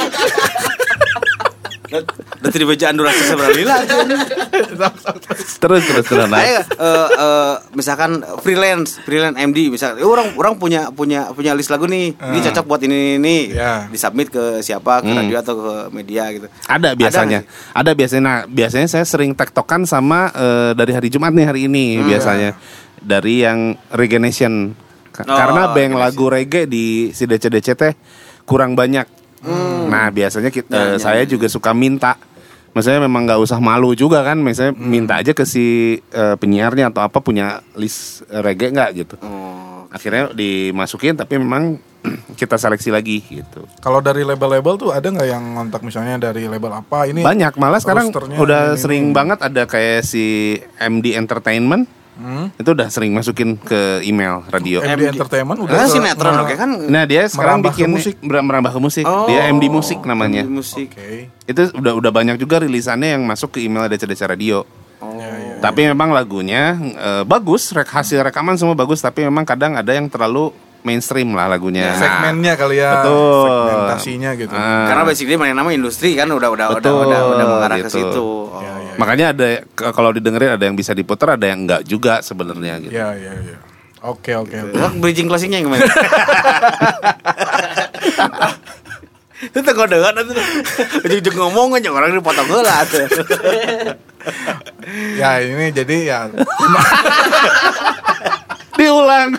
Udah 1.91 2.49
tidak 2.49 2.67
baca 2.71 2.87
durasi 2.91 3.21
seberapa 3.25 3.51
lila 3.51 3.75
Terus 5.61 5.83
terus 5.85 6.05
terus. 6.05 6.27
Nah. 6.27 6.39
Ayo, 6.39 6.61
eh, 6.61 7.07
eh, 7.11 7.53
misalkan 7.73 8.11
freelance, 8.39 8.97
freelance 9.01 9.37
MD 9.37 9.69
misalkan 9.69 9.99
eh, 9.99 10.07
orang 10.07 10.33
orang 10.33 10.53
punya 10.55 10.89
punya 10.89 11.29
punya 11.31 11.51
list 11.51 11.69
lagu 11.69 11.85
nih. 11.85 12.13
Ini 12.13 12.37
Ah. 12.37 12.43
cocok 12.49 12.65
buat 12.65 12.81
ini 12.81 13.17
ini. 13.17 13.35
Ya. 13.51 13.85
Disubmit 13.87 14.27
ke 14.27 14.59
siapa? 14.61 15.01
Ke 15.01 15.09
Hmm. 15.09 15.19
radio 15.19 15.37
atau 15.37 15.53
ke 15.55 15.73
media 15.91 16.31
gitu. 16.31 16.47
Ada 16.65 16.93
biasanya. 16.93 17.43
Ada, 17.71 17.91
biasanya. 17.91 18.21
Nah, 18.21 18.39
biasanya 18.45 18.87
saya 18.87 19.05
sering 19.05 19.33
tektokan 19.33 19.83
sama 19.83 20.31
dari 20.73 20.91
hari 20.91 21.07
Jumat 21.07 21.31
nih 21.31 21.45
hari 21.45 21.61
ini 21.67 21.99
Hmm. 21.99 22.07
biasanya. 22.07 22.51
Dari 22.97 23.41
yang 23.41 23.59
Reggae 23.89 24.17
Nation. 24.17 24.73
Ka- 25.11 25.27
Oh, 25.27 25.35
Karena 25.35 25.75
bank 25.75 25.91
lagu 25.93 26.31
reggae 26.31 26.63
di 26.65 27.11
si 27.11 27.27
DC-DC 27.27 27.75
teh 27.75 27.93
kurang 28.43 28.73
banyak. 28.73 29.20
Nah, 29.87 30.07
biasanya 30.09 30.49
kita, 30.49 30.95
Ya, 30.95 30.97
saya 30.97 31.23
ya. 31.23 31.29
juga 31.29 31.45
suka 31.45 31.71
minta. 31.71 32.15
Maksudnya 32.71 33.03
memang 33.03 33.27
nggak 33.27 33.41
usah 33.41 33.59
malu 33.59 33.91
juga 33.91 34.21
kan. 34.21 34.39
Misalnya 34.39 34.71
Hmm. 34.71 34.87
minta 34.87 35.19
aja 35.19 35.31
ke 35.31 35.43
si 35.43 35.65
eh, 35.99 36.35
penyiarnya 36.35 36.87
atau 36.87 37.01
apa 37.01 37.19
punya 37.19 37.59
list 37.73 38.23
reggae 38.29 38.71
nggak 38.71 38.89
gitu. 38.95 39.15
Oh. 39.19 39.89
Akhirnya 39.89 40.31
dimasukin 40.31 41.19
tapi 41.19 41.35
memang 41.35 41.75
kita 42.39 42.55
seleksi 42.55 42.89
lagi 42.89 43.19
gitu. 43.21 43.67
Kalau 43.77 43.99
dari 43.99 44.23
label-label 44.23 44.79
tuh 44.79 44.89
ada 44.89 45.03
nggak 45.03 45.27
yang 45.27 45.43
ngontak 45.53 45.83
misalnya 45.83 46.17
dari 46.17 46.47
label 46.47 46.71
apa 46.71 47.05
ini? 47.05 47.21
Banyak 47.21 47.59
malah 47.59 47.83
sekarang 47.83 48.07
udah 48.39 48.73
ini, 48.73 48.79
sering 48.79 49.03
ini. 49.09 49.13
banget 49.13 49.43
ada 49.43 49.67
kayak 49.67 50.01
si 50.01 50.55
MD 50.79 51.13
Entertainment 51.13 51.85
Hmm? 52.11 52.51
itu 52.53 52.69
udah 52.69 52.91
sering 52.91 53.15
masukin 53.15 53.55
ke 53.55 54.03
email 54.03 54.43
radio. 54.51 54.83
MD 54.83 55.09
MD. 55.09 55.15
Entertainment 55.15 55.59
udah 55.63 55.73
ke- 55.79 55.89
sinetron 55.89 56.31
nah, 56.31 56.43
oke 56.43 56.55
kan? 56.55 56.69
Nah 56.85 57.03
dia 57.07 57.23
sekarang 57.25 57.63
Merambah 57.63 57.71
ke 57.71 57.75
bikin 57.79 57.89
musik. 57.89 58.15
merambah 58.21 58.71
ke 58.71 58.79
musik. 58.79 59.05
Oh. 59.07 59.25
Dia 59.25 59.47
MD 59.47 59.71
musik 59.71 59.99
namanya. 60.03 60.43
MD 60.43 60.51
musik. 60.51 60.91
Oke. 60.91 61.31
Itu 61.47 61.71
udah 61.71 61.93
udah 61.97 62.11
banyak 62.11 62.35
juga 62.35 62.59
rilisannya 62.59 63.15
yang 63.15 63.23
masuk 63.23 63.55
ke 63.55 63.63
email 63.63 63.87
DC-DC 63.87 64.27
radio. 64.27 64.67
Oh. 64.99 65.17
Ya, 65.17 65.31
ya. 65.31 65.55
Tapi 65.63 65.87
memang 65.87 66.11
lagunya 66.11 66.75
eh, 66.77 67.23
bagus, 67.23 67.71
rek 67.71 67.87
hasil 67.87 68.21
rekaman 68.21 68.59
semua 68.59 68.75
bagus. 68.75 68.99
Tapi 68.99 69.23
memang 69.23 69.47
kadang 69.47 69.73
ada 69.73 69.89
yang 69.89 70.05
terlalu 70.05 70.51
mainstream 70.81 71.31
lah 71.31 71.45
lagunya. 71.45 71.93
Nah, 71.93 71.97
Segmennya 71.97 72.53
kali 72.57 72.81
ya. 72.81 73.01
Betul. 73.01 73.45
Segmentasinya 73.45 74.29
gitu. 74.33 74.53
Ah. 74.53 74.89
Karena 74.89 75.03
basically 75.05 75.37
mana 75.37 75.53
nama 75.53 75.69
industri 75.71 76.13
kan 76.13 76.25
udah 76.25 76.49
udah 76.49 76.65
udah 76.73 76.81
Betul, 76.81 77.05
udah, 77.07 77.21
udah 77.33 77.45
mengarah 77.47 77.77
ke 77.79 77.87
gitu. 77.87 77.97
situ. 77.97 78.29
Makanya 79.01 79.33
ada 79.33 79.65
kalau 79.73 80.13
didengerin 80.13 80.53
ada 80.53 80.69
yang 80.69 80.77
bisa 80.77 80.93
diputar, 80.93 81.33
ada 81.33 81.49
yang 81.49 81.65
enggak 81.65 81.81
juga 81.89 82.21
sebenarnya 82.21 82.77
gitu. 82.85 82.93
Ya, 82.93 83.17
ya, 83.17 83.33
ya. 83.33 83.57
Oke, 84.01 84.33
oke, 84.37 84.53
bridging 84.97 85.25
closingnya 85.25 85.61
yang 85.61 85.69
gimana? 85.69 85.85
Itu 89.41 89.57
tengok 89.65 89.89
dengan 89.89 90.13
itu. 90.21 90.37
Ujung-ujung 91.01 91.33
ngomong 91.33 91.81
aja 91.81 91.89
orang 91.89 92.13
dipotong 92.13 92.45
heula 92.45 92.85
tuh. 92.85 93.09
Ya, 95.17 95.41
ini 95.41 95.73
jadi 95.73 95.97
ya 96.05 96.29
Di 98.77 98.85
tenang. 98.85 99.33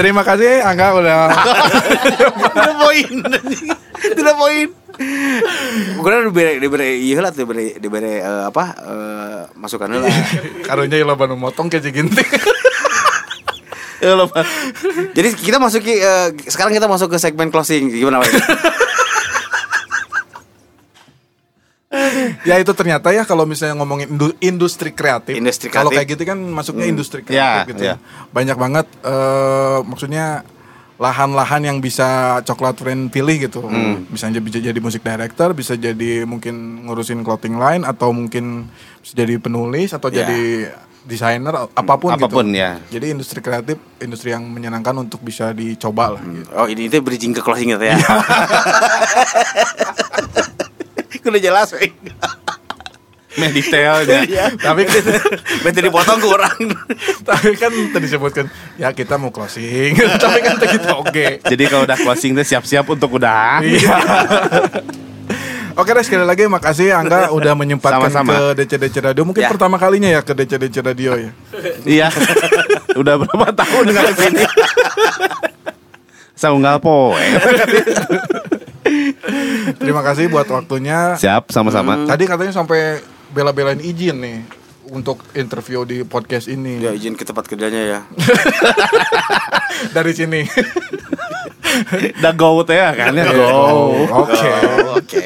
Terima 0.00 0.24
kasih 0.24 0.64
Angga 0.64 0.96
udah 0.96 1.28
Tidak 2.00 2.32
poin. 2.80 3.12
Tidak 4.00 4.34
poin. 4.40 4.87
Gue 5.94 6.10
diberi 6.26 6.58
diberi 6.58 6.88
iya 7.00 7.22
lah 7.22 7.30
diberi 7.30 7.78
diberi 7.78 8.18
eh, 8.18 8.42
apa 8.46 8.64
eh, 8.76 9.40
masukan 9.54 9.86
lah. 9.88 10.10
karunya 10.66 10.98
ilah 10.98 11.14
banu 11.14 11.38
motong 11.38 11.70
ke 11.70 11.78
ginting. 11.80 12.26
Ya 13.98 14.14
lo. 14.14 14.30
Jadi 15.10 15.34
kita 15.34 15.58
masuki 15.58 15.90
eh, 15.90 16.30
sekarang 16.46 16.70
kita 16.70 16.86
masuk 16.86 17.10
ke 17.10 17.18
segmen 17.18 17.50
closing 17.50 17.90
gimana 17.90 18.22
Pak? 18.22 18.30
ya 22.44 22.60
itu 22.60 22.72
ternyata 22.76 23.10
ya 23.10 23.24
kalau 23.24 23.42
misalnya 23.42 23.74
ngomongin 23.74 24.12
indu- 24.12 24.36
industri 24.38 24.92
kreatif. 24.92 25.34
Industri 25.34 25.66
Kalau 25.66 25.88
kreatif. 25.88 25.98
kayak 25.98 26.08
gitu 26.14 26.22
kan 26.28 26.38
masuknya 26.38 26.86
industri 26.86 27.24
kreatif 27.24 27.34
Ya, 27.34 27.66
gitu. 27.66 27.82
ya. 27.82 27.96
Banyak 28.30 28.54
banget 28.54 28.86
eh, 29.02 29.78
maksudnya 29.82 30.46
lahan-lahan 30.98 31.62
yang 31.62 31.78
bisa 31.78 32.06
coklat 32.42 32.74
friend 32.74 33.08
pilih 33.08 33.38
gitu. 33.40 33.62
Bisa 34.10 34.26
aja 34.26 34.38
bisa 34.38 34.58
jadi 34.58 34.74
musik 34.76 35.00
director, 35.00 35.54
bisa 35.54 35.72
jadi 35.72 36.26
mungkin 36.26 36.54
ngurusin 36.84 37.22
clothing 37.22 37.54
line 37.54 37.82
atau 37.82 38.10
mungkin 38.10 38.66
bisa 38.98 39.14
jadi 39.14 39.38
penulis 39.38 39.94
atau 39.94 40.10
Ya. 40.10 40.26
jadi 40.26 40.74
desainer 41.06 41.54
apa 41.54 41.94
pun, 41.96 42.10
Apa 42.10 42.26
pun, 42.26 42.50
gitu. 42.50 42.58
ya. 42.58 42.82
Jadi 42.90 43.14
industri 43.14 43.38
kreatif, 43.38 43.78
industri 43.96 44.28
yang 44.28 44.42
menyenangkan 44.44 44.92
untuk 44.98 45.22
bisa 45.22 45.54
dicoba 45.54 46.18
lah. 46.18 46.20
gitu. 46.20 46.50
Oh 46.52 46.66
ini 46.66 46.84
itu 46.84 46.98
bridging 46.98 47.32
ke 47.32 47.40
closing 47.40 47.70
gitu 47.70 47.86
ya. 47.86 47.96
Udah 51.24 51.40
jelas, 51.40 51.72
Meh 53.38 53.50
detailnya. 53.50 54.20
Tapi 54.66 54.82
kan 54.82 54.98
Berarti 55.62 55.80
dipotong 55.80 56.18
kurang. 56.18 56.58
tapi 57.28 57.54
kan 57.54 57.70
tadi 57.90 58.04
disebutkan 58.04 58.46
ya 58.74 58.90
kita 58.90 59.14
mau 59.14 59.30
closing. 59.30 59.94
tapi 59.94 60.38
kan 60.40 60.58
kita 60.58 60.90
oke. 60.96 61.26
Jadi 61.40 61.62
kalau 61.66 61.84
udah 61.84 61.96
closing 61.96 62.34
tuh 62.34 62.42
siap-siap 62.42 62.84
untuk 62.84 63.14
udah. 63.14 63.60
Iya. 63.60 63.96
Oke 65.74 65.94
deh 65.94 66.02
sekali 66.02 66.26
lagi 66.26 66.42
makasih 66.44 66.90
Angga 66.90 67.30
udah 67.30 67.54
menyempatkan 67.54 68.10
Sama-sama. 68.10 68.34
ke 68.34 68.66
DC 68.66 68.72
DC 68.76 68.96
Radio 69.00 69.22
mungkin 69.22 69.46
Ya. 69.46 69.48
pertama 69.48 69.78
kalinya 69.78 70.10
ya 70.10 70.20
ke 70.20 70.34
DC 70.34 70.58
DC 70.58 70.76
Radio 70.80 71.14
ya. 71.14 71.30
Iya. 71.84 72.08
udah 72.94 73.14
berapa 73.16 73.54
tahun 73.54 73.84
nggak 73.86 74.04
ke 74.04 74.14
sini? 74.18 74.44
Saunggal 76.34 76.78
poe. 76.78 77.18
Terima 79.78 80.02
kasih 80.02 80.26
buat 80.26 80.48
waktunya. 80.48 81.14
Siap, 81.14 81.50
sama-sama. 81.50 82.06
Tadi 82.06 82.24
katanya 82.24 82.52
sampai 82.52 82.98
bela-belain 83.38 83.78
izin 83.78 84.18
nih 84.18 84.38
untuk 84.90 85.22
interview 85.38 85.86
di 85.86 86.02
podcast 86.02 86.50
ini 86.50 86.82
Ya 86.82 86.90
izin 86.90 87.14
ke 87.14 87.22
tempat 87.22 87.46
kerjanya 87.46 87.82
ya. 87.86 88.00
dari 89.96 90.10
sini. 90.10 90.42
Udah 92.18 92.34
go 92.34 92.66
teh 92.66 92.74
ya 92.74 92.90
kan 92.98 93.14
ya 93.14 93.30
go. 93.30 93.46
Oke. 94.26 94.50
Oke. 94.98 95.22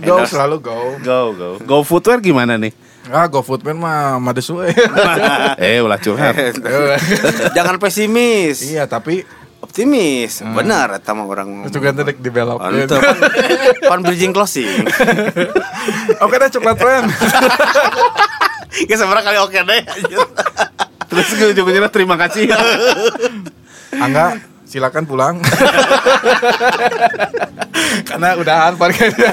Go 0.00 0.24
selalu 0.32 0.56
go. 0.64 0.78
Go, 1.04 1.18
go. 1.36 1.50
Go 1.60 1.76
footwear 1.84 2.24
gimana 2.24 2.56
nih? 2.56 2.72
Ah, 3.12 3.28
go 3.28 3.38
foodman 3.44 3.78
mah 3.78 4.18
mades 4.18 4.50
eh, 4.50 5.78
ulah 5.78 6.00
curhat. 6.00 6.34
Jangan 7.54 7.78
pesimis. 7.78 8.66
iya, 8.66 8.90
tapi 8.90 9.22
Optimis. 9.66 10.46
Benar 10.46 11.02
eta 11.02 11.10
mah 11.10 11.26
orang. 11.26 11.66
itu 11.66 11.82
kan 11.82 11.98
tadi 11.98 12.14
develop. 12.22 12.62
Untuk 12.62 13.02
pan 13.82 14.00
bridging 14.06 14.30
closing. 14.30 14.86
Oke 16.24 16.38
deh 16.38 16.50
coklat 16.54 16.78
friend. 16.78 17.10
Ya 18.86 18.94
sebenarnya 19.00 19.26
kali 19.26 19.38
oke 19.42 19.58
deh. 19.58 19.82
Terus 21.10 21.26
ke 21.34 21.44
ujung-ujungnya 21.50 21.90
terima 21.90 22.14
kasih. 22.14 22.54
Angga 23.98 24.38
silakan 24.66 25.06
pulang. 25.06 25.36
Karena 28.08 28.34
udahan 28.36 28.74
parkirnya. 28.74 29.32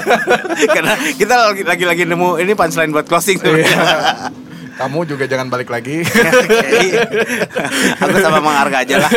Karena 0.70 0.94
kita 1.14 1.34
lagi 1.50 1.62
lagi 1.66 1.84
lagi 1.84 2.04
nemu 2.06 2.38
ini 2.40 2.52
punchline 2.54 2.94
buat 2.94 3.06
closing 3.06 3.38
tuh. 3.42 3.58
Iya. 3.58 4.30
Kamu 4.74 5.06
juga 5.06 5.24
jangan 5.30 5.46
balik 5.46 5.70
lagi. 5.70 6.02
Oke. 6.02 6.98
Aku 8.02 8.16
sama 8.18 8.42
Mang 8.42 8.58
Arga 8.58 8.82
aja 8.82 8.96
lah. 8.98 9.10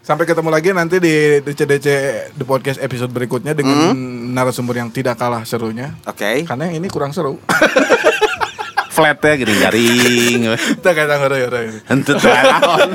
Sampai 0.00 0.24
ketemu 0.26 0.48
lagi 0.50 0.72
nanti 0.72 0.96
di 0.98 1.38
DC-DC 1.44 1.86
The 2.34 2.44
Podcast 2.48 2.80
episode 2.80 3.12
berikutnya 3.12 3.52
dengan 3.54 3.92
narasumber 4.32 4.80
yang 4.80 4.90
tidak 4.90 5.20
kalah 5.20 5.44
serunya. 5.44 5.94
Oke. 6.08 6.48
Karena 6.48 6.66
yang 6.72 6.80
ini 6.80 6.88
kurang 6.88 7.12
seru. 7.12 7.36
Flat 8.96 9.22
ya 9.22 9.32
gini 9.38 9.54
garing. 9.54 10.40
Kita 10.82 10.90
kata 10.90 11.14
ngoro 11.22 11.36
ngoro. 11.38 11.58
Henteu 11.86 12.18
teh 12.18 12.26
naon. 12.42 12.90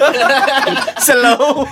Slow. 0.99 1.63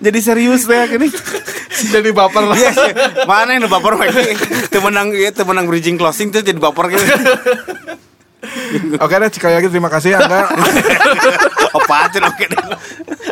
Jadi 0.00 0.18
serius 0.24 0.64
deh 0.64 0.80
gini. 0.88 1.08
Jadi 1.92 2.08
baper 2.10 2.44
lah. 2.48 2.56
Iya 2.56 2.72
sih. 2.72 2.92
Mana 3.28 3.56
yang 3.56 3.68
baper 3.68 4.00
lagi? 4.00 4.32
Temenang 4.72 5.12
ya 5.12 5.30
temenang 5.32 5.68
bridging 5.68 6.00
closing 6.00 6.32
tuh 6.32 6.40
jadi 6.44 6.60
baper 6.60 6.92
gitu. 6.92 7.04
Oke 9.04 9.14
deh 9.20 9.28
sekali 9.28 9.52
lagi 9.60 9.68
terima 9.68 9.92
kasih 9.92 10.16
Angga. 10.16 10.48
Opatin 11.78 12.24
oke 12.24 12.44
deh. 12.48 12.64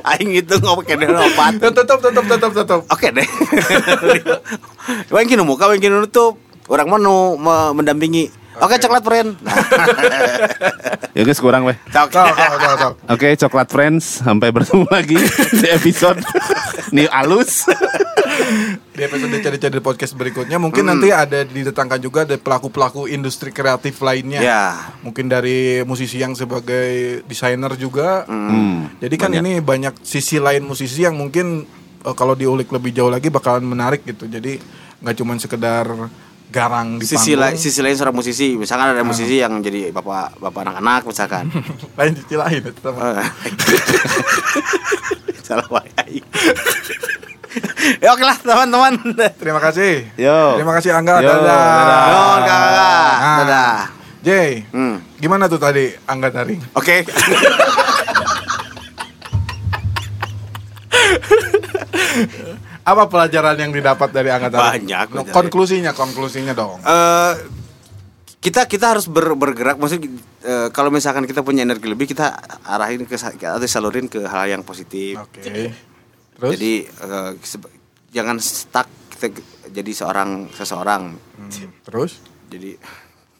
Aing 0.05 0.37
itu 0.37 0.55
oke 0.61 0.93
deh 0.93 1.09
opat. 1.09 1.57
Tetap 1.57 1.99
tetap 1.99 2.25
tetap 2.29 2.51
tetap. 2.53 2.81
Oke 2.93 3.09
deh. 3.16 3.27
Wengkin 5.09 5.41
muka 5.49 5.73
wengkin 5.73 5.97
nutup. 5.97 6.37
Orang 6.69 6.93
mau 6.93 7.35
mendampingi. 7.73 8.29
Oke 8.59 8.75
coklat 8.83 9.05
friend. 9.07 9.31
Ya 11.19 11.27
guys 11.27 11.43
kurang 11.43 11.67
weh. 11.67 11.75
Oke. 11.91 12.15
Oke, 13.11 13.29
coklat 13.35 13.67
friends, 13.75 14.23
sampai 14.23 14.55
bertemu 14.55 14.87
lagi 14.87 15.19
di 15.51 15.67
episode 15.67 16.23
nih 16.95 17.11
alus. 17.11 17.67
Di 18.95 19.03
episode 19.03 19.43
The 19.43 19.83
Podcast 19.83 20.15
berikutnya 20.15 20.63
mungkin 20.63 20.87
nanti 20.87 21.11
ada 21.11 21.43
didatangkan 21.43 21.99
juga 21.99 22.23
ada 22.23 22.39
pelaku-pelaku 22.39 23.11
industri 23.11 23.51
kreatif 23.51 23.99
lainnya. 23.99 24.39
Ya. 24.39 24.95
Mungkin 25.03 25.27
dari 25.27 25.83
musisi 25.83 26.23
yang 26.23 26.39
sebagai 26.39 27.27
desainer 27.27 27.75
juga. 27.75 28.23
Hmm. 28.31 28.87
Jadi 29.03 29.17
kan 29.19 29.35
ini 29.35 29.59
banyak 29.59 29.99
sisi 30.07 30.39
lain 30.39 30.63
musisi 30.71 31.03
yang 31.03 31.19
mungkin 31.19 31.67
eh, 32.07 32.15
kalau 32.15 32.39
diulik 32.39 32.71
lebih 32.71 32.95
jauh 32.95 33.11
lagi 33.11 33.27
bakalan 33.27 33.67
menarik 33.67 34.07
gitu. 34.07 34.31
Jadi 34.31 34.63
nggak 35.03 35.17
cuma 35.19 35.35
sekedar 35.35 35.87
garang 36.49 36.96
di 36.96 37.05
Sisi 37.05 37.36
lain 37.36 37.57
sisi 37.57 37.80
lain 37.84 37.96
seorang 37.96 38.16
musisi. 38.16 38.57
Misalkan 38.57 38.96
ada 38.96 39.05
musisi 39.05 39.36
yang 39.36 39.61
jadi 39.61 39.92
bapak 39.92 40.40
bapak 40.40 40.61
anak-anak 40.64 41.03
misalkan. 41.05 41.44
lain 41.99 42.12
sisi 42.16 42.34
lain 42.36 42.61
itu 42.64 42.80
sama. 42.80 43.20
Eh. 43.20 43.28
Salah 45.44 45.68
wae. 45.68 46.20
Ya 47.99 48.12
oke 48.12 48.22
lah 48.22 48.36
teman-teman. 48.36 48.94
Terima 49.40 49.61
kasih. 49.61 50.05
Yo. 50.14 50.61
Terima 50.61 50.72
kasih 50.76 50.90
Angga. 50.92 51.20
Yo, 51.20 51.28
dadah. 51.28 51.44
dadah. 51.44 52.05
Kakak. 52.44 53.16
Ah. 53.18 53.38
Dadah. 53.42 53.76
Jay, 54.18 54.66
Hmm. 54.74 54.99
gimana 55.16 55.46
tuh 55.46 55.62
tadi 55.62 55.94
Angga 56.05 56.28
Daring? 56.28 56.61
Oke. 56.74 57.07
Apa 62.89 63.05
pelajaran 63.05 63.55
yang 63.55 63.68
didapat 63.68 64.09
dari 64.09 64.28
Angga 64.28 64.49
Daring? 64.49 64.89
Banyak, 64.89 65.07
No. 65.12 65.20
Konklusinya, 65.28 65.93
konklusinya 65.93 66.53
dong. 66.53 66.80
Eh, 66.80 67.32
kita 68.39 68.64
kita 68.64 68.95
harus 68.95 69.07
ber- 69.07 69.34
bergerak 69.34 69.76
maksudnya 69.76 70.09
eh, 70.41 70.66
kalau 70.70 70.89
misalkan 70.89 71.22
kita 71.22 71.43
punya 71.43 71.62
energi 71.62 71.84
lebih 71.84 72.07
kita 72.07 72.32
arahin 72.64 73.05
ke 73.05 73.18
atau 73.18 73.66
salurin 73.66 74.07
ke 74.07 74.24
hal 74.24 74.49
yang 74.49 74.62
positif. 74.62 75.18
Oke. 75.20 75.74
Terus? 76.32 76.51
Jadi 76.57 76.72
sebe- 77.43 77.72
jangan 78.09 78.39
stuck 78.39 78.86
kita 79.11 79.36
jadi 79.68 79.91
seorang 79.93 80.49
seseorang. 80.49 81.12
Hmm, 81.12 81.68
terus? 81.84 82.24
Jadi 82.49 82.72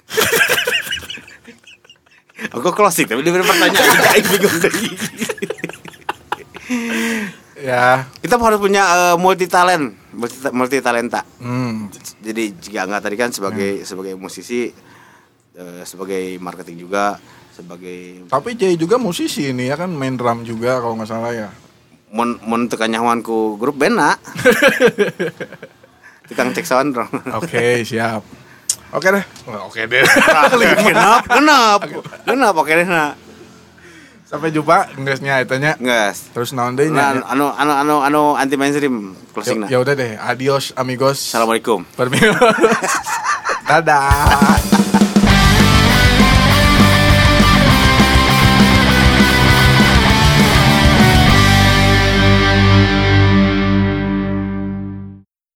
Aku 2.55 2.70
closing 2.70 3.07
tapi 3.07 3.22
dia 3.22 3.32
bingung 4.28 4.57
tadi. 4.61 4.86
Ya. 7.59 8.06
Kita 8.22 8.38
harus 8.38 8.62
punya 8.62 9.14
multi 9.18 9.50
talent, 9.50 9.94
multi 10.54 10.78
talenta. 10.78 11.26
Hmm. 11.42 11.90
Jadi 12.22 12.54
jika 12.54 12.86
enggak 12.86 13.02
tadi 13.02 13.16
kan 13.18 13.30
sebagai 13.34 13.82
sebagai 13.82 14.14
musisi 14.14 14.70
eh, 15.59 15.82
sebagai 15.82 16.38
marketing 16.38 16.86
juga 16.86 17.18
sebagai 17.50 18.30
Tapi 18.30 18.54
Jay 18.54 18.78
juga 18.78 19.02
musisi 19.02 19.50
ini 19.50 19.66
ya 19.66 19.74
kan 19.74 19.90
main 19.90 20.14
drum 20.14 20.46
juga 20.46 20.78
kalau 20.78 20.94
nggak 20.94 21.11
salah 21.11 21.34
ya. 21.34 21.50
mon 22.09 22.40
mon 22.46 22.64
tekan 22.70 22.88
nyahuan 22.88 23.20
ku 23.20 23.59
grup 23.61 23.76
band 23.76 23.98
nak. 24.00 24.16
tukang 26.28 26.52
cek 26.52 26.64
sound 26.68 26.92
dong 26.92 27.09
Oke, 27.40 27.84
siap. 27.84 28.20
Oke 28.92 29.09
deh. 29.12 29.24
Wah, 29.48 29.64
Oke 29.68 29.84
deh. 29.84 30.00
kenapa 30.88 31.24
kenapa 31.24 31.84
kenapa 32.24 32.59
oke 32.64 32.72
deh 32.72 32.86
nak 32.88 33.28
Sampai 34.29 34.53
jumpa 34.53 34.93
ngesnya 35.01 35.41
itunya. 35.41 35.72
nges 35.81 36.37
Terus 36.37 36.53
naon 36.53 36.76
deui 36.76 36.93
nah, 36.93 37.16
nya? 37.16 37.24
anu 37.33 37.49
anu 37.49 37.72
anu 37.72 37.95
anu 38.05 38.22
anti 38.37 38.61
mainstream 38.61 39.16
closing 39.33 39.64
Ya 39.64 39.81
nak 39.81 39.89
udah 39.89 39.95
deh. 39.97 40.12
Adios 40.20 40.76
amigos. 40.76 41.33
assalamualaikum 41.33 41.89
Permisi. 41.97 42.29
Dadah. 43.68 44.78